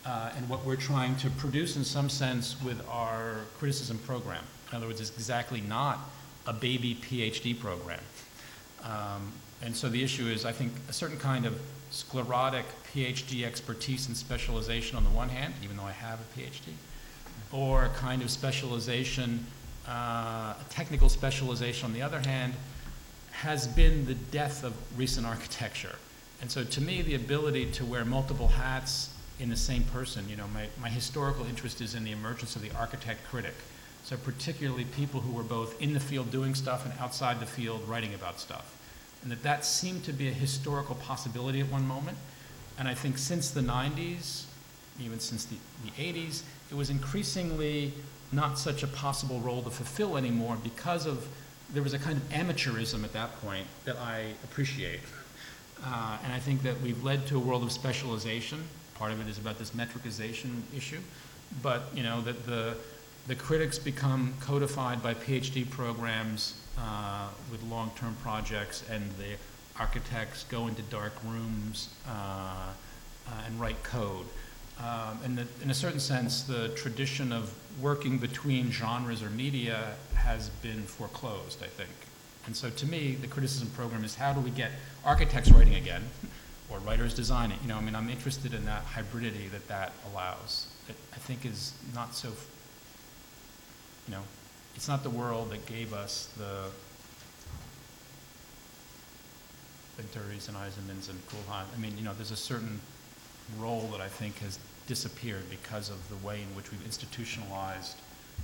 [0.07, 4.45] Uh, and what we're trying to produce in some sense with our criticism program.
[4.70, 5.99] In other words, it's exactly not
[6.47, 8.01] a baby PhD program.
[8.82, 9.32] Um,
[9.62, 11.59] and so the issue is, I think, a certain kind of
[11.91, 16.74] sclerotic PhD expertise and specialization on the one hand, even though I have a PhD,
[17.51, 19.47] or a kind of specialization,
[19.89, 22.53] uh, technical specialization on the other hand,
[23.31, 25.97] has been the death of recent architecture.
[26.44, 29.08] And so to me, the ability to wear multiple hats
[29.40, 32.60] in the same person, you know, my, my historical interest is in the emergence of
[32.60, 33.54] the architect critic.
[34.04, 37.88] So particularly people who were both in the field doing stuff and outside the field
[37.88, 38.76] writing about stuff
[39.22, 42.18] and that that seemed to be a historical possibility at one moment.
[42.78, 44.44] And I think since the 90s,
[45.00, 47.90] even since the, the 80s, it was increasingly
[48.32, 51.26] not such a possible role to fulfill anymore because of
[51.72, 55.00] there was a kind of amateurism at that point that I appreciate.
[55.85, 58.65] Uh, and I think that we've led to a world of specialization.
[58.94, 61.01] Part of it is about this metricization issue.
[61.62, 62.77] But, you know, that the,
[63.27, 69.36] the critics become codified by PhD programs uh, with long-term projects, and the
[69.78, 74.27] architects go into dark rooms uh, uh, and write code.
[74.78, 80.48] Um, and in a certain sense, the tradition of working between genres or media has
[80.48, 81.90] been foreclosed, I think.
[82.46, 84.70] And so to me, the criticism program is how do we get
[85.04, 86.02] architects writing again,
[86.70, 87.58] or writers designing?
[87.62, 90.66] You know, I mean, I'm interested in that hybridity that that allows.
[90.86, 92.28] That I think is not so,
[94.06, 94.22] you know,
[94.76, 96.70] it's not the world that gave us the
[99.96, 101.64] Venturis and Eisenmans and Kuhlheim.
[101.74, 102.80] I mean, you know, there's a certain
[103.58, 107.96] role that I think has disappeared because of the way in which we've institutionalized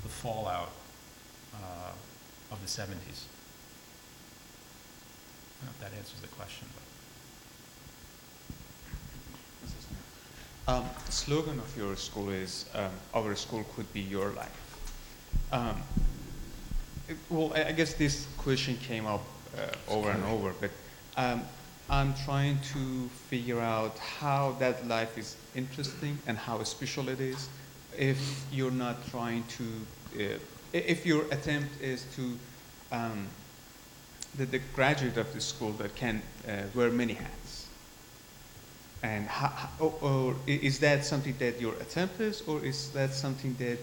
[0.03, 0.71] the fallout
[1.55, 1.93] uh,
[2.53, 3.25] of the 70s.
[5.61, 6.67] I don't know if that answers the question.
[10.69, 14.61] Um, the slogan of your school is um, "Our school could be your life."
[15.53, 15.83] Um,
[17.29, 19.23] well, I guess this question came up
[19.59, 20.71] uh, over and over, but
[21.17, 21.43] um,
[21.89, 27.49] I'm trying to figure out how that life is interesting and how special it is
[27.99, 29.65] if you're not trying to,
[30.15, 30.39] uh,
[30.73, 32.39] if your attempt is to,
[32.93, 33.27] um,
[34.37, 37.67] the, the, graduate of the school that can uh, wear many hats.
[39.03, 43.13] And how, how, or, or is that something that your attempt is, or is that
[43.13, 43.79] something that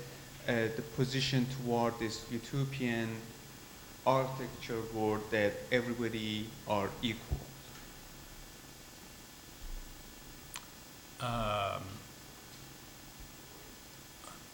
[0.47, 3.09] uh, the position toward this utopian
[4.05, 7.37] architecture world that everybody are equal?
[11.19, 11.81] Um,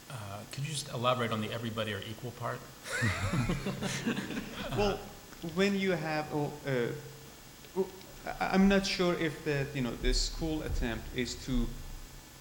[0.10, 0.15] uh,
[0.52, 2.60] could you just elaborate on the everybody are equal part?
[4.78, 4.98] well,
[5.56, 7.84] when you have, oh, uh,
[8.40, 11.68] I'm not sure if that you know the school attempt is to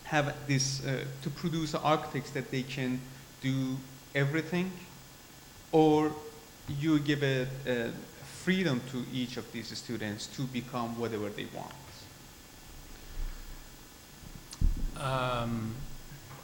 [0.05, 3.01] have this uh, to produce architects that they can
[3.41, 3.77] do
[4.15, 4.71] everything,
[5.73, 6.13] or
[6.69, 7.91] you give a, a
[8.23, 11.75] freedom to each of these students to become whatever they want?
[14.97, 15.75] Um,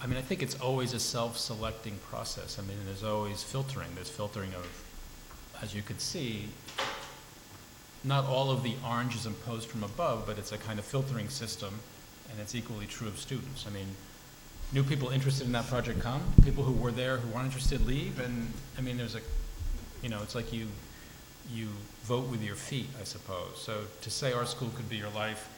[0.03, 2.59] I mean, I think it's always a self-selecting process.
[2.59, 3.89] I mean, there's always filtering.
[3.95, 4.67] There's filtering of,
[5.63, 6.49] as you could see,
[8.05, 11.29] not all of the orange is imposed from above, but it's a kind of filtering
[11.29, 11.81] system,
[12.31, 13.67] and it's equally true of students.
[13.67, 13.87] I mean,
[14.73, 18.21] new people interested in that project come, people who were there who weren't interested leave,
[18.21, 19.21] and I mean, there's a
[20.03, 20.67] you know, it's like you,
[21.53, 21.69] you
[22.05, 23.61] vote with your feet, I suppose.
[23.61, 25.49] So to say our school could be your life,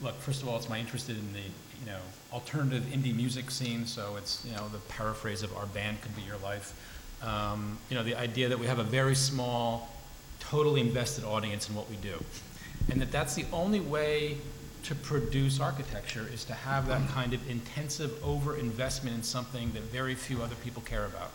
[0.00, 1.98] look, first of all, it's my interest in the, you know,
[2.32, 3.86] alternative indie music scene.
[3.86, 6.74] So it's, you know, the paraphrase of our band could be your life.
[7.22, 9.88] Um, you know, the idea that we have a very small,
[10.40, 12.22] totally invested audience in what we do.
[12.90, 14.36] And that that's the only way
[14.84, 20.14] to produce architecture is to have that kind of intensive over-investment in something that very
[20.14, 21.32] few other people care about.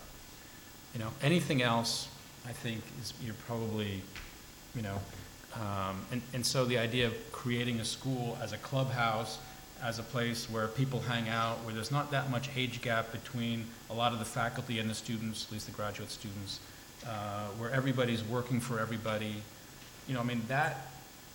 [0.94, 2.08] You know, anything else
[2.48, 4.02] I think is you're probably,
[4.76, 5.00] you know,
[5.56, 9.40] um, and, and so the idea of creating a school as a clubhouse,
[9.84, 13.66] as a place where people hang out, where there's not that much age gap between
[13.92, 16.60] a lot of the faculty and the students, at least the graduate students,
[17.06, 19.36] uh, where everybody's working for everybody.
[20.08, 20.88] You know, I mean, that,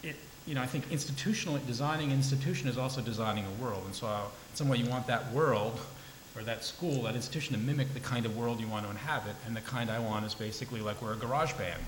[0.02, 0.16] it,
[0.46, 3.82] you know, I think institutional, designing institution is also designing a world.
[3.84, 5.78] And so, uh, in some way, you want that world,
[6.36, 9.34] or that school, that institution to mimic the kind of world you want to inhabit.
[9.46, 11.82] And the kind I want is basically like we're a garage band.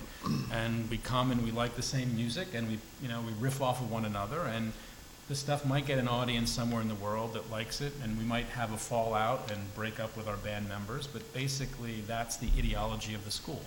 [0.52, 3.60] And we come and we like the same music, and we, you know, we riff
[3.60, 4.72] off of one another, and
[5.28, 8.24] this stuff might get an audience somewhere in the world that likes it, and we
[8.24, 12.48] might have a fallout and break up with our band members, but basically, that's the
[12.56, 13.60] ideology of the school.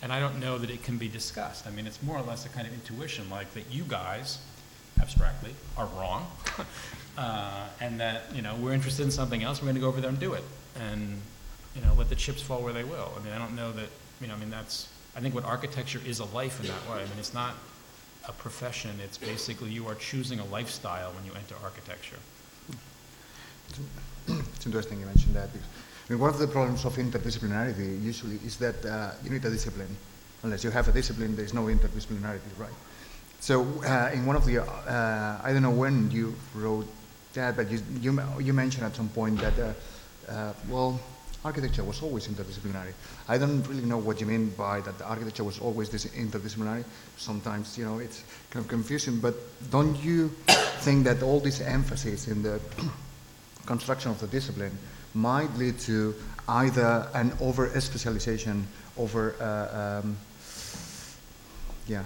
[0.00, 1.66] And I don't know that it can be discussed.
[1.66, 4.38] I mean, it's more or less a kind of intuition, like that you guys,
[5.00, 6.30] abstractly, are wrong,
[7.18, 10.00] uh, and that, you know, we're interested in something else, we're going to go over
[10.00, 10.44] there and do it.
[10.80, 11.20] And,
[11.74, 13.12] you know, let the chips fall where they will.
[13.18, 13.88] I mean, I don't know that,
[14.20, 17.02] you know, I mean, that's, I think what architecture is a life in that way.
[17.02, 17.54] I mean, it's not
[18.28, 22.18] a profession, it's basically you are choosing a lifestyle when you enter architecture.
[24.28, 25.48] It's interesting you mentioned that
[26.08, 29.50] I mean, one of the problems of interdisciplinarity usually is that uh, you need a
[29.50, 29.94] discipline.
[30.42, 32.72] Unless you have a discipline, there's no interdisciplinarity, right?
[33.40, 36.86] So uh, in one of the, uh, I don't know when you wrote
[37.34, 39.72] that, but you, you, you mentioned at some point that, uh,
[40.30, 40.98] uh, well,
[41.44, 42.92] architecture was always interdisciplinary.
[43.28, 46.84] I don't really know what you mean by that the architecture was always this interdisciplinary.
[47.16, 49.34] Sometimes, you know, it's kind of confusing, but
[49.70, 50.28] don't you
[50.80, 52.60] think that all this emphasis in the
[53.66, 54.76] construction of the discipline
[55.14, 56.14] might lead to
[56.48, 58.66] either an over specialization,
[58.96, 60.16] over, uh, um,
[61.86, 62.04] yeah,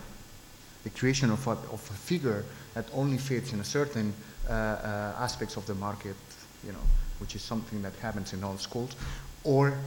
[0.84, 2.44] the creation of a, of a figure
[2.74, 4.12] that only fits in a certain
[4.48, 6.16] uh, uh, aspects of the market,
[6.66, 6.84] you know,
[7.22, 8.90] which is something that happens in all schools,
[9.44, 9.78] or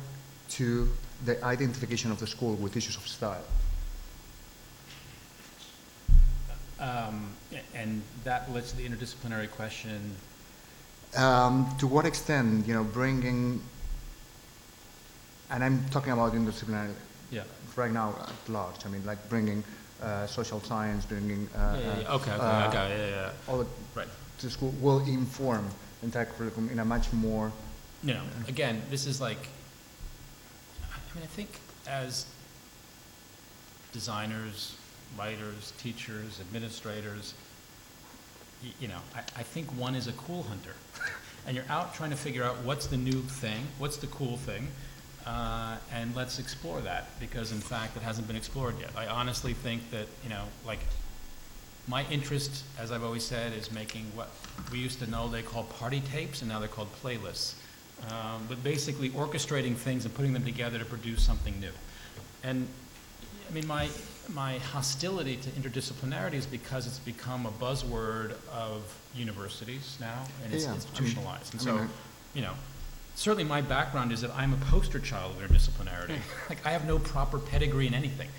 [0.47, 0.87] to
[1.25, 3.43] the identification of the school with issues of style.
[6.79, 7.33] Um,
[7.73, 10.15] and that leads to the interdisciplinary question.
[11.17, 13.61] Um, to what extent, you know, bringing,
[15.51, 16.93] and I'm talking about interdisciplinary
[17.31, 17.43] Yeah.
[17.75, 18.85] right now at large.
[18.85, 19.63] I mean, like bringing
[20.01, 22.15] uh, social science, bringing uh, Yeah, yeah, yeah.
[22.15, 24.07] Okay, okay, uh, okay, yeah, yeah, all the, Right.
[24.39, 25.65] to school will inform
[26.11, 27.51] curriculum in a much more
[28.13, 29.47] know, again, this is like,
[30.83, 31.49] I mean, I think
[31.87, 32.25] as
[33.93, 34.75] designers,
[35.17, 37.33] writers, teachers, administrators,
[38.63, 40.75] y- you know, I, I think one is a cool hunter.
[41.47, 44.67] And you're out trying to figure out what's the new thing, what's the cool thing,
[45.25, 48.91] uh, and let's explore that, because in fact, it hasn't been explored yet.
[48.95, 50.79] I honestly think that, you know, like,
[51.87, 54.29] my interest, as I've always said, is making what
[54.71, 57.53] we used to know they called party tapes, and now they're called playlists.
[58.09, 61.71] Um, but basically orchestrating things and putting them together to produce something new.
[62.43, 62.67] And,
[63.49, 63.87] I mean, my,
[64.33, 68.81] my hostility to interdisciplinarity is because it's become a buzzword of
[69.15, 71.53] universities now, and it's Yeah, institutionalized.
[71.53, 71.89] And I so, mean,
[72.33, 72.53] you know,
[73.15, 76.17] certainly my background is that I'm a poster child of interdisciplinarity.
[76.49, 78.29] like, I have no proper pedigree in anything.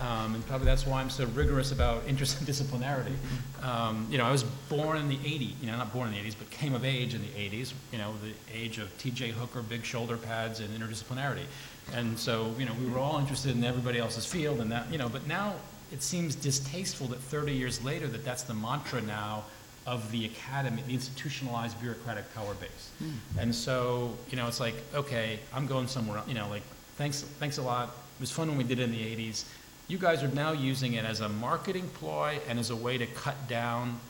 [0.00, 3.14] Um, and probably that's why I'm so rigorous about interdisciplinarity.
[3.62, 6.20] Um, you know, I was born in the 80s, you know, not born in the
[6.20, 9.62] 80s, but came of age in the 80s, you know, the age of TJ Hooker,
[9.62, 11.44] big shoulder pads, and interdisciplinarity.
[11.92, 14.98] And so, you know, we were all interested in everybody else's field and that, you
[14.98, 15.54] know, but now
[15.92, 19.44] it seems distasteful that 30 years later that that's the mantra now
[19.86, 22.90] of the academy, the institutionalized bureaucratic power base.
[23.38, 26.62] And so, you know, it's like, okay, I'm going somewhere, else, you know, like,
[26.96, 27.88] thanks, thanks a lot.
[27.88, 29.44] It was fun when we did it in the 80s.
[29.86, 33.06] You guys are now using it as a marketing ploy and as a way to
[33.06, 34.00] cut down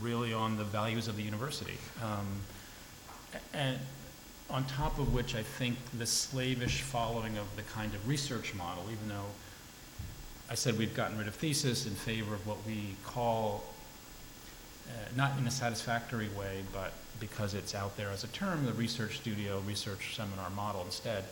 [0.00, 1.78] really on the values of the university.
[2.02, 2.26] Um,
[3.54, 3.78] and
[4.50, 8.84] on top of which, I think the slavish following of the kind of research model,
[8.92, 9.30] even though
[10.50, 13.64] I said we've gotten rid of thesis in favor of what we call
[14.88, 18.72] uh, not in a satisfactory way, but because it's out there as a term, the
[18.72, 21.24] research studio, research seminar model instead.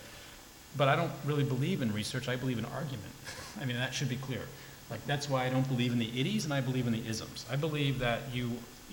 [0.77, 3.13] But I don't really believe in research, I believe in argument.
[3.61, 4.43] I mean, that should be clear.
[4.91, 7.45] Like, that's why I don't believe in the ities and I believe in the isms.
[7.51, 8.53] I believe that you,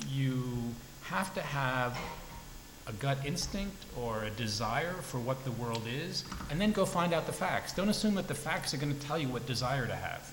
[0.09, 0.43] you
[1.03, 1.97] have to have
[2.87, 7.13] a gut instinct or a desire for what the world is, and then go find
[7.13, 7.73] out the facts.
[7.73, 10.31] Don't assume that the facts are going to tell you what desire to have.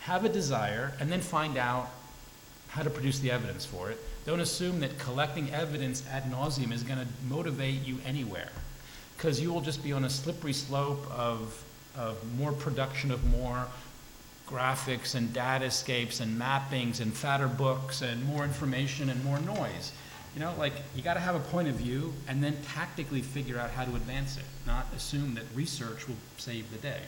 [0.00, 1.90] Have a desire, and then find out
[2.68, 3.98] how to produce the evidence for it.
[4.24, 8.50] Don't assume that collecting evidence ad nauseum is going to motivate you anywhere,
[9.16, 11.64] because you will just be on a slippery slope of,
[11.96, 13.66] of more production of more
[14.46, 19.92] graphics and data datascapes and mappings and fatter books and more information and more noise.
[20.34, 23.58] You know, like, you got to have a point of view and then tactically figure
[23.58, 27.00] out how to advance it, not assume that research will save the day.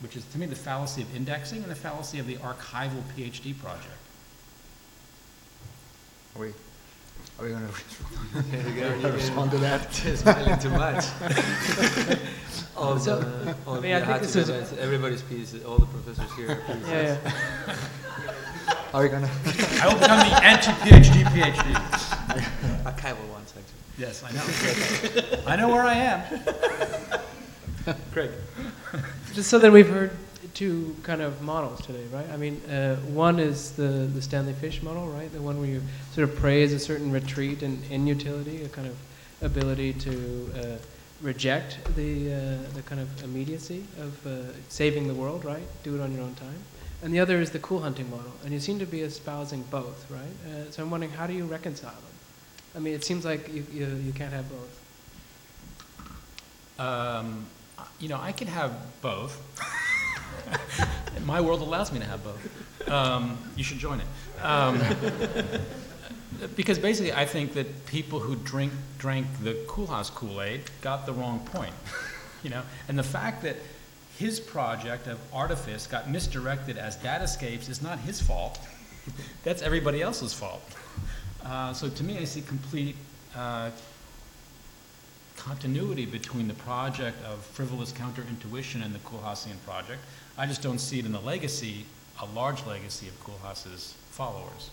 [0.00, 3.58] Which is, to me, the fallacy of indexing and the fallacy of the archival PhD
[3.58, 3.86] project.
[6.36, 6.52] Are we,
[7.38, 7.68] are we gonna
[9.00, 9.92] You're respond to that?
[10.16, 11.04] smiling too much.
[12.76, 15.54] all So, uh, the, all I mean, I the think this is- Hatsugaras, everybody's piece,
[15.64, 16.50] all the professors here.
[16.52, 16.88] are pieces.
[16.88, 17.18] Yeah,
[17.66, 17.76] yeah.
[18.94, 19.30] Are we gonna?
[19.82, 21.74] I will become the anti-PhD PhD.
[22.84, 23.74] Archival ones, actually.
[23.98, 25.42] Yes, I know.
[25.46, 26.40] I know where I am.
[28.12, 28.30] Craig.
[29.34, 30.10] Just so that we've heard
[30.58, 32.28] two kind of models today, right?
[32.30, 35.32] I mean, uh, one is the, the Stanley Fish model, right?
[35.32, 35.80] The one where you
[36.12, 38.96] sort of praise a certain retreat and inutility, a kind of
[39.40, 40.76] ability to uh,
[41.22, 44.30] reject the, uh, the kind of immediacy of uh,
[44.68, 45.62] saving the world, right?
[45.84, 46.58] Do it on your own time.
[47.04, 48.32] And the other is the cool hunting model.
[48.42, 50.22] And you seem to be espousing both, right?
[50.44, 52.02] Uh, so I'm wondering, how do you reconcile them?
[52.74, 54.80] I mean, it seems like you, you, you can't have both.
[56.80, 57.46] Um,
[58.00, 59.40] you know, I could have both.
[61.24, 62.88] My world allows me to have both.
[62.90, 64.44] Um, you should join it.
[64.44, 64.80] Um,
[66.56, 71.40] because basically, I think that people who drink drank the Koolhaas Kool-Aid got the wrong
[71.40, 71.74] point.
[72.42, 73.56] you know, and the fact that
[74.18, 78.58] his project of artifice got misdirected as datascapes is not his fault.
[79.44, 80.62] That's everybody else's fault.
[81.44, 82.96] Uh, so to me, I see complete
[83.36, 83.70] uh,
[85.36, 90.00] continuity between the project of frivolous counterintuition and the Koolhaasian project.
[90.38, 91.84] I just don't see it in the legacy,
[92.20, 94.70] a large legacy of Koolhaas's followers.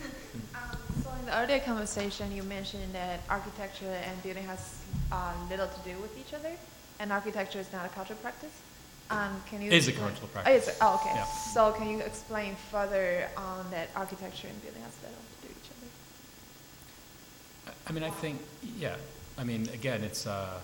[0.54, 4.80] Um, So in the earlier conversation, you mentioned that architecture and building has
[5.12, 6.52] uh, little to do with each other,
[6.98, 8.52] and architecture is not a cultural practice.
[9.10, 9.70] Um, Can you?
[9.72, 10.62] Is a Oh, practice.
[10.62, 10.76] is it?
[10.80, 11.10] Oh, okay.
[11.14, 11.24] Yeah.
[11.52, 15.70] So can you explain further on that architecture and building has little to do each
[15.70, 17.72] other?
[17.72, 18.40] I- I mean, I think,
[18.78, 18.94] yeah,
[19.36, 20.60] I mean, again, it's, uh,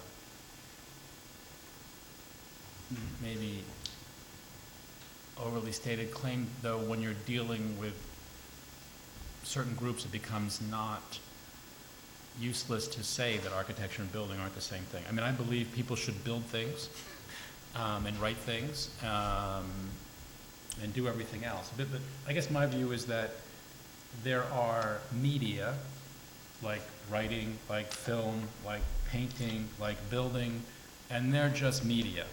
[3.20, 3.64] maybe
[5.38, 7.94] overly stated claim, though, when you're dealing with
[9.42, 11.18] certain groups, it becomes not
[12.38, 15.02] useless to say that architecture and building aren't the same thing.
[15.08, 16.88] I mean, I believe people should build things,
[17.76, 19.70] um, and write things, um,
[20.82, 21.70] and do everything else.
[21.76, 23.30] But, but I guess my view is that
[24.24, 25.74] there are media,
[26.62, 30.62] like writing, like film, like painting, like building,
[31.10, 32.24] and they're just media.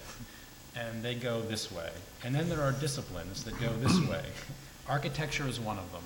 [0.76, 1.90] And they go this way.
[2.24, 4.24] And then there are disciplines that go this way.
[4.88, 6.02] Architecture is one of them.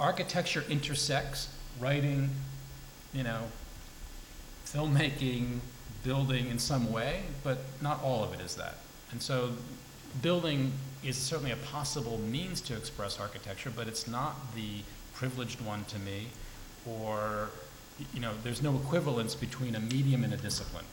[0.00, 1.48] Architecture intersects
[1.78, 2.30] writing,
[3.12, 3.42] you know,
[4.64, 5.58] filmmaking,
[6.08, 8.76] building in some way, but not all of it is that.
[9.12, 9.50] And so
[10.22, 10.72] building
[11.04, 14.70] is certainly a possible means to express architecture, but it's not the
[15.12, 16.28] privileged one to me,
[16.86, 17.50] or,
[18.14, 20.86] you know, there's no equivalence between a medium and a discipline,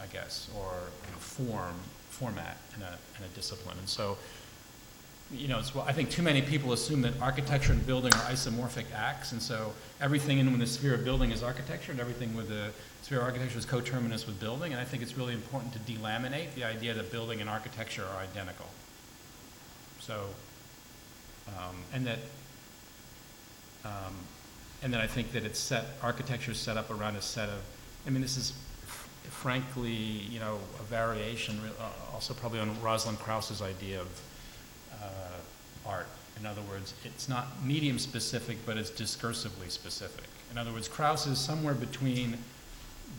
[0.00, 0.72] I guess, or
[1.04, 1.74] you know, form,
[2.08, 3.76] format and a, and a discipline.
[3.78, 4.16] And so,
[5.30, 8.24] you know, it's, well, I think too many people assume that architecture and building are
[8.32, 12.48] isomorphic acts, and so everything in the sphere of building is architecture, and everything with
[12.48, 12.70] the
[13.02, 16.64] sphere architecture is coterminous with building, and I think it's really important to delaminate the
[16.64, 18.66] idea that building and architecture are identical.
[20.00, 20.26] So,
[21.48, 22.18] um, and that,
[23.84, 24.14] um,
[24.82, 27.60] and then I think that it's set, architecture is set up around a set of,
[28.06, 28.52] I mean, this is
[29.30, 34.20] frankly, you know, a variation, uh, also probably on Rosalind Krauss's idea of
[35.02, 36.06] uh, art.
[36.38, 40.24] In other words, it's not medium specific, but it's discursively specific.
[40.50, 42.38] In other words, Krauss is somewhere between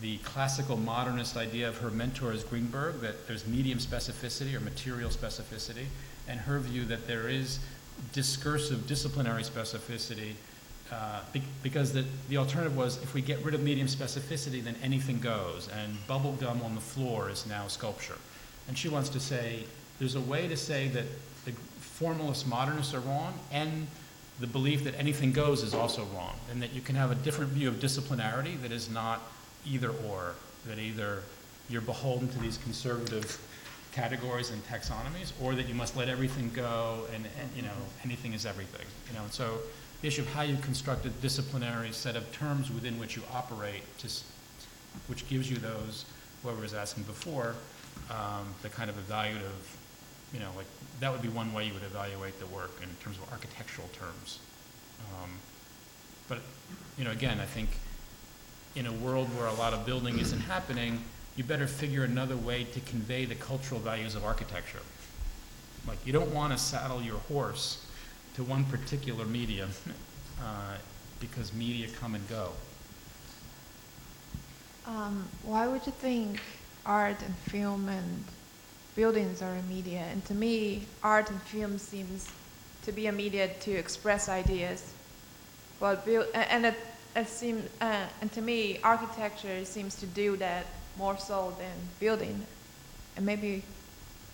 [0.00, 5.10] the classical modernist idea of her mentor is Greenberg, that there's medium specificity or material
[5.10, 5.86] specificity,
[6.28, 7.58] and her view that there is
[8.12, 10.32] discursive disciplinary specificity,
[10.92, 14.76] uh, be- because the, the alternative was if we get rid of medium specificity, then
[14.82, 18.18] anything goes, and bubble gum on the floor is now sculpture.
[18.68, 19.64] And she wants to say
[19.98, 21.04] there's a way to say that
[21.44, 23.86] the formalist modernists are wrong, and
[24.40, 27.52] the belief that anything goes is also wrong, and that you can have a different
[27.52, 29.22] view of disciplinarity that is not
[29.66, 30.34] either or,
[30.66, 31.22] that either
[31.68, 33.40] you're beholden to these conservative
[33.92, 38.32] categories and taxonomies, or that you must let everything go and, and you know, anything
[38.32, 38.86] is everything.
[39.08, 39.58] You know, and so
[40.02, 43.82] the issue of how you construct a disciplinary set of terms within which you operate,
[43.96, 44.24] just,
[45.06, 46.04] which gives you those,
[46.42, 47.54] whoever was asking before,
[48.10, 49.64] um, the kind of evaluative,
[50.32, 50.66] you know, like,
[51.00, 54.40] that would be one way you would evaluate the work in terms of architectural terms.
[55.14, 55.30] Um,
[56.28, 56.38] But,
[56.96, 57.68] you know, again, I think
[58.74, 61.02] in a world where a lot of building isn't happening,
[61.36, 64.80] you better figure another way to convey the cultural values of architecture.
[65.86, 67.84] Like, you don't want to saddle your horse
[68.34, 69.70] to one particular medium,
[70.40, 70.76] uh,
[71.20, 72.50] because media come and go.
[74.86, 76.40] Um, why would you think
[76.84, 78.24] art and film and
[78.94, 80.06] buildings are a media.
[80.10, 82.30] And to me, art and film seems
[82.82, 84.92] to be a media to express ideas.
[85.80, 86.76] Well, build, and it,
[87.16, 90.66] it seems, uh, and to me, architecture seems to do that
[90.98, 92.44] more so than building.
[93.16, 93.62] And maybe,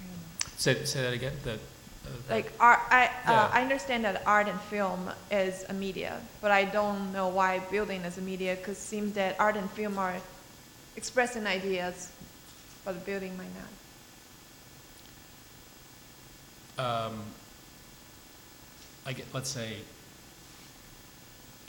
[0.01, 0.51] I don't know.
[0.57, 4.61] Say, say that again, that, uh, Like art, I, uh, I understand that art and
[4.63, 8.83] film is a media, but I don't know why building is a media, because it
[8.83, 10.17] seems that art and film are
[10.97, 12.11] expressing ideas,
[12.85, 13.69] but building might not.
[16.81, 17.23] um,
[19.07, 19.77] I get, let's say,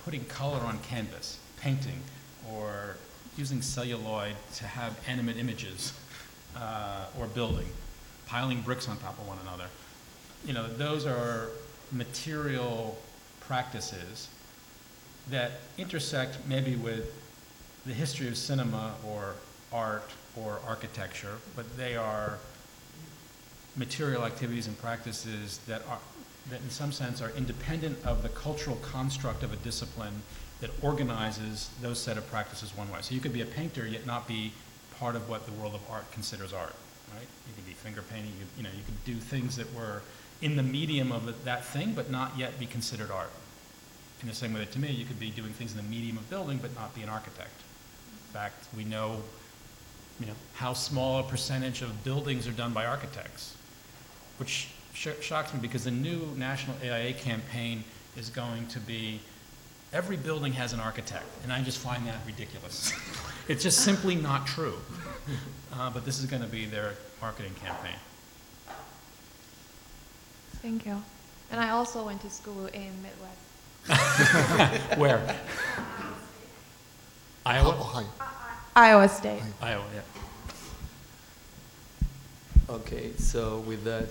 [0.03, 1.99] putting color on canvas, painting,
[2.51, 2.95] or
[3.37, 5.93] using celluloid to have animate images,
[6.57, 7.67] uh, or building,
[8.25, 9.65] piling bricks on top of one another.
[10.45, 11.49] You know, those are
[11.91, 12.97] material
[13.41, 14.27] practices
[15.29, 17.13] that intersect maybe with
[17.85, 19.35] the history of cinema or
[19.71, 22.37] art or architecture, but they are
[23.75, 25.99] material activities and practices that are,
[26.49, 30.21] that in some sense are independent of the cultural construct of a discipline
[30.59, 32.99] that organizes those set of practices one way.
[33.01, 34.51] So you could be a painter yet not be
[34.99, 36.75] part of what the world of art considers art,
[37.13, 37.27] right?
[37.47, 40.01] You could be finger painting, you, you know, you could do things that were
[40.41, 43.31] in the medium of that thing, but not yet be considered art.
[44.21, 46.17] In the same way that to me, you could be doing things in the medium
[46.17, 47.59] of building, but not be an architect.
[48.27, 49.21] In fact, we know,
[50.19, 53.55] you know, how small a percentage of buildings are done by architects,
[54.37, 54.67] which
[55.21, 57.83] shocks me because the new national AIA campaign
[58.17, 59.19] is going to be
[59.93, 62.93] every building has an architect, and I just find that ridiculous.
[63.47, 64.75] it's just simply not true.
[65.73, 67.95] Uh, but this is going to be their marketing campaign.
[70.61, 71.01] Thank you.
[71.49, 73.37] And I also went to school in Midwest.
[74.99, 75.21] Where?
[77.45, 77.75] Iowa?
[77.79, 78.03] Oh, hi.
[78.75, 79.41] Iowa State.
[79.61, 80.01] Iowa, yeah.
[82.69, 84.09] Okay, so with that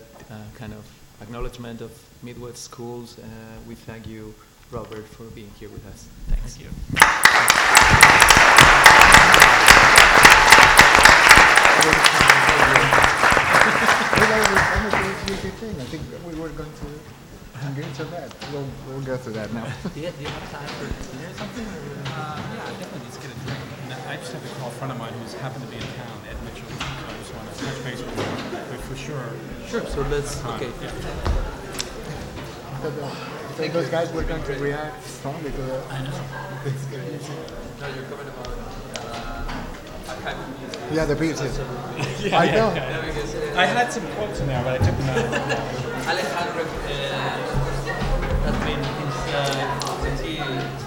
[0.54, 0.84] kind of
[1.20, 1.90] acknowledgement of
[2.22, 3.22] Midwest schools, uh,
[3.68, 4.34] we thank you,
[4.70, 6.06] Robert, for being here with us.
[6.28, 6.56] Thanks.
[6.56, 6.70] Thank you.
[15.60, 16.86] I think we were going to
[17.74, 18.34] get into that.
[18.52, 19.66] We'll, we'll go through that now.
[19.94, 21.66] Do you, do you have time for dinner or something?
[21.66, 24.08] Uh, yeah, I definitely need to get a drink.
[24.08, 26.20] I just have to call a friend of mine who's happened to be in town,
[26.30, 26.69] Ed Mitchell.
[27.60, 29.30] Touch base with him, but for sure.
[29.68, 30.54] Sure, so let's, time.
[30.60, 30.70] okay.
[30.82, 30.90] Yeah.
[32.82, 35.82] So the- so those guys were going to react strongly to that.
[35.90, 36.10] I know.
[36.10, 38.48] No, you're covered about
[38.96, 40.34] uh.
[40.92, 41.40] Yeah, the beats.
[41.42, 41.58] Yes.
[42.20, 42.74] Yeah, I yeah, know.
[42.74, 43.04] yeah.
[43.06, 45.16] because, uh, I had some quotes in there, but I took them out.
[46.08, 46.66] Alejandro uh,
[48.44, 50.36] has been since, uh, since he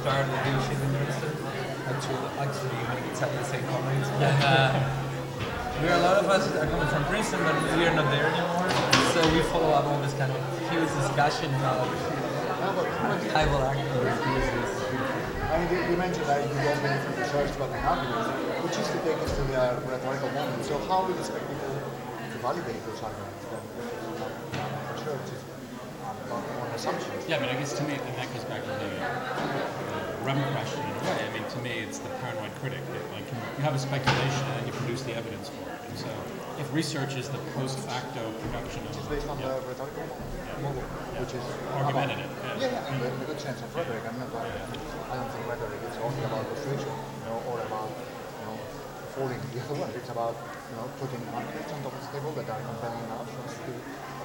[0.01, 1.33] started the leadership in Princeton.
[1.87, 4.99] Actually, actually, you make exactly the same comments.
[5.75, 7.95] And, uh, we are a lot of us are coming from Princeton, but we are
[7.95, 8.69] not there anymore.
[9.13, 10.37] So we follow up all this kind of
[10.69, 11.87] huge discussion about
[13.29, 14.13] tribal actors.
[15.49, 18.29] I mean, you, you mentioned that you don't benefit from research about the arguments,
[18.65, 20.65] which is to take us to the rhetorical moment.
[20.65, 23.61] So how do you expect people to validate those arguments then?
[24.97, 25.41] Research is
[26.33, 27.21] um, on assumptions.
[27.27, 30.41] Yeah, I mean, I guess to me, and that goes back to the, the Rem
[30.57, 31.32] question in a way.
[31.53, 32.81] To me, it's the paranoid critic.
[32.81, 35.85] That, like, you have a speculation and then you produce the evidence for it.
[35.85, 36.09] And so,
[36.57, 40.01] if research is the post facto production of, Which is based on yeah, the rhetorical
[40.65, 40.81] model,
[41.21, 41.45] which is
[41.77, 42.25] argumentative.
[42.57, 44.01] Yeah, yeah, the, in the good sense of rhetoric.
[44.01, 47.93] I'm not like, I don't think rhetoric is only about persuasion, you know, or about,
[47.93, 48.57] you know,
[49.13, 49.93] falling the other way.
[49.93, 53.29] It's about, you know, putting arguments on top of the table that are compelling enough
[53.29, 53.73] for us to,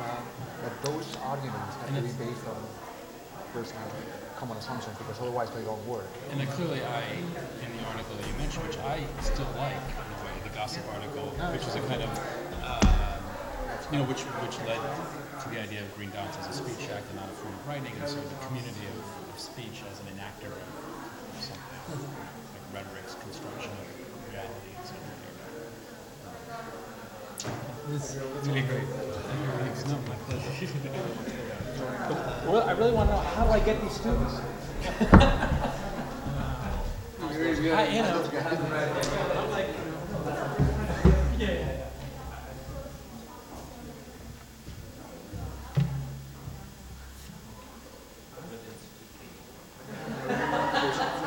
[0.00, 0.20] uh,
[0.64, 5.82] that those arguments have to be based on of common assumptions because otherwise they don't
[5.86, 6.06] work.
[6.30, 9.98] And then clearly, I, in the article that you mentioned, which I still like in
[9.98, 12.10] a way, the gossip article, which is a kind of,
[12.62, 13.18] um,
[13.90, 17.10] you know, which which led to the idea of Green Dots as a speech act
[17.10, 19.02] and not a form of writing, and so the community of,
[19.34, 23.90] of speech as an enactor of, of something, like rhetoric's construction of
[24.30, 25.18] reality and so forth.
[27.90, 28.14] It's
[28.46, 28.86] really great.
[28.86, 29.82] Thanks.
[29.90, 31.42] No, my pleasure.
[31.80, 34.34] Well, I really want to know how do I get these students?
[37.70, 38.24] I, you know,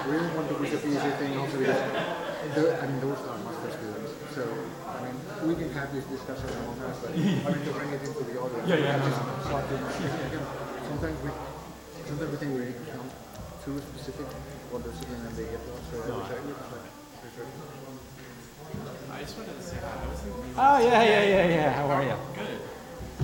[0.07, 1.77] We didn't want to push the PhD thing also because,
[2.55, 4.11] the, I mean, those are master students.
[4.33, 4.43] So,
[4.89, 5.15] I mean,
[5.47, 8.39] we can have this discussion among us, but I mean, to bring it into the
[8.41, 8.67] audience.
[8.67, 9.35] Yeah, yeah, we no, have no.
[9.37, 10.25] to start doing it.
[10.27, 10.45] Again,
[10.89, 11.29] Sometimes we,
[12.05, 13.07] sometimes we think we become
[14.01, 14.33] too specific
[14.73, 15.85] what they're sitting and they get lost.
[15.93, 16.81] So I wish I would, but.
[19.13, 19.93] I just wanted to say hi.
[19.93, 21.73] I was thinking you Oh, yeah, yeah, yeah, yeah.
[21.73, 22.17] How are you?
[22.33, 22.57] Good.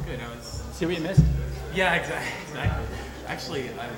[0.05, 0.19] Good.
[0.21, 0.61] I was.
[0.77, 1.23] See what you missed?
[1.73, 2.29] Yeah, exactly.
[2.53, 2.85] Exactly.
[3.25, 3.89] Actually, um,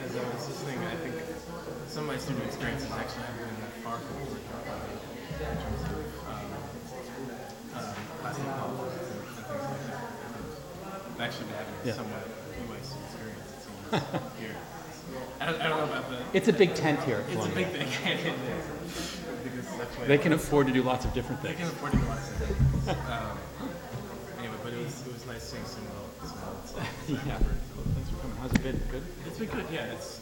[0.00, 1.14] as I was listening, I think
[1.88, 4.88] some of my student experiences actually have been that far from what you're talking about
[4.88, 6.00] in terms of
[6.32, 6.48] um,
[7.76, 10.08] um, classic politics and, and things like that.
[11.04, 11.98] I've actually been having a Yeah.
[12.00, 14.56] somewhat UIC experience, it seems, here.
[15.44, 16.16] I don't, I don't know about the.
[16.32, 17.86] It's a big tent here at It's a big thing.
[17.86, 18.32] it is.
[19.44, 21.54] Because that's why They can afford to do lots of different things.
[21.58, 22.88] They can afford to do lots of things.
[22.88, 23.38] um,
[24.38, 26.88] anyway, but it was it was nice seeing some real some real stuff.
[27.08, 27.36] Yeah.
[27.36, 28.36] Thanks for coming.
[28.40, 28.80] How's it been?
[28.90, 29.02] Good?
[29.26, 29.66] It's been good.
[29.70, 30.20] Yeah, it's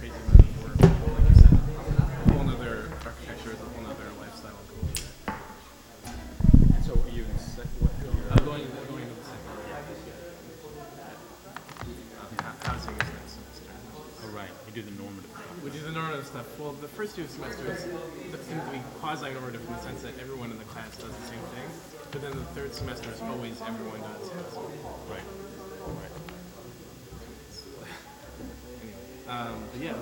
[0.00, 0.80] crazy money work.
[0.80, 4.56] Like you said, a whole nother architecture is a whole nother lifestyle.
[6.88, 8.24] So are you in sec- what year?
[8.32, 9.76] I'm going I'm going into the second year.
[11.84, 13.68] Um, ho- housing is next semester.
[14.24, 14.50] Oh, right.
[14.66, 15.44] You do the normative stuff.
[16.20, 16.58] We do the normative stuff.
[16.60, 20.58] Well, the first two semesters seem to be quasi-normative in the sense that everyone in
[20.58, 21.64] the class does the same thing,
[22.10, 24.62] but then the third semester is always everyone does housing.
[25.08, 25.22] Right.
[25.86, 26.10] Right.
[28.82, 28.98] Anyway,
[29.28, 29.94] um, but yeah.